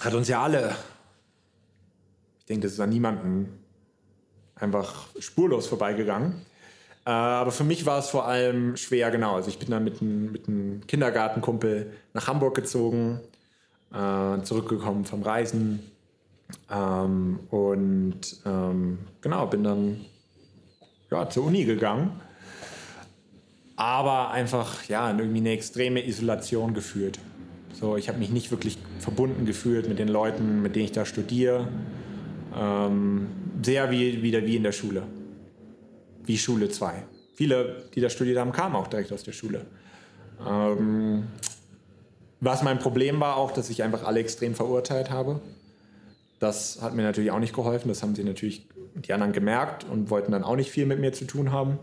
hat 0.00 0.14
uns 0.14 0.28
ja 0.28 0.42
alle, 0.42 0.76
ich 2.40 2.46
denke, 2.46 2.66
das 2.66 2.72
ist 2.74 2.80
an 2.80 2.90
niemanden 2.90 3.58
einfach 4.56 5.06
spurlos 5.18 5.66
vorbeigegangen. 5.66 6.42
Äh, 7.06 7.10
aber 7.10 7.52
für 7.52 7.64
mich 7.64 7.84
war 7.86 7.98
es 7.98 8.08
vor 8.08 8.26
allem 8.26 8.76
schwer, 8.76 9.10
genau. 9.10 9.36
Also 9.36 9.48
ich 9.48 9.58
bin 9.58 9.70
dann 9.70 9.84
mit 9.84 10.00
einem, 10.00 10.32
mit 10.32 10.48
einem 10.48 10.86
Kindergartenkumpel 10.86 11.92
nach 12.12 12.26
Hamburg 12.26 12.54
gezogen 12.54 13.20
äh, 13.94 14.42
zurückgekommen 14.42 15.04
vom 15.04 15.22
Reisen. 15.22 15.80
Ähm, 16.70 17.40
und 17.50 18.20
ähm, 18.44 18.98
genau, 19.20 19.46
bin 19.46 19.64
dann 19.64 20.00
ja, 21.10 21.28
zur 21.28 21.44
Uni 21.44 21.64
gegangen. 21.64 22.20
Aber 23.76 24.30
einfach 24.30 24.84
ja, 24.88 25.10
in 25.10 25.18
irgendwie 25.18 25.40
eine 25.40 25.50
extreme 25.50 26.06
Isolation 26.06 26.74
gefühlt. 26.74 27.18
So, 27.72 27.96
ich 27.96 28.08
habe 28.08 28.18
mich 28.18 28.30
nicht 28.30 28.50
wirklich 28.50 28.78
verbunden 29.00 29.46
gefühlt 29.46 29.88
mit 29.88 29.98
den 29.98 30.08
Leuten, 30.08 30.62
mit 30.62 30.76
denen 30.76 30.84
ich 30.84 30.92
da 30.92 31.04
studiere. 31.04 31.68
Ähm, 32.56 33.26
sehr 33.62 33.90
wie, 33.90 34.22
wieder 34.22 34.46
wie 34.46 34.56
in 34.56 34.62
der 34.62 34.72
Schule. 34.72 35.02
Wie 36.24 36.38
Schule 36.38 36.68
2. 36.68 37.02
viele, 37.34 37.84
die 37.94 38.00
da 38.00 38.08
studiert 38.08 38.38
haben, 38.38 38.52
kamen 38.52 38.76
auch 38.76 38.86
direkt 38.86 39.12
aus 39.12 39.24
der 39.24 39.32
Schule. 39.32 39.66
Ähm, 40.46 41.24
was 42.40 42.62
mein 42.62 42.78
Problem 42.78 43.20
war 43.20 43.36
auch, 43.36 43.52
dass 43.52 43.70
ich 43.70 43.82
einfach 43.82 44.04
alle 44.04 44.20
extrem 44.20 44.54
verurteilt 44.54 45.10
habe. 45.10 45.40
Das 46.38 46.82
hat 46.82 46.94
mir 46.94 47.02
natürlich 47.02 47.30
auch 47.30 47.38
nicht 47.38 47.54
geholfen. 47.54 47.88
Das 47.88 48.02
haben 48.02 48.14
sie 48.14 48.24
natürlich 48.24 48.68
die 48.94 49.12
anderen 49.12 49.32
gemerkt 49.32 49.84
und 49.84 50.10
wollten 50.10 50.32
dann 50.32 50.44
auch 50.44 50.56
nicht 50.56 50.70
viel 50.70 50.86
mit 50.86 51.00
mir 51.00 51.12
zu 51.12 51.24
tun 51.24 51.52
haben. 51.52 51.78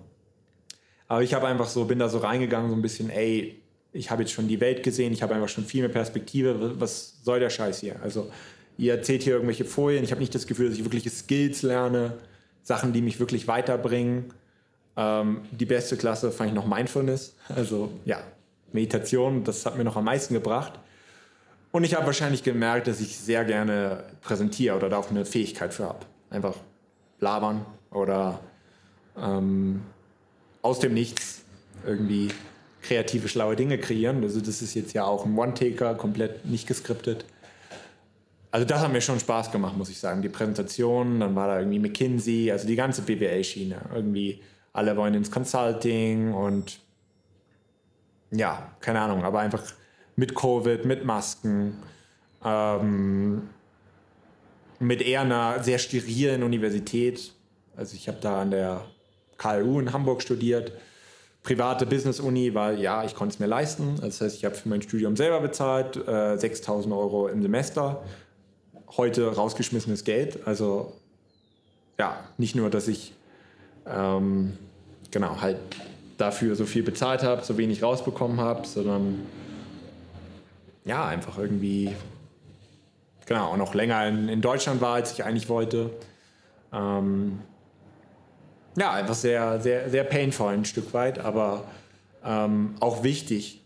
Aber 1.08 1.24
ich 1.24 1.34
habe 1.34 1.48
einfach 1.48 1.68
so, 1.68 1.86
bin 1.86 2.00
da 2.00 2.10
so 2.10 2.20
reingegangen, 2.20 2.70
so 2.70 2.76
ein 2.76 2.82
bisschen, 2.82 3.10
ey, 3.10 3.62
ich 3.92 4.12
habe 4.12 4.24
jetzt 4.24 4.32
schon 4.32 4.48
die 4.48 4.62
Welt 4.62 4.84
gesehen, 4.84 5.12
ich 5.12 5.22
habe 5.22 5.36
einfach 5.36 5.50
schon 5.50 5.66
viel 5.66 5.82
mehr 5.82 5.90
Perspektive. 5.90 6.80
Was 6.80 7.22
soll 7.24 7.40
der 7.40 7.50
Scheiß 7.50 7.80
hier? 7.80 8.02
Also, 8.02 8.32
ihr 8.78 8.94
erzählt 8.94 9.24
hier 9.24 9.34
irgendwelche 9.34 9.66
Folien. 9.66 10.04
Ich 10.04 10.12
habe 10.12 10.22
nicht 10.22 10.34
das 10.34 10.48
Gefühl, 10.48 10.70
dass 10.70 10.78
ich 10.78 10.86
wirkliche 10.86 11.10
Skills 11.10 11.64
lerne, 11.64 12.14
Sachen, 12.64 12.94
die 12.94 13.02
mich 13.02 13.20
wirklich 13.20 13.48
weiterbringen. 13.48 14.34
Ähm, 14.96 15.42
die 15.52 15.66
beste 15.66 15.98
Klasse 15.98 16.32
fand 16.32 16.52
ich 16.52 16.56
noch 16.56 16.66
Mindfulness. 16.66 17.36
Also, 17.50 17.92
ja, 18.06 18.22
Meditation, 18.74 19.44
das 19.44 19.66
hat 19.66 19.78
mir 19.78 19.84
noch 19.84 19.98
am 19.98 20.06
meisten 20.06 20.34
gebracht. 20.34 20.80
Und 21.72 21.84
ich 21.84 21.96
habe 21.96 22.06
wahrscheinlich 22.06 22.44
gemerkt, 22.44 22.88
dass 22.88 23.00
ich 23.00 23.18
sehr 23.18 23.46
gerne 23.46 24.04
präsentiere 24.22 24.76
oder 24.76 24.90
da 24.90 24.98
auch 24.98 25.10
eine 25.10 25.26
Fähigkeit 25.26 25.74
für 25.74 25.86
habe. 25.86 26.06
Einfach 26.30 26.56
labern 27.20 27.66
oder 27.92 28.40
ähm, 29.18 29.82
aus 30.62 30.80
dem 30.80 30.94
Nichts 30.94 31.44
irgendwie 31.86 32.30
kreative, 32.82 33.28
schlaue 33.28 33.56
Dinge 33.56 33.78
kreieren. 33.78 34.24
Also 34.24 34.42
das 34.42 34.62
ist 34.62 34.74
jetzt 34.74 34.94
ja 34.94 35.06
auch 35.06 35.26
ein 35.26 35.38
One-Taker, 35.38 35.96
komplett 35.96 36.46
nicht 36.46 36.68
geskriptet. 36.68 37.26
Also 38.52 38.68
das 38.68 38.82
hat 38.82 38.92
mir 38.92 39.02
schon 39.02 39.20
Spaß 39.20 39.52
gemacht, 39.52 39.78
muss 39.78 39.90
ich 39.90 40.00
sagen. 40.00 40.22
Die 40.22 40.30
Präsentation, 40.30 41.22
dann 41.22 41.36
war 41.36 41.48
da 41.48 41.60
irgendwie 41.60 41.80
McKinsey, 41.80 42.52
also 42.52 42.68
die 42.68 42.76
ganze 42.76 43.02
BWL-Schiene. 43.04 43.82
Irgendwie 43.94 44.42
alle 44.74 44.98
wollen 44.98 45.14
ins 45.14 45.32
Consulting 45.32 46.34
und 46.34 46.80
ja, 48.32 48.72
keine 48.80 49.02
Ahnung, 49.02 49.24
aber 49.24 49.40
einfach 49.40 49.64
mit 50.16 50.36
Covid, 50.36 50.86
mit 50.86 51.06
Masken, 51.06 51.78
ähm, 52.44 53.50
mit 54.80 55.02
eher 55.02 55.22
einer 55.22 55.64
sehr 55.64 55.78
sterilen 55.78 56.44
Universität. 56.44 57.34
Also 57.76 57.96
ich 57.96 58.08
habe 58.08 58.18
da 58.22 58.42
an 58.42 58.52
der 58.52 58.86
KLU 59.38 59.80
in 59.80 59.94
Hamburg 59.94 60.22
studiert, 60.22 60.72
private 61.44 61.86
Business-Uni, 61.86 62.54
weil 62.54 62.80
ja, 62.80 63.04
ich 63.04 63.16
konnte 63.16 63.34
es 63.34 63.40
mir 63.40 63.48
leisten. 63.48 63.98
Das 64.00 64.22
heißt, 64.22 64.36
ich 64.36 64.46
habe 64.46 64.56
für 64.56 64.70
mein 64.70 64.82
Studium 64.82 65.16
selber 65.16 65.40
bezahlt, 65.40 65.98
äh, 65.98 66.38
6.000 66.38 66.96
Euro 66.96 67.28
im 67.28 67.42
Semester. 67.42 68.04
Heute 68.98 69.36
rausgeschmissenes 69.36 70.04
Geld. 70.04 70.40
Also 70.46 70.94
ja, 71.98 72.20
nicht 72.38 72.56
nur, 72.56 72.70
dass 72.70 72.88
ich 72.88 73.14
ähm, 73.88 74.58
genau 75.12 75.42
halt 75.42 75.60
dafür 76.22 76.56
so 76.56 76.66
viel 76.66 76.84
bezahlt 76.84 77.24
habe, 77.24 77.44
so 77.44 77.58
wenig 77.58 77.84
rausbekommen 77.84 78.40
habe, 78.40 78.66
sondern 78.68 79.20
ja, 80.86 81.06
einfach 81.08 81.38
irgendwie, 81.38 81.96
genau, 83.26 83.56
noch 83.58 83.74
länger 83.74 84.08
in, 84.08 84.30
in 84.30 84.42
Deutschland 84.42 84.82
war, 84.82 84.96
als 84.96 85.12
ich 85.14 85.24
eigentlich 85.24 85.50
wollte. 85.50 85.90
Ähm, 86.72 87.40
ja, 88.78 88.94
einfach 88.94 89.16
sehr, 89.16 89.60
sehr, 89.60 89.90
sehr 89.90 90.04
painful 90.04 90.54
ein 90.54 90.66
Stück 90.66 90.94
weit, 90.94 91.20
aber 91.20 91.66
ähm, 92.24 92.76
auch 92.80 93.04
wichtig. 93.04 93.62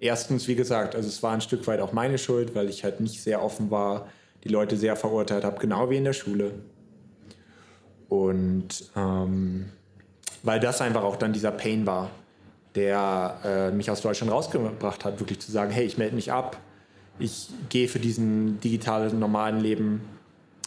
Erstens, 0.00 0.48
wie 0.48 0.54
gesagt, 0.54 0.94
also 0.94 1.08
es 1.08 1.22
war 1.22 1.32
ein 1.32 1.42
Stück 1.42 1.66
weit 1.66 1.80
auch 1.80 1.92
meine 1.92 2.18
Schuld, 2.18 2.54
weil 2.54 2.68
ich 2.68 2.84
halt 2.84 3.00
nicht 3.00 3.22
sehr 3.22 3.42
offen 3.42 3.70
war, 3.70 4.08
die 4.44 4.48
Leute 4.48 4.76
sehr 4.76 4.96
verurteilt 4.96 5.44
habe, 5.44 5.58
genau 5.58 5.90
wie 5.90 5.98
in 5.98 6.04
der 6.04 6.14
Schule. 6.14 6.54
Und 8.08 8.90
ähm, 8.96 9.70
weil 10.42 10.60
das 10.60 10.80
einfach 10.80 11.02
auch 11.02 11.16
dann 11.16 11.32
dieser 11.32 11.50
Pain 11.50 11.86
war, 11.86 12.10
der 12.74 13.38
äh, 13.44 13.70
mich 13.70 13.90
aus 13.90 14.00
Deutschland 14.00 14.32
rausgebracht 14.32 15.04
hat, 15.04 15.20
wirklich 15.20 15.40
zu 15.40 15.50
sagen, 15.50 15.70
hey, 15.70 15.84
ich 15.84 15.98
melde 15.98 16.14
mich 16.14 16.32
ab, 16.32 16.58
ich 17.18 17.48
gehe 17.68 17.88
für 17.88 17.98
diesen 17.98 18.60
digitalen, 18.60 19.18
normalen 19.18 19.60
Leben. 19.60 20.00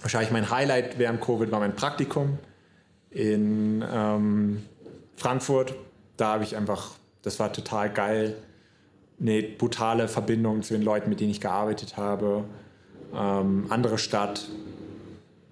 Wahrscheinlich 0.01 0.32
mein 0.32 0.49
Highlight 0.49 0.99
während 0.99 1.21
Covid 1.21 1.51
war 1.51 1.59
mein 1.59 1.76
Praktikum 1.76 2.38
in 3.09 3.84
ähm, 3.91 4.63
Frankfurt. 5.15 5.74
Da 6.17 6.34
habe 6.34 6.43
ich 6.43 6.55
einfach, 6.55 6.91
das 7.24 7.39
war 7.39 7.51
total 7.51 7.89
geil, 7.91 8.36
eine 9.19 9.41
brutale 9.41 10.07
Verbindung 10.07 10.61
zu 10.61 10.74
den 10.74 10.84
Leuten, 10.84 11.09
mit 11.09 11.19
denen 11.21 11.32
ich 11.32 11.41
gearbeitet 11.41 11.97
habe. 11.97 12.43
Ähm, 13.15 13.67
andere 13.69 13.97
Stadt, 13.97 14.47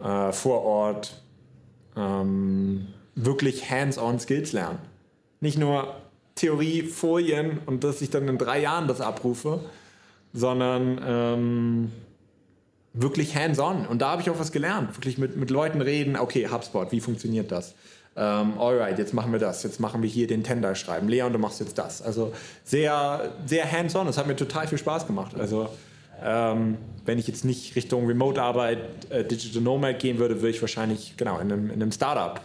äh, 0.04 0.32
vor 0.32 0.64
Ort. 0.64 1.22
Ähm, 1.96 2.88
wirklich 3.26 3.70
hands-on 3.70 4.20
Skills 4.20 4.52
lernen. 4.54 4.80
Nicht 5.40 5.58
nur 5.58 5.96
Theorie, 6.36 6.84
Folien 6.84 7.60
und 7.66 7.84
dass 7.84 8.02
ich 8.02 8.10
dann 8.10 8.28
in 8.28 8.38
drei 8.38 8.62
Jahren 8.62 8.88
das 8.88 9.02
abrufe, 9.02 9.60
sondern 10.34 11.02
ähm, 11.06 11.92
wirklich 12.94 13.36
hands-on. 13.36 13.86
Und 13.86 14.02
da 14.02 14.12
habe 14.12 14.22
ich 14.22 14.30
auch 14.30 14.40
was 14.40 14.52
gelernt. 14.52 14.96
Wirklich 14.98 15.18
mit, 15.18 15.36
mit 15.36 15.50
Leuten 15.50 15.82
reden, 15.82 16.16
okay, 16.16 16.48
HubSpot, 16.50 16.92
wie 16.92 17.00
funktioniert 17.00 17.52
das? 17.52 17.76
Ähm, 18.16 18.60
alright, 18.60 18.98
jetzt 19.00 19.14
machen 19.14 19.32
wir 19.32 19.40
das, 19.40 19.64
jetzt 19.64 19.80
machen 19.80 20.02
wir 20.02 20.10
hier 20.10 20.28
den 20.28 20.44
Tender 20.44 20.76
schreiben. 20.76 21.08
Leon, 21.08 21.32
du 21.32 21.40
machst 21.40 21.60
jetzt 21.60 21.78
das. 21.78 22.02
Also 22.02 22.34
sehr, 22.64 23.34
sehr 23.46 23.70
hands-on. 23.72 24.06
Das 24.06 24.18
hat 24.18 24.28
mir 24.28 24.36
total 24.36 24.68
viel 24.68 24.78
Spaß 24.78 25.08
gemacht. 25.08 25.36
Also 25.38 25.70
ähm, 26.24 26.78
wenn 27.06 27.18
ich 27.18 27.28
jetzt 27.28 27.46
nicht 27.46 27.76
Richtung 27.76 28.06
Remote-Arbeit, 28.06 28.80
äh, 29.10 29.24
Digital 29.24 29.62
Nomad 29.62 30.00
gehen 30.00 30.20
würde, 30.20 30.36
würde 30.36 30.50
ich 30.50 30.62
wahrscheinlich 30.62 31.16
genau 31.18 31.40
in 31.40 31.52
einem, 31.52 31.66
in 31.70 31.82
einem 31.82 31.92
Startup 31.92 32.42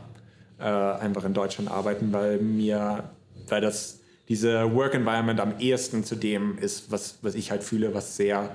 äh, 0.59 0.65
einfach 0.65 1.25
in 1.25 1.35
Deutschland 1.35 1.71
arbeiten, 1.71 2.13
weil 2.13 2.39
mir, 2.39 3.05
weil 3.49 3.61
das 3.61 4.01
diese 4.29 4.75
Work 4.75 4.95
Environment 4.95 5.41
am 5.41 5.59
ehesten 5.59 6.05
zu 6.05 6.17
dem 6.17 6.59
ist, 6.59 6.91
was, 6.91 7.19
was 7.23 7.35
ich 7.35 7.51
halt 7.51 7.63
fühle, 7.63 7.95
was 7.95 8.17
sehr 8.17 8.51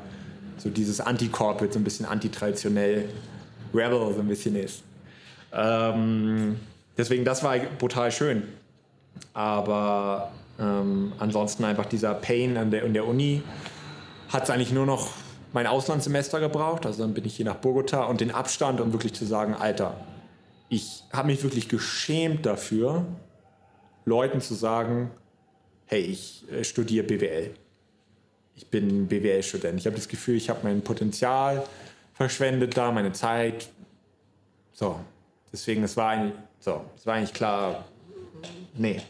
so 0.58 0.70
dieses 0.70 1.00
Anti-Corporate, 1.00 1.74
so 1.74 1.80
ein 1.80 1.84
bisschen 1.84 2.06
antitraditionell 2.06 3.10
Rebel 3.74 4.14
so 4.14 4.20
ein 4.20 4.28
bisschen 4.28 4.56
ist. 4.56 4.84
Ähm, 5.54 6.58
deswegen, 6.98 7.26
das 7.26 7.44
war 7.44 7.58
brutal 7.80 8.12
schön. 8.12 8.44
Aber 9.34 10.32
ähm, 10.60 11.14
ansonsten 11.20 11.64
einfach 11.64 11.86
dieser 11.86 12.14
Pain 12.14 12.58
an 12.58 12.72
der, 12.72 12.84
in 12.84 12.94
der 12.94 13.08
Uni 13.08 13.42
hat 14.30 14.44
es 14.44 14.50
eigentlich 14.50 14.72
nur 14.72 14.86
noch 14.86 15.10
mein 15.54 15.68
Auslandssemester 15.68 16.40
gebraucht. 16.40 16.86
Also 16.86 17.04
dann 17.04 17.14
bin 17.14 17.26
ich 17.26 17.36
hier 17.36 17.46
nach 17.46 17.56
Bogota 17.56 18.04
und 18.04 18.22
den 18.22 18.32
Abstand, 18.32 18.80
um 18.82 18.94
wirklich 18.94 19.14
zu 19.14 19.26
sagen, 19.26 19.54
Alter, 19.54 19.96
ich 20.72 21.04
habe 21.12 21.28
mich 21.28 21.44
wirklich 21.44 21.68
geschämt 21.68 22.46
dafür, 22.46 23.06
Leuten 24.06 24.40
zu 24.40 24.54
sagen, 24.54 25.12
hey, 25.86 26.00
ich 26.00 26.50
äh, 26.50 26.64
studiere 26.64 27.06
BWL. 27.06 27.54
Ich 28.56 28.68
bin 28.68 29.08
BWL-Student. 29.08 29.78
Ich 29.78 29.86
habe 29.86 29.98
das 29.98 30.08
Gefühl, 30.08 30.38
ich 30.38 30.50
habe 30.50 30.62
mein 30.64 30.82
Potenzial 30.82 31.66
verschwendet 32.14 32.78
da, 32.78 32.90
meine 32.90 33.12
Zeit. 33.12 33.68
So, 34.72 34.98
deswegen, 35.52 35.84
es 35.84 35.98
war 35.98 36.12
eigentlich, 36.12 36.36
so, 36.60 36.86
es 36.96 37.06
war 37.06 37.16
eigentlich 37.16 37.34
klar, 37.34 37.84
nee. 38.74 39.02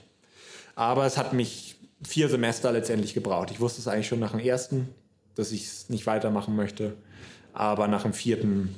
Aber 0.73 1.05
es 1.05 1.15
hat 1.15 1.31
mich 1.31 1.75
vier 2.01 2.27
Semester 2.27 2.71
letztendlich 2.71 3.13
gebraucht. 3.13 3.51
Ich 3.51 3.59
wusste 3.59 3.81
es 3.81 3.87
eigentlich 3.87 4.07
schon 4.07 4.19
nach 4.19 4.31
dem 4.31 4.39
ersten, 4.39 4.89
dass 5.35 5.51
ich 5.51 5.65
es 5.65 5.89
nicht 5.89 6.07
weitermachen 6.07 6.55
möchte. 6.55 6.97
Aber 7.53 7.87
nach 7.87 8.01
dem 8.01 8.13
vierten 8.13 8.73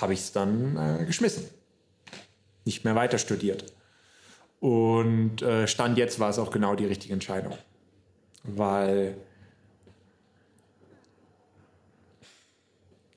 habe 0.00 0.14
ich 0.14 0.20
es 0.20 0.32
dann 0.32 1.00
äh, 1.02 1.04
geschmissen 1.04 1.57
nicht 2.68 2.84
mehr 2.84 2.94
weiter 2.94 3.18
studiert. 3.18 3.64
Und 4.60 5.42
äh, 5.42 5.66
Stand 5.66 5.96
jetzt 5.96 6.20
war 6.20 6.28
es 6.28 6.38
auch 6.38 6.50
genau 6.50 6.74
die 6.74 6.84
richtige 6.84 7.14
Entscheidung. 7.14 7.54
Weil 8.44 9.16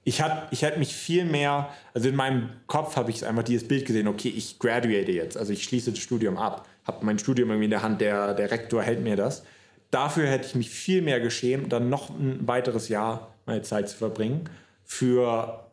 ich 0.04 0.22
hatte 0.22 0.48
ich 0.52 0.78
mich 0.78 0.96
viel 0.96 1.26
mehr, 1.26 1.70
also 1.94 2.08
in 2.08 2.16
meinem 2.16 2.50
Kopf 2.68 2.96
habe 2.96 3.12
ich 3.12 3.26
einfach 3.26 3.44
dieses 3.44 3.68
Bild 3.68 3.86
gesehen, 3.86 4.08
okay, 4.08 4.30
ich 4.30 4.58
graduate 4.58 5.12
jetzt, 5.12 5.38
also 5.38 5.52
ich 5.52 5.64
schließe 5.64 5.92
das 5.92 6.00
Studium 6.00 6.38
ab, 6.38 6.68
habe 6.86 7.06
mein 7.06 7.20
Studium 7.20 7.50
irgendwie 7.50 7.66
in 7.66 7.72
der 7.72 7.84
Hand, 7.84 8.02
der, 8.02 8.34
der 8.34 8.50
Rektor 8.50 8.82
hält 8.82 9.02
mir 9.02 9.16
das. 9.16 9.44
Dafür 9.92 10.28
hätte 10.28 10.48
ich 10.48 10.56
mich 10.56 10.70
viel 10.70 11.02
mehr 11.02 11.20
geschämt, 11.20 11.74
dann 11.74 11.90
noch 11.90 12.10
ein 12.10 12.48
weiteres 12.48 12.88
Jahr 12.88 13.36
meine 13.46 13.62
Zeit 13.62 13.90
zu 13.90 13.98
verbringen 13.98 14.50
für 14.86 15.71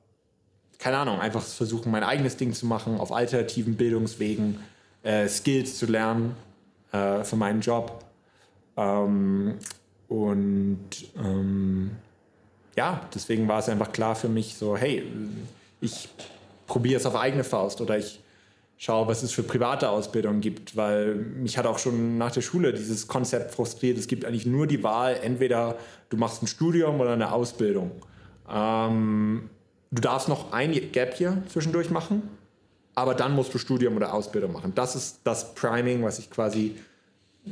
keine 0.78 0.98
Ahnung, 0.98 1.20
einfach 1.20 1.42
versuchen, 1.42 1.90
mein 1.90 2.04
eigenes 2.04 2.36
Ding 2.36 2.52
zu 2.52 2.66
machen, 2.66 2.98
auf 2.98 3.12
alternativen 3.12 3.76
Bildungswegen, 3.76 4.60
äh, 5.02 5.28
Skills 5.28 5.76
zu 5.76 5.86
lernen 5.86 6.36
äh, 6.92 7.24
für 7.24 7.36
meinen 7.36 7.60
Job. 7.60 8.04
Ähm, 8.76 9.54
und 10.08 10.88
ähm, 11.16 11.90
ja, 12.76 13.00
deswegen 13.12 13.48
war 13.48 13.58
es 13.58 13.68
einfach 13.68 13.92
klar 13.92 14.14
für 14.14 14.28
mich 14.28 14.54
so, 14.54 14.76
hey, 14.76 15.04
ich 15.80 16.08
probiere 16.66 17.00
es 17.00 17.06
auf 17.06 17.16
eigene 17.16 17.44
Faust 17.44 17.80
oder 17.80 17.98
ich 17.98 18.20
schaue, 18.76 19.08
was 19.08 19.24
es 19.24 19.32
für 19.32 19.42
private 19.42 19.90
Ausbildungen 19.90 20.40
gibt, 20.40 20.76
weil 20.76 21.16
mich 21.16 21.58
hat 21.58 21.66
auch 21.66 21.78
schon 21.78 22.16
nach 22.16 22.30
der 22.30 22.42
Schule 22.42 22.72
dieses 22.72 23.08
Konzept 23.08 23.52
frustriert. 23.52 23.98
Es 23.98 24.06
gibt 24.06 24.24
eigentlich 24.24 24.46
nur 24.46 24.68
die 24.68 24.84
Wahl, 24.84 25.18
entweder 25.20 25.76
du 26.08 26.16
machst 26.16 26.42
ein 26.42 26.46
Studium 26.46 27.00
oder 27.00 27.12
eine 27.12 27.32
Ausbildung. 27.32 27.90
Ähm, 28.48 29.50
Du 29.90 30.02
darfst 30.02 30.28
noch 30.28 30.52
ein 30.52 30.72
Gap 30.92 31.14
hier 31.14 31.42
zwischendurch 31.48 31.90
machen, 31.90 32.22
aber 32.94 33.14
dann 33.14 33.34
musst 33.34 33.54
du 33.54 33.58
Studium 33.58 33.96
oder 33.96 34.12
Ausbildung 34.12 34.52
machen. 34.52 34.72
Das 34.74 34.96
ist 34.96 35.20
das 35.24 35.54
Priming, 35.54 36.02
was 36.02 36.18
ich 36.18 36.30
quasi 36.30 36.76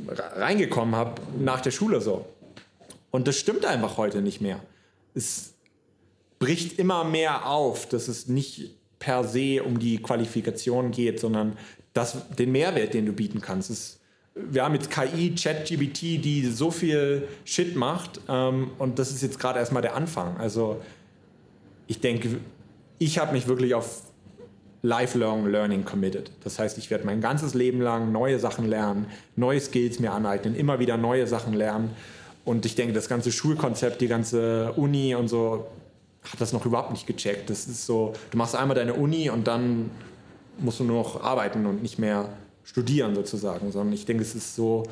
reingekommen 0.07 0.95
habe 0.95 1.21
nach 1.39 1.61
der 1.61 1.71
Schule 1.71 2.01
so. 2.01 2.25
Und 3.11 3.27
das 3.27 3.37
stimmt 3.37 3.65
einfach 3.65 3.97
heute 3.97 4.21
nicht 4.21 4.41
mehr. 4.41 4.59
Es 5.15 5.53
bricht 6.39 6.77
immer 6.77 7.03
mehr 7.03 7.47
auf, 7.47 7.87
dass 7.87 8.07
es 8.07 8.27
nicht 8.27 8.75
per 8.99 9.23
se 9.23 9.63
um 9.63 9.79
die 9.79 10.01
Qualifikation 10.01 10.91
geht, 10.91 11.19
sondern 11.19 11.57
das, 11.93 12.17
den 12.37 12.51
Mehrwert, 12.51 12.93
den 12.93 13.05
du 13.05 13.13
bieten 13.13 13.41
kannst. 13.41 13.69
Es, 13.69 13.99
wir 14.35 14.63
haben 14.63 14.75
jetzt 14.75 14.91
KI, 14.91 15.33
ChatGBT, 15.33 16.23
die 16.23 16.45
so 16.45 16.69
viel 16.69 17.27
Shit 17.43 17.75
macht 17.75 18.19
ähm, 18.27 18.71
und 18.77 18.99
das 18.99 19.11
ist 19.11 19.23
jetzt 19.23 19.39
gerade 19.39 19.59
erstmal 19.59 19.81
der 19.81 19.95
Anfang. 19.95 20.37
Also 20.37 20.81
ich 21.87 21.99
denke, 21.99 22.39
ich 22.99 23.19
habe 23.19 23.33
mich 23.33 23.47
wirklich 23.47 23.73
auf 23.73 24.03
lifelong 24.81 25.47
learning 25.47 25.85
committed. 25.85 26.31
Das 26.43 26.59
heißt, 26.59 26.77
ich 26.77 26.89
werde 26.89 27.05
mein 27.05 27.21
ganzes 27.21 27.53
Leben 27.53 27.81
lang 27.81 28.11
neue 28.11 28.39
Sachen 28.39 28.67
lernen, 28.67 29.07
neue 29.35 29.59
Skills 29.59 29.99
mir 29.99 30.11
aneignen, 30.11 30.55
immer 30.55 30.79
wieder 30.79 30.97
neue 30.97 31.27
Sachen 31.27 31.53
lernen. 31.53 31.89
Und 32.45 32.65
ich 32.65 32.75
denke, 32.75 32.93
das 32.93 33.09
ganze 33.09 33.31
Schulkonzept, 33.31 33.99
die 34.01 34.07
ganze 34.07 34.73
Uni 34.73 35.15
und 35.15 35.27
so, 35.27 35.67
hat 36.23 36.39
das 36.39 36.53
noch 36.53 36.65
überhaupt 36.65 36.91
nicht 36.91 37.07
gecheckt. 37.07 37.49
Das 37.49 37.67
ist 37.67 37.85
so, 37.85 38.13
du 38.31 38.37
machst 38.37 38.55
einmal 38.55 38.75
deine 38.75 38.93
Uni 38.93 39.29
und 39.29 39.47
dann 39.47 39.89
musst 40.59 40.79
du 40.79 40.83
nur 40.83 41.03
noch 41.03 41.23
arbeiten 41.23 41.65
und 41.65 41.81
nicht 41.81 41.99
mehr 41.99 42.29
studieren 42.63 43.15
sozusagen, 43.15 43.71
sondern 43.71 43.93
ich 43.93 44.05
denke, 44.05 44.23
es 44.23 44.35
ist 44.35 44.55
so, 44.55 44.83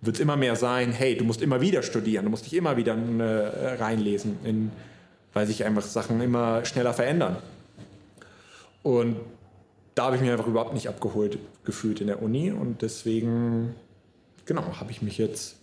wird 0.00 0.20
immer 0.20 0.36
mehr 0.36 0.56
sein, 0.56 0.92
hey, 0.92 1.16
du 1.16 1.24
musst 1.24 1.42
immer 1.42 1.60
wieder 1.60 1.82
studieren, 1.82 2.24
du 2.24 2.30
musst 2.30 2.46
dich 2.46 2.54
immer 2.54 2.76
wieder 2.76 2.94
äh, 2.96 3.74
reinlesen, 3.74 4.38
in, 4.44 4.70
weil 5.32 5.46
sich 5.46 5.64
einfach 5.64 5.82
Sachen 5.82 6.20
immer 6.20 6.64
schneller 6.64 6.94
verändern. 6.94 7.36
Und 8.82 9.16
da 9.94 10.06
habe 10.06 10.16
ich 10.16 10.22
mich 10.22 10.30
einfach 10.30 10.46
überhaupt 10.46 10.74
nicht 10.74 10.88
abgeholt 10.88 11.38
gefühlt 11.64 12.00
in 12.00 12.06
der 12.06 12.22
Uni 12.22 12.50
und 12.50 12.82
deswegen, 12.82 13.74
genau, 14.46 14.62
habe 14.80 14.90
ich 14.90 15.02
mich 15.02 15.18
jetzt, 15.18 15.56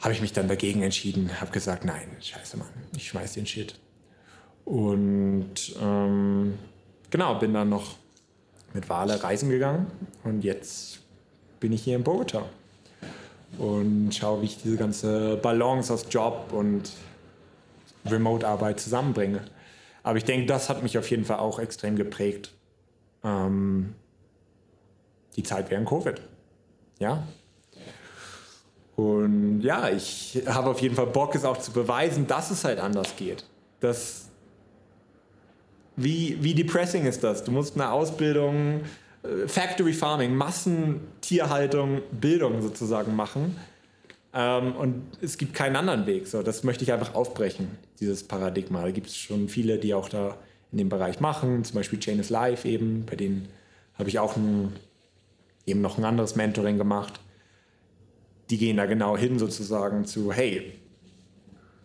habe 0.00 0.12
ich 0.12 0.20
mich 0.20 0.32
dann 0.32 0.48
dagegen 0.48 0.82
entschieden, 0.82 1.40
habe 1.40 1.50
gesagt, 1.50 1.84
nein, 1.84 2.06
scheiße 2.20 2.56
Mann, 2.56 2.68
ich 2.96 3.08
schmeiß 3.08 3.32
den 3.32 3.46
Shit. 3.46 3.74
Und 4.64 5.74
ähm, 5.80 6.54
genau, 7.10 7.34
bin 7.38 7.52
dann 7.52 7.68
noch 7.68 7.96
mit 8.72 8.88
Wale 8.88 9.22
reisen 9.22 9.50
gegangen 9.50 9.86
und 10.22 10.44
jetzt 10.44 11.00
bin 11.60 11.72
ich 11.72 11.82
hier 11.82 11.96
in 11.96 12.04
Bogota 12.04 12.44
und 13.58 14.12
schaue, 14.12 14.42
wie 14.42 14.46
ich 14.46 14.62
diese 14.62 14.76
ganze 14.76 15.36
Balance 15.36 15.92
aus 15.92 16.06
Job 16.10 16.52
und 16.52 16.90
Remote-Arbeit 18.06 18.80
zusammenbringe. 18.80 19.42
Aber 20.02 20.18
ich 20.18 20.24
denke, 20.24 20.46
das 20.46 20.68
hat 20.68 20.82
mich 20.82 20.98
auf 20.98 21.10
jeden 21.10 21.24
Fall 21.24 21.38
auch 21.38 21.58
extrem 21.58 21.96
geprägt. 21.96 22.52
Ähm, 23.22 23.94
die 25.36 25.42
Zeit 25.42 25.70
während 25.70 25.88
Covid. 25.88 26.20
Ja. 26.98 27.26
Und 28.96 29.62
ja, 29.62 29.88
ich 29.88 30.42
habe 30.46 30.70
auf 30.70 30.80
jeden 30.80 30.94
Fall 30.94 31.06
Bock, 31.06 31.34
es 31.34 31.44
auch 31.44 31.56
zu 31.56 31.72
beweisen, 31.72 32.26
dass 32.26 32.50
es 32.50 32.64
halt 32.64 32.78
anders 32.78 33.16
geht. 33.16 33.44
Dass, 33.80 34.28
wie, 35.96 36.38
wie 36.42 36.54
depressing 36.54 37.06
ist 37.06 37.24
das? 37.24 37.42
Du 37.42 37.50
musst 37.50 37.74
eine 37.74 37.90
Ausbildung, 37.90 38.82
äh, 39.22 39.48
Factory 39.48 39.94
Farming, 39.94 40.36
Massentierhaltung, 40.36 42.02
Bildung 42.12 42.62
sozusagen 42.62 43.16
machen 43.16 43.56
ähm, 44.34 44.74
und 44.76 45.02
es 45.20 45.38
gibt 45.38 45.54
keinen 45.54 45.76
anderen 45.76 46.06
Weg. 46.06 46.26
So, 46.26 46.42
das 46.42 46.64
möchte 46.64 46.84
ich 46.84 46.92
einfach 46.92 47.14
aufbrechen, 47.14 47.68
dieses 48.00 48.24
Paradigma. 48.24 48.82
Da 48.82 48.90
gibt 48.90 49.06
es 49.06 49.16
schon 49.16 49.48
viele, 49.48 49.78
die 49.78 49.94
auch 49.94 50.08
da 50.08 50.36
in 50.72 50.78
dem 50.78 50.88
Bereich 50.88 51.20
machen, 51.20 51.62
zum 51.62 51.76
Beispiel 51.76 52.00
Chain 52.00 52.18
is 52.18 52.30
Life 52.30 52.68
eben, 52.68 53.06
bei 53.06 53.14
denen 53.14 53.48
habe 53.96 54.08
ich 54.08 54.18
auch 54.18 54.36
ein, 54.36 54.72
eben 55.66 55.80
noch 55.80 55.98
ein 55.98 56.04
anderes 56.04 56.34
Mentoring 56.34 56.78
gemacht. 56.78 57.20
Die 58.50 58.58
gehen 58.58 58.76
da 58.76 58.86
genau 58.86 59.16
hin 59.16 59.38
sozusagen 59.38 60.04
zu, 60.04 60.32
hey, 60.32 60.72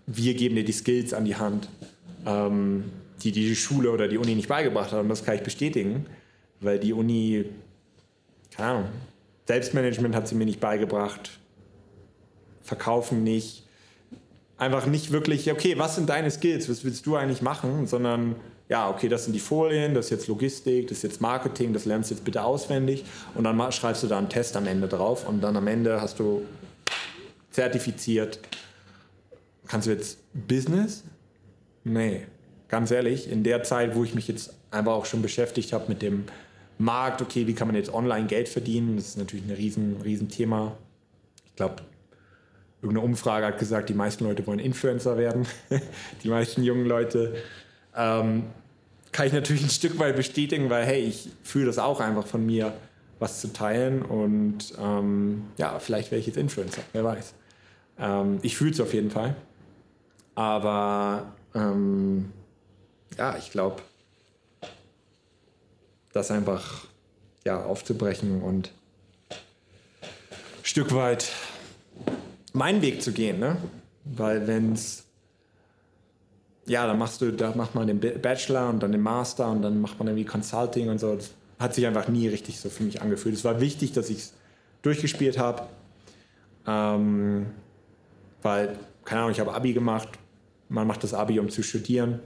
wir 0.08 0.34
geben 0.34 0.56
dir 0.56 0.66
die 0.66 0.72
Skills 0.72 1.14
an 1.14 1.26
die 1.26 1.36
Hand, 1.36 1.70
ähm, 2.26 2.86
die 3.22 3.32
die 3.32 3.56
Schule 3.56 3.92
oder 3.92 4.08
die 4.08 4.18
Uni 4.18 4.34
nicht 4.34 4.50
beigebracht 4.50 4.92
hat. 4.92 5.02
Und 5.02 5.10
das 5.10 5.24
kann 5.24 5.36
ich 5.36 5.44
bestätigen, 5.44 6.08
weil 6.60 6.80
die 6.80 6.94
Uni, 6.94 7.46
keine 8.50 8.70
Ahnung, 8.70 8.90
Selbstmanagement 9.46 10.16
hat 10.16 10.28
sie 10.28 10.36
mir 10.36 10.46
nicht 10.46 10.60
beigebracht, 10.60 11.39
Verkaufen 12.70 13.24
nicht. 13.24 13.66
Einfach 14.58 14.86
nicht 14.86 15.12
wirklich, 15.12 15.52
okay, 15.52 15.78
was 15.78 15.96
sind 15.96 16.08
deine 16.10 16.30
Skills, 16.30 16.70
was 16.70 16.84
willst 16.84 17.06
du 17.06 17.16
eigentlich 17.16 17.42
machen, 17.42 17.88
sondern 17.88 18.36
ja, 18.68 18.88
okay, 18.90 19.10
das 19.10 19.24
sind 19.24 19.34
die 19.34 19.40
Folien, 19.40 19.96
das 19.96 20.06
ist 20.06 20.12
jetzt 20.12 20.28
Logistik, 20.28 20.88
das 20.88 20.98
ist 20.98 21.04
jetzt 21.04 21.22
Marketing, 21.22 21.74
das 21.74 21.86
lernst 21.86 22.12
du 22.12 22.16
jetzt 22.16 22.24
bitte 22.24 22.44
auswendig 22.44 23.04
und 23.34 23.46
dann 23.46 23.72
schreibst 23.72 24.04
du 24.04 24.08
da 24.08 24.20
einen 24.20 24.30
Test 24.30 24.56
am 24.56 24.68
Ende 24.68 24.88
drauf 24.88 25.28
und 25.28 25.42
dann 25.42 25.58
am 25.58 25.66
Ende 25.66 26.00
hast 26.00 26.20
du 26.20 26.44
zertifiziert. 27.50 28.40
Kannst 29.66 29.88
du 29.88 29.92
jetzt 29.92 30.20
Business? 30.34 31.04
Nee, 31.84 32.28
ganz 32.68 32.92
ehrlich, 32.92 33.32
in 33.32 33.44
der 33.44 33.64
Zeit, 33.64 33.96
wo 33.96 34.04
ich 34.04 34.14
mich 34.14 34.28
jetzt 34.28 34.54
einfach 34.70 34.94
auch 34.94 35.06
schon 35.06 35.24
beschäftigt 35.24 35.74
habe 35.74 35.86
mit 35.88 36.04
dem 36.04 36.26
Markt, 36.78 37.24
okay, 37.24 37.48
wie 37.48 37.56
kann 37.56 37.68
man 37.68 37.76
jetzt 37.76 37.92
online 37.92 38.28
Geld 38.28 38.48
verdienen, 38.48 38.98
das 38.98 39.08
ist 39.08 39.18
natürlich 39.18 39.46
ein 39.46 39.56
riesen, 39.56 39.98
riesen. 40.04 40.28
Ich 40.30 41.56
glaube, 41.56 41.78
irgendeine 42.82 43.06
Umfrage 43.06 43.46
hat 43.46 43.60
gesagt, 43.60 43.90
die 43.90 43.94
meisten 43.94 44.24
Leute 44.24 44.46
wollen 44.48 44.60
Influencer 44.60 45.18
werden, 45.18 45.48
die 46.24 46.30
meisten 46.30 46.64
jungen 46.64 46.86
Leute. 46.86 47.36
Ähm, 47.96 48.46
kann 49.12 49.28
ich 49.28 49.34
natürlich 49.34 49.64
ein 49.64 49.70
Stück 49.70 49.98
weit 50.00 50.16
bestätigen, 50.16 50.70
weil 50.70 50.86
hey, 50.86 51.02
ich 51.02 51.30
fühle 51.44 51.66
das 51.66 51.80
auch 51.80 52.00
einfach 52.00 52.28
von 52.28 52.46
mir, 52.46 52.74
was 53.18 53.42
zu 53.42 53.52
teilen 53.52 54.02
und 54.02 54.74
ähm, 54.80 55.48
ja, 55.58 55.78
vielleicht 55.80 56.12
wäre 56.12 56.20
ich 56.20 56.28
jetzt 56.28 56.38
Influencer, 56.38 56.82
wer 56.94 57.04
weiß. 57.04 57.34
Ähm, 58.00 58.40
ich 58.44 58.56
fühle 58.56 58.72
es 58.72 58.80
auf 58.80 58.94
jeden 58.94 59.12
Fall, 59.12 59.36
aber 60.36 61.34
ähm, 61.54 62.32
ja, 63.18 63.36
ich 63.38 63.52
glaube, 63.52 63.82
das 66.14 66.32
einfach 66.32 66.86
ja, 67.46 67.64
aufzubrechen 67.64 68.42
und 68.42 68.72
ein 69.32 69.38
Stück 70.64 70.94
weit 70.94 71.30
meinen 72.54 72.82
Weg 72.82 73.02
zu 73.02 73.12
gehen, 73.12 73.40
ne? 73.40 73.58
Weil 74.06 74.48
wenn 74.48 74.74
es 74.74 75.06
ja, 76.70 76.86
dann 76.86 77.00
machst 77.00 77.22
du, 77.22 77.32
da 77.32 77.54
macht 77.56 77.74
man 77.74 77.88
den 77.88 78.00
Bachelor 78.00 78.70
und 78.70 78.84
dann 78.84 78.92
den 78.92 79.02
Master 79.02 79.50
und 79.50 79.64
dann 79.64 79.82
macht 79.82 79.98
man 79.98 80.08
irgendwie 80.08 80.26
Consulting 80.26 80.90
und 80.90 81.00
so. 81.00 81.16
Das 81.16 81.32
hat 81.58 81.74
sich 81.74 81.86
einfach 81.88 82.08
nie 82.08 82.28
richtig 82.28 82.60
so 82.60 82.70
für 82.70 82.84
mich 82.84 83.02
angefühlt. 83.02 83.34
Es 83.34 83.44
war 83.44 83.60
wichtig, 83.60 83.92
dass 83.92 84.10
ich 84.10 84.18
es 84.18 84.34
durchgespielt 84.84 85.40
habe, 85.40 85.64
ähm, 86.68 87.48
weil, 88.44 88.78
keine 89.04 89.22
Ahnung, 89.22 89.32
ich 89.32 89.40
habe 89.40 89.54
Abi 89.54 89.74
gemacht. 89.74 90.10
Man 90.70 90.86
macht 90.86 91.04
das 91.04 91.16
Abi, 91.16 91.40
um 91.40 91.50
zu 91.50 91.64
studieren. 91.64 92.20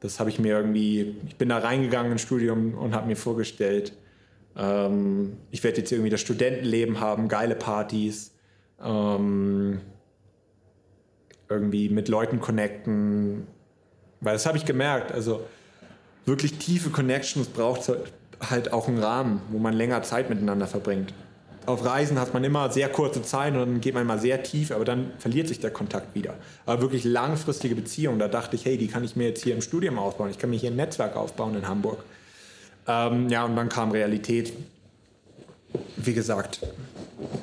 Das 0.00 0.18
habe 0.18 0.30
ich 0.30 0.38
mir 0.38 0.56
irgendwie, 0.56 1.16
ich 1.26 1.36
bin 1.36 1.50
da 1.50 1.58
reingegangen 1.58 2.10
ins 2.12 2.22
Studium 2.22 2.74
und 2.74 2.94
habe 2.94 3.06
mir 3.06 3.16
vorgestellt, 3.16 3.92
ähm, 4.56 5.36
ich 5.50 5.62
werde 5.62 5.78
jetzt 5.78 5.92
irgendwie 5.92 6.10
das 6.10 6.22
Studentenleben 6.22 7.00
haben, 7.00 7.28
geile 7.28 7.54
Partys, 7.54 8.33
ähm, 8.82 9.80
irgendwie 11.48 11.88
mit 11.88 12.08
Leuten 12.08 12.40
connecten, 12.40 13.46
weil 14.20 14.32
das 14.32 14.46
habe 14.46 14.56
ich 14.56 14.64
gemerkt, 14.64 15.12
also 15.12 15.44
wirklich 16.24 16.58
tiefe 16.58 16.90
Connections 16.90 17.48
braucht 17.48 17.90
halt 18.40 18.72
auch 18.72 18.88
einen 18.88 18.98
Rahmen, 18.98 19.40
wo 19.50 19.58
man 19.58 19.74
länger 19.74 20.02
Zeit 20.02 20.30
miteinander 20.30 20.66
verbringt. 20.66 21.12
Auf 21.66 21.84
Reisen 21.84 22.20
hat 22.20 22.34
man 22.34 22.44
immer 22.44 22.70
sehr 22.70 22.90
kurze 22.90 23.22
Zeit 23.22 23.54
und 23.54 23.60
dann 23.60 23.80
geht 23.80 23.94
man 23.94 24.06
mal 24.06 24.18
sehr 24.18 24.42
tief, 24.42 24.70
aber 24.70 24.84
dann 24.84 25.12
verliert 25.18 25.48
sich 25.48 25.60
der 25.60 25.70
Kontakt 25.70 26.14
wieder. 26.14 26.34
Aber 26.66 26.82
wirklich 26.82 27.04
langfristige 27.04 27.74
Beziehungen, 27.74 28.18
da 28.18 28.28
dachte 28.28 28.56
ich, 28.56 28.66
hey, 28.66 28.76
die 28.76 28.86
kann 28.86 29.02
ich 29.02 29.16
mir 29.16 29.28
jetzt 29.28 29.42
hier 29.42 29.54
im 29.54 29.62
Studium 29.62 29.98
aufbauen. 29.98 30.28
Ich 30.30 30.38
kann 30.38 30.50
mir 30.50 30.56
hier 30.56 30.70
ein 30.70 30.76
Netzwerk 30.76 31.16
aufbauen 31.16 31.54
in 31.54 31.66
Hamburg. 31.66 32.04
Ähm, 32.86 33.30
ja, 33.30 33.46
und 33.46 33.56
dann 33.56 33.70
kam 33.70 33.92
Realität. 33.92 34.52
Wie 35.96 36.14
gesagt, 36.14 36.60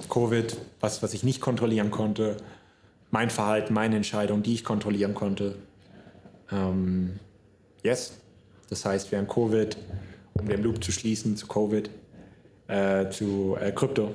Covid, 0.09 0.57
was, 0.79 1.01
was 1.03 1.13
ich 1.13 1.23
nicht 1.23 1.41
kontrollieren 1.41 1.91
konnte, 1.91 2.37
mein 3.11 3.29
Verhalten, 3.29 3.73
meine 3.73 3.95
Entscheidung, 3.97 4.43
die 4.43 4.53
ich 4.53 4.63
kontrollieren 4.63 5.13
konnte. 5.13 5.55
Ähm, 6.51 7.19
yes, 7.83 8.13
das 8.69 8.85
heißt, 8.85 9.11
während 9.11 9.29
Covid, 9.29 9.77
um 10.33 10.47
den 10.47 10.63
Loop 10.63 10.83
zu 10.83 10.91
schließen 10.91 11.35
zu 11.35 11.47
Covid, 11.47 11.89
äh, 12.67 13.09
zu 13.09 13.57
äh, 13.59 13.71
Krypto, 13.71 14.13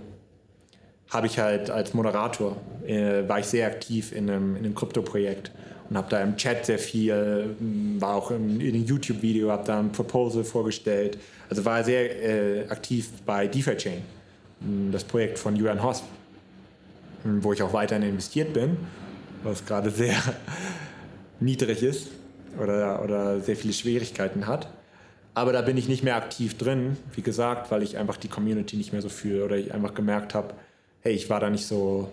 habe 1.10 1.26
ich 1.26 1.38
halt 1.38 1.70
als 1.70 1.94
Moderator, 1.94 2.56
äh, 2.86 3.28
war 3.28 3.38
ich 3.38 3.46
sehr 3.46 3.66
aktiv 3.66 4.12
in 4.12 4.30
einem, 4.30 4.56
in 4.56 4.64
einem 4.64 4.74
Krypto-Projekt 4.74 5.52
und 5.88 5.96
habe 5.96 6.08
da 6.10 6.20
im 6.20 6.36
Chat 6.36 6.66
sehr 6.66 6.78
viel, 6.78 7.56
war 7.98 8.14
auch 8.14 8.30
in, 8.30 8.60
in 8.60 8.74
einem 8.74 8.84
YouTube-Video, 8.84 9.50
habe 9.50 9.64
da 9.64 9.78
ein 9.78 9.92
Proposal 9.92 10.44
vorgestellt. 10.44 11.18
Also 11.48 11.64
war 11.64 11.84
sehr 11.84 12.64
äh, 12.64 12.68
aktiv 12.68 13.10
bei 13.24 13.46
DeFi 13.46 13.76
Chain 13.76 14.02
das 14.92 15.04
Projekt 15.04 15.38
von 15.38 15.56
Julian 15.56 15.82
Hosp, 15.82 16.04
wo 17.24 17.52
ich 17.52 17.62
auch 17.62 17.72
weiterhin 17.72 18.08
investiert 18.08 18.52
bin, 18.52 18.76
was 19.42 19.64
gerade 19.64 19.90
sehr 19.90 20.16
niedrig 21.40 21.82
ist 21.82 22.08
oder, 22.60 23.02
oder 23.02 23.40
sehr 23.40 23.56
viele 23.56 23.72
Schwierigkeiten 23.72 24.46
hat. 24.46 24.68
Aber 25.34 25.52
da 25.52 25.60
bin 25.60 25.76
ich 25.76 25.88
nicht 25.88 26.02
mehr 26.02 26.16
aktiv 26.16 26.56
drin, 26.56 26.96
wie 27.14 27.20
gesagt, 27.20 27.70
weil 27.70 27.82
ich 27.82 27.98
einfach 27.98 28.16
die 28.16 28.28
Community 28.28 28.76
nicht 28.76 28.92
mehr 28.92 29.02
so 29.02 29.10
fühle 29.10 29.44
oder 29.44 29.56
ich 29.56 29.74
einfach 29.74 29.92
gemerkt 29.92 30.34
habe, 30.34 30.54
hey, 31.02 31.12
ich 31.12 31.28
war 31.28 31.40
da 31.40 31.50
nicht 31.50 31.66
so 31.66 32.08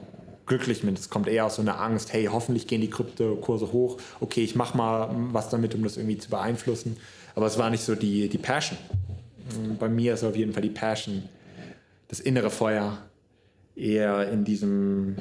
glücklich 0.46 0.84
mit. 0.84 1.00
Es 1.00 1.10
kommt 1.10 1.28
eher 1.28 1.46
aus 1.46 1.56
so 1.56 1.62
einer 1.62 1.80
Angst, 1.80 2.14
hey, 2.14 2.26
hoffentlich 2.26 2.68
gehen 2.68 2.82
die 2.82 2.90
Kryptokurse 2.90 3.72
hoch. 3.72 3.98
Okay, 4.20 4.44
ich 4.44 4.56
mache 4.56 4.78
mal 4.78 5.10
was 5.32 5.50
damit, 5.50 5.76
um 5.76 5.84
das 5.84 5.98
irgendwie 5.98 6.18
zu 6.18 6.30
beeinflussen. 6.30 6.98
Aber 7.36 7.48
es 7.48 7.58
war 7.58 7.70
nicht 7.70 7.84
so 7.84 7.96
die, 7.96 8.30
die 8.30 8.38
Passion. 8.38 8.78
Bei 9.80 9.90
mir 9.90 10.14
ist 10.14 10.24
auf 10.24 10.36
jeden 10.36 10.54
Fall 10.54 10.62
die 10.62 10.70
Passion, 10.70 11.24
das 12.08 12.20
innere 12.20 12.50
Feuer, 12.50 12.98
eher 13.76 14.30
in 14.32 14.44
diesem, 14.46 15.16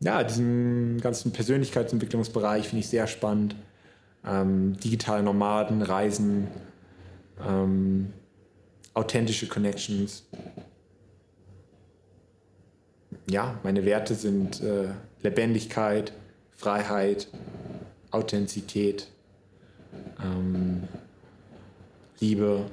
ja, 0.00 0.22
diesem 0.22 1.00
ganzen 1.00 1.32
Persönlichkeitsentwicklungsbereich 1.32 2.68
finde 2.68 2.80
ich 2.80 2.88
sehr 2.88 3.06
spannend. 3.06 3.56
Ähm, 4.24 4.76
digitale 4.78 5.22
Nomaden, 5.22 5.82
Reisen, 5.82 6.48
ähm, 7.46 8.12
authentische 8.94 9.46
Connections. 9.46 10.24
Ja, 13.28 13.58
meine 13.64 13.84
Werte 13.84 14.14
sind 14.14 14.62
äh, 14.62 14.88
Lebendigkeit, 15.22 16.12
Freiheit, 16.56 17.28
Authentizität, 18.12 19.08
ähm, 20.22 20.84
Liebe, 22.20 22.66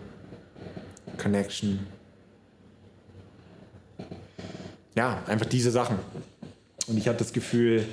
Connection. 1.17 1.87
Ja, 4.95 5.23
einfach 5.25 5.47
diese 5.47 5.71
Sachen. 5.71 5.97
Und 6.87 6.97
ich 6.97 7.07
hatte 7.07 7.19
das 7.19 7.33
Gefühl, 7.33 7.85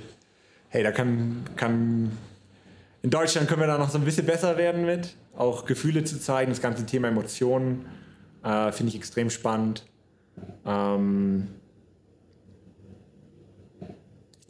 hey, 0.68 0.82
da 0.82 0.92
kann, 0.92 1.44
kann 1.56 2.12
in 3.02 3.11
Deutschland 3.11 3.48
können 3.48 3.61
wir 3.61 3.66
da 3.68 3.78
noch 3.78 3.88
so 3.88 3.96
ein 3.96 4.04
bisschen 4.04 4.26
besser 4.26 4.58
werden 4.58 4.84
mit 4.84 5.16
auch 5.34 5.64
Gefühle 5.64 6.04
zu 6.04 6.20
zeigen, 6.20 6.50
das 6.50 6.61
ganze 6.61 6.84
Thema 6.84 7.08
Emotionen 7.08 7.86
äh, 8.44 8.72
finde 8.72 8.90
ich 8.90 8.96
extrem 8.96 9.30
spannend. 9.30 9.86
Ähm 10.66 11.48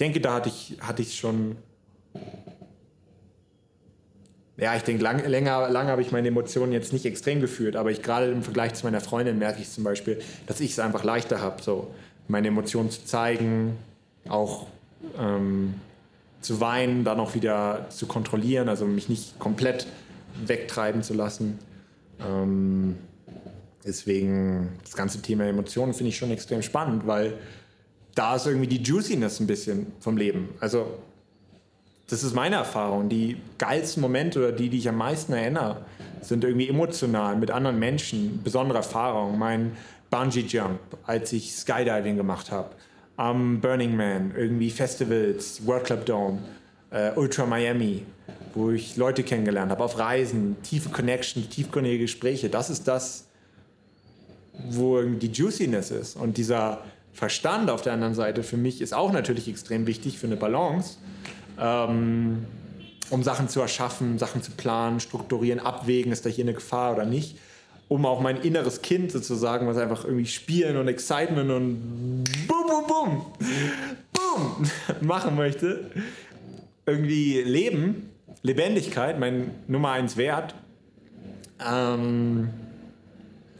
denke, 0.00 0.20
da 0.20 0.34
hatte 0.34 0.48
ich, 0.48 0.76
hatte 0.80 1.02
ich 1.02 1.18
schon. 1.18 1.56
Ja, 4.56 4.76
ich 4.76 4.82
denke, 4.82 5.02
lang, 5.02 5.24
länger, 5.26 5.70
lange 5.70 5.90
habe 5.90 6.02
ich 6.02 6.12
meine 6.12 6.28
Emotionen 6.28 6.72
jetzt 6.72 6.92
nicht 6.92 7.06
extrem 7.06 7.40
gefühlt, 7.40 7.76
aber 7.76 7.90
ich 7.90 8.02
gerade 8.02 8.30
im 8.30 8.42
Vergleich 8.42 8.74
zu 8.74 8.84
meiner 8.84 9.00
Freundin 9.00 9.38
merke 9.38 9.62
ich 9.62 9.70
zum 9.70 9.84
Beispiel, 9.84 10.20
dass 10.46 10.60
ich 10.60 10.72
es 10.72 10.78
einfach 10.78 11.02
leichter 11.02 11.40
habe, 11.40 11.62
so 11.62 11.94
meine 12.28 12.48
Emotionen 12.48 12.90
zu 12.90 13.04
zeigen, 13.06 13.78
auch 14.28 14.66
ähm, 15.18 15.74
zu 16.42 16.60
weinen, 16.60 17.04
dann 17.04 17.20
auch 17.20 17.34
wieder 17.34 17.86
zu 17.88 18.06
kontrollieren, 18.06 18.68
also 18.68 18.84
mich 18.84 19.08
nicht 19.08 19.38
komplett 19.38 19.86
wegtreiben 20.44 21.02
zu 21.02 21.14
lassen. 21.14 21.58
Ähm, 22.20 22.96
deswegen 23.84 24.72
das 24.84 24.94
ganze 24.94 25.22
Thema 25.22 25.44
Emotionen 25.44 25.94
finde 25.94 26.10
ich 26.10 26.18
schon 26.18 26.30
extrem 26.30 26.62
spannend, 26.62 27.06
weil 27.06 27.34
da 28.14 28.36
ist 28.36 28.46
irgendwie 28.46 28.66
die 28.66 28.82
Juiciness 28.82 29.40
ein 29.40 29.46
bisschen 29.46 29.92
vom 30.00 30.16
Leben. 30.16 30.50
Also 30.60 30.98
das 32.08 32.24
ist 32.24 32.34
meine 32.34 32.56
Erfahrung. 32.56 33.08
Die 33.08 33.36
geilsten 33.58 34.00
Momente 34.00 34.40
oder 34.40 34.52
die, 34.52 34.68
die 34.68 34.78
ich 34.78 34.88
am 34.88 34.96
meisten 34.96 35.32
erinnere, 35.32 35.84
sind 36.20 36.44
irgendwie 36.44 36.68
emotional 36.68 37.36
mit 37.36 37.50
anderen 37.50 37.78
Menschen, 37.78 38.42
besondere 38.42 38.78
Erfahrungen. 38.78 39.38
Mein 39.38 39.76
Bungee 40.10 40.40
Jump, 40.40 40.80
als 41.06 41.32
ich 41.32 41.54
Skydiving 41.54 42.16
gemacht 42.16 42.50
habe, 42.50 42.70
am 43.16 43.60
Burning 43.60 43.96
Man, 43.96 44.32
irgendwie 44.36 44.70
Festivals, 44.70 45.64
World 45.66 45.84
Club 45.84 46.06
Dome, 46.06 46.38
äh, 46.90 47.12
Ultra 47.14 47.46
Miami, 47.46 48.04
wo 48.54 48.70
ich 48.70 48.96
Leute 48.96 49.22
kennengelernt 49.22 49.70
habe, 49.70 49.84
auf 49.84 49.98
Reisen, 49.98 50.56
tiefe 50.62 50.88
Connection, 50.88 51.48
tiefgründige 51.48 51.98
Gespräche. 51.98 52.48
Das 52.48 52.70
ist 52.70 52.88
das, 52.88 53.26
wo 54.68 55.00
die 55.02 55.28
Juiciness 55.28 55.92
ist. 55.92 56.16
Und 56.16 56.36
dieser 56.36 56.82
Verstand 57.12 57.70
auf 57.70 57.82
der 57.82 57.92
anderen 57.92 58.14
Seite 58.14 58.42
für 58.42 58.56
mich 58.56 58.80
ist 58.80 58.94
auch 58.94 59.12
natürlich 59.12 59.48
extrem 59.48 59.86
wichtig 59.86 60.18
für 60.18 60.26
eine 60.26 60.36
Balance, 60.36 60.98
ähm, 61.58 62.46
um 63.10 63.22
Sachen 63.22 63.48
zu 63.48 63.60
erschaffen, 63.60 64.18
Sachen 64.18 64.42
zu 64.42 64.52
planen, 64.52 65.00
strukturieren, 65.00 65.60
abwägen, 65.60 66.12
ist 66.12 66.24
da 66.24 66.30
hier 66.30 66.44
eine 66.44 66.54
Gefahr 66.54 66.94
oder 66.94 67.04
nicht. 67.04 67.38
Um 67.88 68.06
auch 68.06 68.20
mein 68.20 68.36
inneres 68.36 68.82
Kind 68.82 69.10
sozusagen, 69.10 69.66
was 69.66 69.76
einfach 69.76 70.04
irgendwie 70.04 70.26
spielen 70.26 70.76
und 70.76 70.86
Excitement 70.86 71.50
und 71.50 72.24
bum, 72.46 72.66
bum, 72.68 72.86
bum, 72.86 73.26
bum 74.12 74.70
machen 75.00 75.34
möchte, 75.34 75.90
irgendwie 76.86 77.42
leben 77.42 78.10
Lebendigkeit, 78.42 79.18
mein 79.18 79.50
Nummer 79.66 79.90
eins 79.90 80.16
Wert, 80.16 80.54
ähm, 81.66 82.50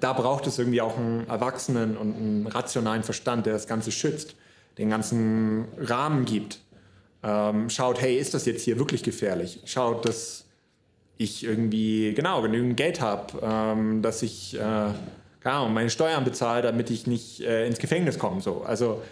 da 0.00 0.12
braucht 0.12 0.46
es 0.46 0.58
irgendwie 0.58 0.80
auch 0.80 0.96
einen 0.96 1.28
Erwachsenen 1.28 1.96
und 1.96 2.16
einen 2.16 2.46
rationalen 2.46 3.02
Verstand, 3.02 3.46
der 3.46 3.52
das 3.52 3.66
Ganze 3.66 3.92
schützt, 3.92 4.34
den 4.78 4.90
ganzen 4.90 5.66
Rahmen 5.78 6.24
gibt. 6.24 6.60
Ähm, 7.22 7.68
schaut, 7.68 8.00
hey, 8.00 8.18
ist 8.18 8.34
das 8.34 8.46
jetzt 8.46 8.62
hier 8.62 8.78
wirklich 8.78 9.02
gefährlich? 9.02 9.60
Schaut, 9.66 10.06
dass 10.06 10.46
ich 11.18 11.44
irgendwie, 11.44 12.14
genau, 12.14 12.40
genügend 12.40 12.78
Geld 12.78 13.00
habe, 13.00 13.38
ähm, 13.42 14.00
dass 14.00 14.22
ich, 14.22 14.58
äh, 14.58 14.88
keine 15.40 15.68
meine 15.70 15.90
Steuern 15.90 16.24
bezahle, 16.24 16.62
damit 16.62 16.90
ich 16.90 17.06
nicht 17.06 17.40
äh, 17.40 17.66
ins 17.66 17.78
Gefängnis 17.78 18.18
komme. 18.18 18.40
So. 18.40 18.62
Also 18.62 19.02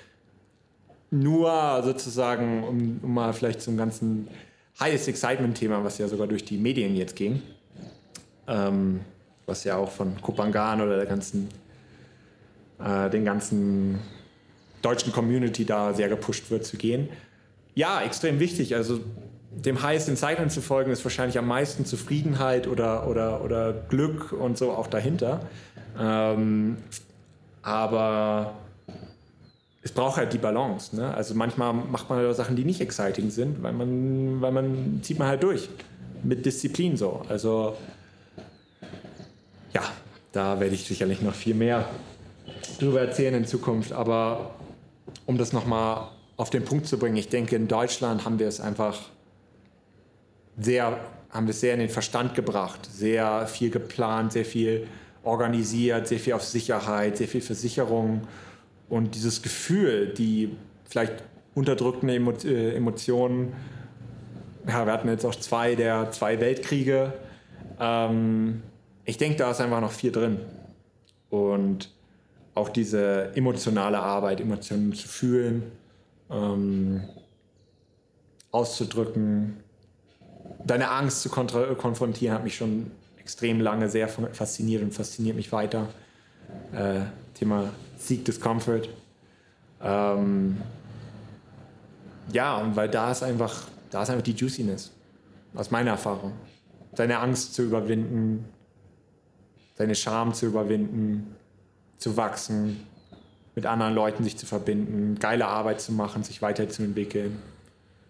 nur 1.10 1.82
sozusagen, 1.84 2.64
um, 2.64 3.00
um 3.02 3.14
mal 3.14 3.32
vielleicht 3.32 3.60
zum 3.60 3.76
ganzen 3.76 4.28
Highest 4.80 5.08
Excitement-Thema, 5.08 5.84
was 5.84 5.98
ja 5.98 6.08
sogar 6.08 6.26
durch 6.26 6.44
die 6.44 6.56
Medien 6.56 6.96
jetzt 6.96 7.16
ging. 7.16 7.42
Ähm, 8.46 9.00
was 9.48 9.64
ja 9.64 9.76
auch 9.76 9.90
von 9.90 10.20
Kopangan 10.20 10.80
oder 10.80 10.96
der 10.96 11.06
ganzen, 11.06 11.48
äh, 12.78 13.10
den 13.10 13.24
ganzen 13.24 13.98
deutschen 14.82 15.12
Community 15.12 15.64
da 15.64 15.92
sehr 15.92 16.08
gepusht 16.08 16.50
wird 16.50 16.64
zu 16.64 16.76
gehen. 16.76 17.08
Ja, 17.74 18.02
extrem 18.02 18.38
wichtig. 18.38 18.74
Also 18.74 19.00
dem 19.50 19.82
Highest 19.82 20.08
Excitement 20.08 20.52
zu 20.52 20.60
folgen, 20.60 20.90
ist 20.90 21.04
wahrscheinlich 21.04 21.38
am 21.38 21.46
meisten 21.46 21.84
Zufriedenheit 21.84 22.68
oder, 22.68 23.08
oder, 23.08 23.42
oder 23.42 23.72
Glück 23.72 24.32
und 24.32 24.58
so 24.58 24.70
auch 24.70 24.86
dahinter. 24.86 25.40
Ähm, 25.98 26.76
aber 27.62 28.54
es 29.82 29.92
braucht 29.92 30.16
halt 30.16 30.32
die 30.32 30.38
Balance. 30.38 30.94
Ne? 30.94 31.12
Also 31.14 31.34
manchmal 31.34 31.72
macht 31.72 32.08
man 32.08 32.18
halt 32.18 32.36
Sachen, 32.36 32.56
die 32.56 32.64
nicht 32.64 32.80
exciting 32.80 33.30
sind, 33.30 33.62
weil 33.62 33.72
man, 33.72 34.40
weil 34.40 34.52
man 34.52 35.00
zieht 35.02 35.18
man 35.18 35.28
halt 35.28 35.42
durch. 35.42 35.68
Mit 36.22 36.44
Disziplin 36.44 36.96
so. 36.96 37.22
Also 37.28 37.76
da 40.32 40.60
werde 40.60 40.74
ich 40.74 40.84
sicherlich 40.84 41.22
noch 41.22 41.34
viel 41.34 41.54
mehr 41.54 41.88
drüber 42.78 43.00
erzählen 43.00 43.34
in 43.34 43.44
Zukunft. 43.46 43.92
Aber 43.92 44.54
um 45.26 45.38
das 45.38 45.52
nochmal 45.52 46.08
auf 46.36 46.50
den 46.50 46.64
Punkt 46.64 46.86
zu 46.86 46.98
bringen, 46.98 47.16
ich 47.16 47.28
denke, 47.28 47.56
in 47.56 47.68
Deutschland 47.68 48.24
haben 48.24 48.38
wir 48.38 48.48
es 48.48 48.60
einfach 48.60 48.98
sehr, 50.58 50.98
haben 51.30 51.46
wir 51.46 51.50
es 51.50 51.60
sehr 51.60 51.74
in 51.74 51.80
den 51.80 51.88
Verstand 51.88 52.34
gebracht, 52.34 52.88
sehr 52.90 53.46
viel 53.46 53.70
geplant, 53.70 54.32
sehr 54.32 54.44
viel 54.44 54.86
organisiert, 55.22 56.08
sehr 56.08 56.18
viel 56.18 56.32
auf 56.32 56.44
Sicherheit, 56.44 57.16
sehr 57.16 57.28
viel 57.28 57.40
Versicherung 57.40 58.22
und 58.88 59.14
dieses 59.14 59.42
Gefühl, 59.42 60.12
die 60.14 60.56
vielleicht 60.88 61.22
unterdrückten 61.54 62.08
äh, 62.08 62.74
Emotionen, 62.74 63.52
ja, 64.66 64.84
wir 64.84 64.92
hatten 64.92 65.08
jetzt 65.08 65.24
auch 65.24 65.34
zwei 65.34 65.74
der 65.74 66.10
zwei 66.12 66.40
Weltkriege. 66.40 67.12
Ähm, 67.80 68.62
ich 69.08 69.16
denke, 69.16 69.38
da 69.38 69.50
ist 69.50 69.60
einfach 69.62 69.80
noch 69.80 69.90
viel 69.90 70.12
drin. 70.12 70.38
Und 71.30 71.90
auch 72.54 72.68
diese 72.68 73.34
emotionale 73.34 73.98
Arbeit, 73.98 74.38
Emotionen 74.38 74.92
zu 74.92 75.08
fühlen, 75.08 75.62
ähm, 76.30 77.02
auszudrücken, 78.50 79.60
deine 80.62 80.90
Angst 80.90 81.22
zu 81.22 81.30
konfrontieren, 81.30 82.34
hat 82.34 82.44
mich 82.44 82.56
schon 82.56 82.90
extrem 83.18 83.62
lange 83.62 83.88
sehr 83.88 84.08
fasziniert 84.08 84.82
und 84.82 84.92
fasziniert 84.92 85.36
mich 85.36 85.52
weiter. 85.52 85.88
Äh, 86.74 87.00
Thema 87.32 87.70
Seek 87.96 88.26
Discomfort. 88.26 88.90
Ähm, 89.82 90.58
ja, 92.30 92.58
und 92.58 92.76
weil 92.76 92.90
da 92.90 93.10
ist 93.10 93.22
einfach, 93.22 93.68
da 93.88 94.02
ist 94.02 94.10
einfach 94.10 94.24
die 94.24 94.32
Juiciness. 94.32 94.92
Aus 95.54 95.70
meiner 95.70 95.92
Erfahrung. 95.92 96.32
Deine 96.94 97.20
Angst 97.20 97.54
zu 97.54 97.62
überwinden, 97.62 98.44
deine 99.78 99.94
Scham 99.94 100.34
zu 100.34 100.46
überwinden, 100.46 101.34
zu 101.98 102.16
wachsen, 102.16 102.86
mit 103.54 103.64
anderen 103.64 103.94
Leuten 103.94 104.24
sich 104.24 104.36
zu 104.36 104.44
verbinden, 104.44 105.18
geile 105.18 105.46
Arbeit 105.46 105.80
zu 105.80 105.92
machen, 105.92 106.22
sich 106.22 106.42
weiterzuentwickeln. 106.42 107.38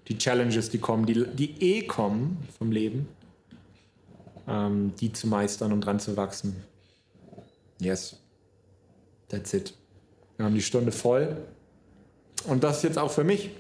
Die 0.09 0.19
Challenges, 0.19 0.71
die 0.71 0.79
kommen, 0.79 1.07
die, 1.07 1.27
die 1.27 1.63
eh 1.63 1.87
kommen 1.87 2.39
vom 2.59 2.73
Leben, 2.73 3.09
ähm, 4.47 4.95
die 4.99 5.13
zu 5.13 5.27
meistern 5.27 5.73
und 5.73 5.83
dran 5.83 6.01
zu 6.01 6.17
wachsen. 6.17 6.57
Yes. 7.79 8.17
That's 9.29 9.53
it. 9.53 9.75
Wir 10.37 10.47
haben 10.47 10.55
die 10.55 10.63
Stunde 10.63 10.91
voll. 10.91 11.37
Und 12.47 12.65
das 12.65 12.79
ist 12.79 12.83
jetzt 12.85 12.99
auch 12.99 13.11
für 13.11 13.25
mich, 13.25 13.51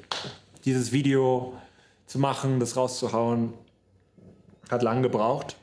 dieses 0.64 0.92
Video 0.92 1.54
zu 2.06 2.18
machen, 2.18 2.58
das 2.58 2.76
rauszuhauen, 2.76 3.52
hat 4.70 4.82
lang 4.82 5.02
gebraucht. 5.02 5.56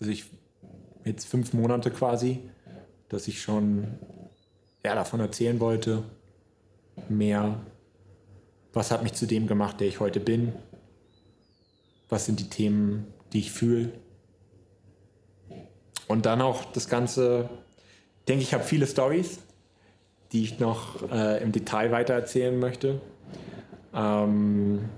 Also 0.00 0.10
ich, 0.10 0.26
jetzt 1.04 1.26
fünf 1.26 1.52
Monate 1.52 1.90
quasi, 1.90 2.40
dass 3.08 3.28
ich 3.28 3.40
schon 3.40 3.86
ja, 4.84 4.94
davon 4.94 5.20
erzählen 5.20 5.60
wollte. 5.60 6.02
Mehr, 7.08 7.60
was 8.72 8.90
hat 8.90 9.02
mich 9.02 9.14
zu 9.14 9.26
dem 9.26 9.46
gemacht, 9.46 9.80
der 9.80 9.88
ich 9.88 10.00
heute 10.00 10.20
bin? 10.20 10.52
Was 12.08 12.26
sind 12.26 12.40
die 12.40 12.48
Themen, 12.48 13.06
die 13.32 13.40
ich 13.40 13.52
fühle? 13.52 13.92
Und 16.06 16.26
dann 16.26 16.40
auch 16.40 16.64
das 16.72 16.88
Ganze, 16.88 17.48
denke 18.26 18.42
ich, 18.42 18.54
habe 18.54 18.64
viele 18.64 18.86
Stories, 18.86 19.40
die 20.32 20.42
ich 20.42 20.58
noch 20.58 21.10
äh, 21.10 21.42
im 21.42 21.52
Detail 21.52 21.90
weiter 21.92 22.14
erzählen 22.14 22.58
möchte. 22.58 23.00
Ähm 23.94 24.88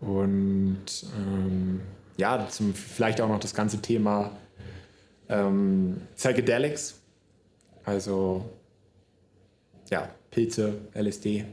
und 0.00 0.86
ähm, 1.16 1.63
ja, 2.16 2.46
zum, 2.48 2.74
vielleicht 2.74 3.20
auch 3.20 3.28
noch 3.28 3.40
das 3.40 3.54
ganze 3.54 3.78
Thema 3.78 4.30
ähm, 5.28 6.00
Psychedelics, 6.16 7.00
also 7.84 8.48
ja, 9.90 10.08
Pilze, 10.30 10.74
LSD, 10.94 11.44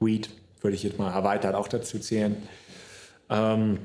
Weed, 0.00 0.30
würde 0.60 0.74
ich 0.74 0.82
jetzt 0.82 0.98
mal 0.98 1.12
erweitert 1.12 1.54
auch 1.54 1.68
dazu 1.68 1.98
zählen. 1.98 2.36
Ähm, 3.30 3.78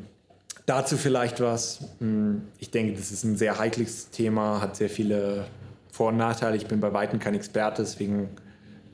dazu 0.66 0.98
vielleicht 0.98 1.42
was. 1.42 1.82
Hm, 2.00 2.44
ich 2.58 2.72
denke, 2.72 2.94
das 2.98 3.12
ist 3.12 3.24
ein 3.24 3.38
sehr 3.38 3.58
heikles 3.58 4.10
Thema, 4.12 4.62
hat 4.62 4.76
sehr 4.76 4.90
viele 4.90 5.46
Vor- 5.92 6.10
und 6.10 6.18
Nachteile. 6.18 6.56
Ich 6.56 6.68
bin 6.68 6.80
bei 6.80 6.94
weitem 6.94 7.20
kein 7.20 7.36
Experte, 7.36 7.82
deswegen 7.82 8.30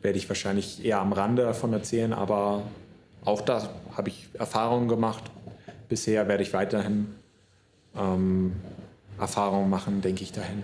werde 0.02 0.18
ich 0.18 0.30
wahrscheinlich 0.30 0.86
eher 0.86 1.00
am 1.00 1.14
Rande 1.14 1.44
davon 1.44 1.74
erzählen, 1.74 2.14
aber 2.14 2.64
auch 3.24 3.42
da 3.42 3.70
habe 3.96 4.10
ich 4.10 4.28
Erfahrungen 4.34 4.88
gemacht. 4.88 5.24
Bisher 5.88 6.28
werde 6.28 6.44
ich 6.44 6.54
weiterhin 6.54 7.16
ähm, 7.96 8.54
Erfahrungen 9.20 9.70
machen, 9.70 10.02
denke 10.02 10.24
ich 10.24 10.32
dahin. 10.32 10.64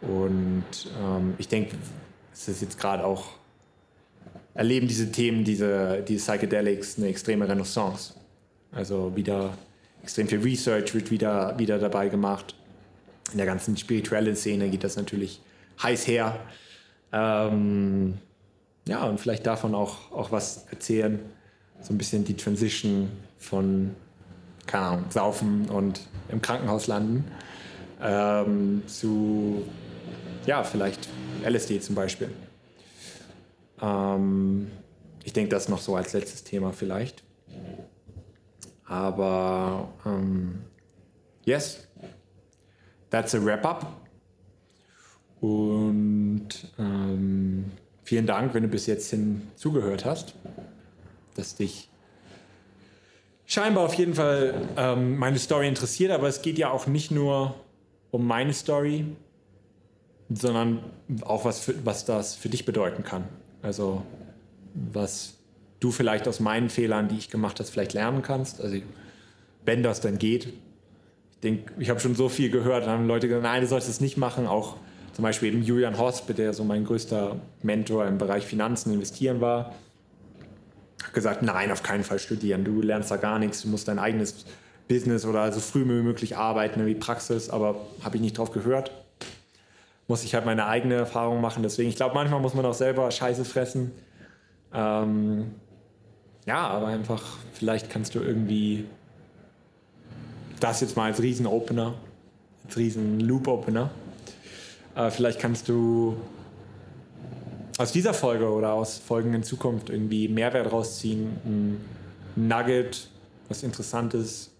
Und 0.00 0.64
ähm, 1.00 1.34
ich 1.38 1.48
denke, 1.48 1.76
es 2.32 2.48
ist 2.48 2.62
jetzt 2.62 2.78
gerade 2.78 3.04
auch, 3.04 3.26
erleben 4.54 4.88
diese 4.88 5.12
Themen, 5.12 5.44
diese, 5.44 6.02
diese 6.06 6.24
Psychedelics 6.24 6.98
eine 6.98 7.08
extreme 7.08 7.48
Renaissance. 7.48 8.14
Also 8.72 9.14
wieder 9.14 9.56
extrem 10.02 10.26
viel 10.26 10.40
Research 10.40 10.94
wird 10.94 11.10
wieder, 11.10 11.58
wieder 11.58 11.78
dabei 11.78 12.08
gemacht. 12.08 12.54
In 13.30 13.38
der 13.38 13.46
ganzen 13.46 13.76
spirituellen 13.76 14.34
Szene 14.34 14.68
geht 14.68 14.84
das 14.84 14.96
natürlich 14.96 15.40
heiß 15.82 16.06
her. 16.06 16.38
Ähm, 17.12 18.18
ja, 18.86 19.04
und 19.04 19.20
vielleicht 19.20 19.46
davon 19.46 19.74
auch, 19.74 20.10
auch 20.10 20.32
was 20.32 20.66
erzählen. 20.70 21.20
So 21.80 21.94
ein 21.94 21.98
bisschen 21.98 22.24
die 22.24 22.36
Transition 22.36 23.10
von, 23.38 23.94
keine 24.66 24.86
Ahnung, 24.86 25.04
Saufen 25.10 25.68
und 25.68 26.08
im 26.28 26.40
Krankenhaus 26.40 26.86
landen 26.86 27.24
ähm, 28.02 28.82
zu, 28.86 29.64
ja, 30.46 30.64
vielleicht 30.64 31.08
LSD 31.44 31.80
zum 31.80 31.94
Beispiel. 31.94 32.30
Ähm, 33.80 34.70
ich 35.24 35.32
denke, 35.32 35.50
das 35.50 35.68
noch 35.68 35.78
so 35.78 35.96
als 35.96 36.12
letztes 36.12 36.44
Thema 36.44 36.72
vielleicht. 36.72 37.22
Aber, 38.84 39.88
ähm, 40.04 40.64
yes, 41.44 41.86
that's 43.10 43.34
a 43.34 43.44
wrap-up. 43.44 44.00
Und 45.40 46.48
ähm, 46.78 47.72
vielen 48.04 48.26
Dank, 48.26 48.54
wenn 48.54 48.62
du 48.62 48.68
bis 48.68 48.86
jetzt 48.86 49.10
hin 49.10 49.48
zugehört 49.56 50.04
hast, 50.04 50.34
dass 51.34 51.56
dich 51.56 51.88
scheinbar 53.52 53.84
auf 53.84 53.94
jeden 53.94 54.14
Fall 54.14 54.54
ähm, 54.76 55.18
meine 55.18 55.38
Story 55.38 55.68
interessiert, 55.68 56.10
aber 56.10 56.26
es 56.28 56.40
geht 56.40 56.58
ja 56.58 56.70
auch 56.70 56.86
nicht 56.86 57.10
nur 57.10 57.54
um 58.10 58.26
meine 58.26 58.52
Story, 58.52 59.04
sondern 60.30 60.82
auch 61.22 61.44
was, 61.44 61.60
für, 61.60 61.74
was 61.84 62.04
das 62.04 62.34
für 62.34 62.48
dich 62.48 62.64
bedeuten 62.64 63.04
kann. 63.04 63.24
Also 63.60 64.02
was 64.74 65.34
du 65.80 65.90
vielleicht 65.90 66.26
aus 66.28 66.40
meinen 66.40 66.70
Fehlern, 66.70 67.08
die 67.08 67.18
ich 67.18 67.28
gemacht 67.28 67.58
habe, 67.58 67.68
vielleicht 67.68 67.92
lernen 67.92 68.22
kannst. 68.22 68.60
Also 68.60 68.78
wenn 69.64 69.82
das 69.82 70.00
dann 70.00 70.18
geht. 70.18 70.46
Ich 70.46 71.38
denke, 71.42 71.72
ich 71.78 71.90
habe 71.90 72.00
schon 72.00 72.14
so 72.14 72.28
viel 72.28 72.50
gehört, 72.50 72.84
dann 72.84 73.00
haben 73.00 73.06
Leute 73.06 73.28
gesagt, 73.28 73.42
nein, 73.42 73.60
du 73.60 73.66
sollst 73.66 73.88
es 73.88 74.00
nicht 74.00 74.16
machen. 74.16 74.46
Auch 74.46 74.76
zum 75.12 75.24
Beispiel 75.24 75.52
eben 75.52 75.62
Julian 75.62 75.98
Hospe, 75.98 76.32
der 76.32 76.54
so 76.54 76.64
mein 76.64 76.84
größter 76.84 77.36
Mentor 77.62 78.06
im 78.06 78.16
Bereich 78.16 78.46
Finanzen, 78.46 78.94
Investieren 78.94 79.40
war, 79.40 79.74
gesagt, 81.12 81.42
nein, 81.42 81.70
auf 81.70 81.82
keinen 81.82 82.04
Fall 82.04 82.18
studieren. 82.18 82.64
Du 82.64 82.80
lernst 82.80 83.10
da 83.10 83.16
gar 83.16 83.38
nichts. 83.38 83.62
Du 83.62 83.68
musst 83.68 83.88
dein 83.88 83.98
eigenes 83.98 84.44
Business 84.88 85.24
oder 85.24 85.50
so 85.52 85.60
früh 85.60 85.84
wie 85.84 86.02
möglich 86.02 86.36
arbeiten, 86.36 86.84
wie 86.86 86.94
Praxis. 86.94 87.50
Aber 87.50 87.76
habe 88.02 88.16
ich 88.16 88.22
nicht 88.22 88.38
drauf 88.38 88.52
gehört. 88.52 88.90
Muss 90.08 90.24
ich 90.24 90.34
halt 90.34 90.44
meine 90.44 90.66
eigene 90.66 90.94
Erfahrung 90.94 91.40
machen. 91.40 91.62
Deswegen, 91.62 91.88
ich 91.88 91.96
glaube, 91.96 92.14
manchmal 92.14 92.40
muss 92.40 92.54
man 92.54 92.64
auch 92.64 92.74
selber 92.74 93.10
Scheiße 93.10 93.44
fressen. 93.44 93.92
Ähm, 94.74 95.52
ja, 96.46 96.66
aber 96.66 96.88
einfach, 96.88 97.22
vielleicht 97.52 97.90
kannst 97.90 98.14
du 98.14 98.20
irgendwie 98.20 98.86
das 100.60 100.80
jetzt 100.80 100.96
mal 100.96 101.06
als 101.06 101.22
Riesen-Opener, 101.22 101.94
als 102.66 102.76
Riesen-Loop-Opener. 102.76 103.90
Äh, 104.94 105.10
vielleicht 105.10 105.40
kannst 105.40 105.68
du 105.68 106.16
aus 107.82 107.92
dieser 107.92 108.14
Folge 108.14 108.48
oder 108.48 108.72
aus 108.72 108.98
Folgen 108.98 109.34
in 109.34 109.42
Zukunft 109.42 109.90
irgendwie 109.90 110.28
Mehrwert 110.28 110.70
rausziehen, 110.70 111.36
ein 111.44 111.84
Nugget, 112.36 113.08
was 113.48 113.64
Interessantes. 113.64 114.50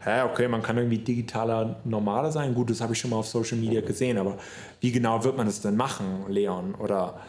Hä, 0.00 0.22
okay, 0.22 0.48
man 0.48 0.62
kann 0.62 0.78
irgendwie 0.78 0.98
digitaler 0.98 1.80
Normaler 1.84 2.32
sein. 2.32 2.54
Gut, 2.54 2.70
das 2.70 2.80
habe 2.80 2.94
ich 2.94 2.98
schon 2.98 3.10
mal 3.10 3.18
auf 3.18 3.28
Social 3.28 3.58
Media 3.58 3.82
gesehen, 3.82 4.16
aber 4.16 4.38
wie 4.80 4.90
genau 4.90 5.22
wird 5.22 5.36
man 5.36 5.46
das 5.46 5.60
denn 5.60 5.76
machen, 5.76 6.24
Leon? 6.28 6.74
Oder 6.74 7.20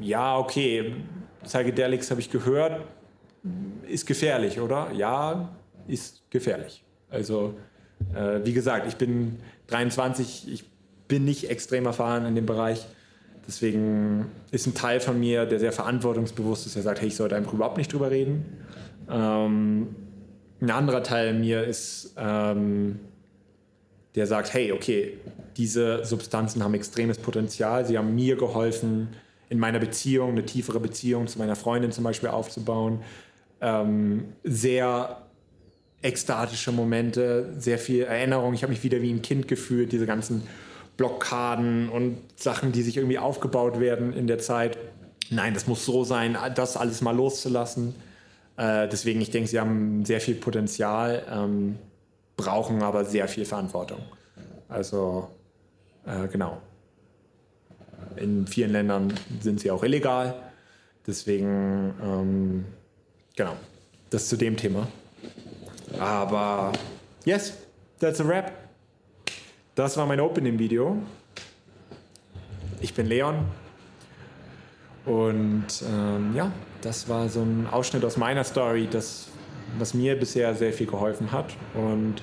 ja, 0.00 0.36
okay, 0.36 0.96
Psychedelics 1.42 2.10
habe 2.10 2.20
ich 2.20 2.30
gehört, 2.30 2.82
ist 3.88 4.06
gefährlich, 4.06 4.60
oder? 4.60 4.92
Ja, 4.92 5.48
ist 5.86 6.30
gefährlich. 6.30 6.84
Also, 7.10 7.54
äh, 8.14 8.40
wie 8.44 8.52
gesagt, 8.52 8.86
ich 8.86 8.96
bin 8.96 9.38
23, 9.68 10.52
ich 10.52 10.64
bin 11.08 11.24
nicht 11.24 11.48
extrem 11.50 11.86
erfahren 11.86 12.26
in 12.26 12.34
dem 12.34 12.44
Bereich. 12.44 12.86
Deswegen 13.48 14.26
ist 14.50 14.66
ein 14.66 14.74
Teil 14.74 15.00
von 15.00 15.18
mir, 15.18 15.46
der 15.46 15.58
sehr 15.58 15.72
verantwortungsbewusst 15.72 16.66
ist, 16.66 16.76
der 16.76 16.82
sagt, 16.82 17.00
hey, 17.00 17.08
ich 17.08 17.16
sollte 17.16 17.34
einfach 17.34 17.54
überhaupt 17.54 17.78
nicht 17.78 17.90
drüber 17.90 18.10
reden. 18.10 18.44
Ähm, 19.10 19.96
ein 20.60 20.70
anderer 20.70 21.02
Teil 21.02 21.32
mir 21.32 21.64
ist, 21.64 22.14
ähm, 22.18 23.00
der 24.14 24.26
sagt, 24.26 24.52
hey, 24.52 24.72
okay, 24.72 25.16
diese 25.56 26.04
Substanzen 26.04 26.62
haben 26.62 26.74
extremes 26.74 27.16
Potenzial, 27.16 27.86
sie 27.86 27.96
haben 27.96 28.14
mir 28.14 28.36
geholfen, 28.36 29.08
in 29.48 29.58
meiner 29.58 29.78
Beziehung 29.78 30.32
eine 30.32 30.44
tiefere 30.44 30.78
Beziehung 30.78 31.26
zu 31.26 31.38
meiner 31.38 31.56
Freundin 31.56 31.90
zum 31.90 32.04
Beispiel 32.04 32.28
aufzubauen. 32.28 33.00
Ähm, 33.62 34.24
sehr 34.44 35.22
ekstatische 36.02 36.70
Momente, 36.70 37.54
sehr 37.56 37.78
viel 37.78 38.02
Erinnerung. 38.02 38.52
Ich 38.52 38.62
habe 38.62 38.72
mich 38.72 38.84
wieder 38.84 39.00
wie 39.00 39.10
ein 39.10 39.22
Kind 39.22 39.48
gefühlt, 39.48 39.90
diese 39.90 40.04
ganzen 40.04 40.42
Blockaden 40.98 41.88
und 41.88 42.18
Sachen, 42.36 42.72
die 42.72 42.82
sich 42.82 42.98
irgendwie 42.98 43.18
aufgebaut 43.18 43.80
werden 43.80 44.12
in 44.12 44.26
der 44.26 44.40
Zeit. 44.40 44.76
Nein, 45.30 45.54
das 45.54 45.66
muss 45.66 45.86
so 45.86 46.04
sein, 46.04 46.36
das 46.54 46.76
alles 46.76 47.00
mal 47.00 47.16
loszulassen. 47.16 47.94
Äh, 48.56 48.88
deswegen, 48.88 49.20
ich 49.20 49.30
denke, 49.30 49.48
sie 49.48 49.60
haben 49.60 50.04
sehr 50.04 50.20
viel 50.20 50.34
Potenzial, 50.34 51.24
ähm, 51.30 51.78
brauchen 52.36 52.82
aber 52.82 53.04
sehr 53.04 53.28
viel 53.28 53.44
Verantwortung. 53.44 54.00
Also, 54.68 55.30
äh, 56.04 56.26
genau. 56.28 56.60
In 58.16 58.46
vielen 58.48 58.72
Ländern 58.72 59.14
sind 59.40 59.60
sie 59.60 59.70
auch 59.70 59.84
illegal. 59.84 60.34
Deswegen, 61.06 61.94
ähm, 62.02 62.64
genau, 63.36 63.52
das 64.10 64.28
zu 64.28 64.36
dem 64.36 64.56
Thema. 64.56 64.88
Aber, 66.00 66.72
yes, 67.24 67.52
that's 68.00 68.20
a 68.20 68.26
wrap. 68.26 68.67
Das 69.78 69.96
war 69.96 70.06
mein 70.06 70.18
Opening-Video. 70.18 70.96
Ich 72.80 72.94
bin 72.94 73.06
Leon. 73.06 73.44
Und 75.06 75.66
ähm, 75.88 76.34
ja, 76.34 76.50
das 76.80 77.08
war 77.08 77.28
so 77.28 77.42
ein 77.42 77.68
Ausschnitt 77.70 78.04
aus 78.04 78.16
meiner 78.16 78.42
Story, 78.42 78.88
das, 78.90 79.28
was 79.78 79.94
mir 79.94 80.18
bisher 80.18 80.56
sehr 80.56 80.72
viel 80.72 80.88
geholfen 80.88 81.30
hat. 81.30 81.54
Und 81.74 82.16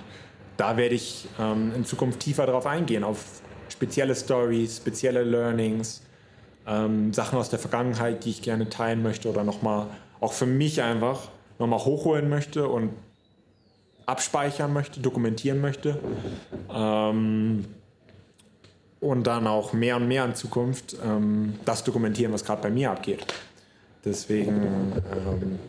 da 0.58 0.76
werde 0.76 0.96
ich 0.96 1.30
ähm, 1.40 1.72
in 1.74 1.86
Zukunft 1.86 2.20
tiefer 2.20 2.46
darauf 2.46 2.66
eingehen, 2.66 3.06
auf 3.06 3.24
spezielle 3.70 4.16
Stories, 4.16 4.76
spezielle 4.76 5.24
Learnings, 5.24 6.02
ähm, 6.68 7.14
Sachen 7.14 7.40
aus 7.40 7.50
der 7.50 7.60
Vergangenheit, 7.60 8.26
die 8.26 8.32
ich 8.32 8.42
gerne 8.42 8.68
teilen 8.68 9.02
möchte 9.02 9.30
oder 9.30 9.46
nochmal 9.46 9.88
auch 10.20 10.34
für 10.34 10.46
mich 10.46 10.82
einfach 10.82 11.30
nochmal 11.58 11.80
hochholen 11.80 12.28
möchte 12.28 12.68
und 12.68 12.92
abspeichern 14.06 14.74
möchte, 14.74 15.00
dokumentieren 15.00 15.62
möchte. 15.62 16.00
Ähm, 16.74 17.66
und 19.00 19.28
dann 19.28 19.46
auch 19.46 19.74
mehr 19.74 19.98
und 19.98 20.08
mehr 20.08 20.26
in 20.26 20.36
Zukunft 20.36 20.96
ähm, 21.04 21.56
das 21.66 21.84
dokumentieren, 21.84 22.34
was 22.34 22.44
gerade 22.44 22.62
bei 22.62 22.70
mir 22.70 22.92
abgeht. 22.92 23.26
Deswegen, 24.04 24.94
ähm, 25.12 25.60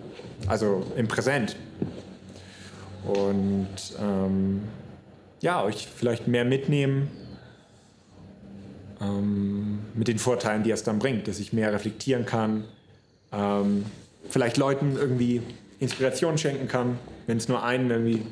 also 0.46 0.86
im 0.96 1.08
Präsent. 1.08 1.56
Und 3.04 3.68
ähm, 4.00 4.62
ja, 5.40 5.62
euch 5.62 5.86
vielleicht 5.94 6.28
mehr 6.28 6.44
mitnehmen 6.44 7.10
ähm, 9.00 9.80
mit 9.94 10.08
den 10.08 10.18
Vorteilen, 10.18 10.62
die 10.62 10.70
es 10.70 10.82
dann 10.82 10.98
bringt, 10.98 11.28
dass 11.28 11.38
ich 11.38 11.52
mehr 11.52 11.72
reflektieren 11.72 12.26
kann, 12.26 12.64
ähm, 13.32 13.84
vielleicht 14.28 14.56
Leuten 14.56 14.96
irgendwie 14.96 15.42
Inspiration 15.78 16.38
schenken 16.38 16.68
kann. 16.68 16.98
Wenn 17.26 17.38
es 17.38 17.48
nur 17.48 17.62
einen 17.62 17.90
irgendwie 17.90 18.22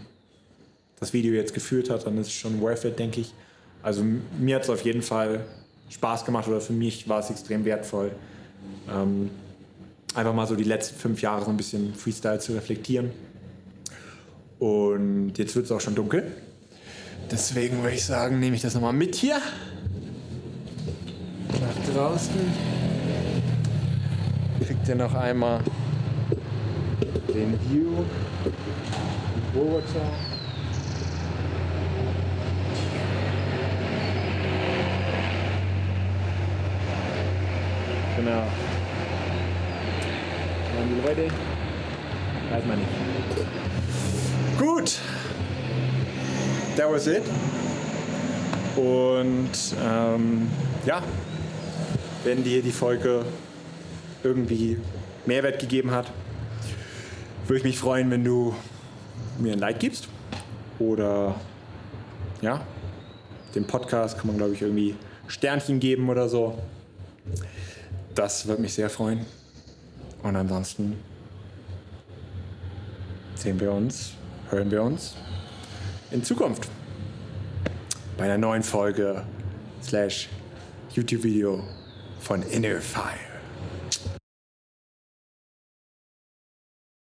das 1.00 1.12
Video 1.12 1.34
jetzt 1.34 1.54
geführt 1.54 1.90
hat, 1.90 2.06
dann 2.06 2.16
ist 2.18 2.28
es 2.28 2.32
schon 2.32 2.60
worth 2.60 2.84
it, 2.84 2.98
denke 2.98 3.20
ich. 3.20 3.34
Also 3.82 4.04
mir 4.38 4.56
hat 4.56 4.62
es 4.62 4.70
auf 4.70 4.82
jeden 4.82 5.02
Fall 5.02 5.44
Spaß 5.90 6.24
gemacht 6.24 6.48
oder 6.48 6.60
für 6.60 6.72
mich 6.72 7.08
war 7.08 7.20
es 7.20 7.30
extrem 7.30 7.64
wertvoll, 7.64 8.12
ähm, 8.90 9.30
einfach 10.14 10.32
mal 10.32 10.46
so 10.46 10.56
die 10.56 10.64
letzten 10.64 10.96
fünf 10.96 11.20
Jahre 11.20 11.44
so 11.44 11.50
ein 11.50 11.56
bisschen 11.56 11.94
Freestyle 11.94 12.38
zu 12.38 12.52
reflektieren. 12.52 13.10
Und 14.58 15.32
jetzt 15.36 15.54
wird 15.56 15.66
es 15.66 15.72
auch 15.72 15.80
schon 15.80 15.94
dunkel. 15.94 16.32
Deswegen 17.30 17.82
würde 17.82 17.96
ich 17.96 18.04
sagen, 18.04 18.38
nehme 18.38 18.56
ich 18.56 18.62
das 18.62 18.74
nochmal 18.74 18.92
mit 18.92 19.14
hier. 19.14 19.38
Nach 21.48 21.92
draußen. 21.94 22.34
Kriegt 24.66 24.88
ihr 24.88 24.94
noch 24.94 25.14
einmal 25.14 25.60
den 27.34 27.58
View. 27.68 28.04
Bogota. 29.52 29.84
Genau. 38.16 38.42
Und 40.80 40.88
die 40.88 41.06
Leute, 41.06 41.34
weiß 42.50 42.64
man 42.66 42.78
nicht. 42.78 42.90
Gut. 44.58 44.98
That 46.76 46.90
was 46.90 47.08
it. 47.08 47.22
Und 48.76 49.50
ähm, 49.84 50.48
ja, 50.86 51.02
wenn 52.24 52.44
dir 52.44 52.62
die 52.62 52.72
Folge 52.72 53.24
irgendwie 54.22 54.78
Mehrwert 55.26 55.60
gegeben 55.60 55.90
hat, 55.90 56.12
würde 57.46 57.58
ich 57.58 57.64
mich 57.64 57.78
freuen, 57.78 58.10
wenn 58.10 58.24
du 58.24 58.54
mir 59.38 59.52
ein 59.52 59.58
Like 59.58 59.80
gibst. 59.80 60.08
Oder 60.78 61.34
ja, 62.40 62.60
dem 63.54 63.66
Podcast 63.66 64.18
kann 64.18 64.28
man, 64.28 64.36
glaube 64.36 64.54
ich, 64.54 64.62
irgendwie 64.62 64.94
Sternchen 65.28 65.80
geben 65.80 66.08
oder 66.08 66.28
so. 66.28 66.58
Das 68.14 68.46
würde 68.46 68.62
mich 68.62 68.74
sehr 68.74 68.90
freuen. 68.90 69.24
Und 70.22 70.36
ansonsten 70.36 70.98
sehen 73.34 73.60
wir 73.60 73.72
uns, 73.72 74.12
hören 74.50 74.70
wir 74.70 74.82
uns 74.82 75.14
in 76.10 76.22
Zukunft 76.22 76.68
bei 78.16 78.24
einer 78.24 78.38
neuen 78.38 78.62
Folge 78.62 79.22
slash 79.82 80.28
YouTube-Video 80.94 81.62
von 82.20 82.42
Inner 82.42 82.80
Fire. 82.80 83.33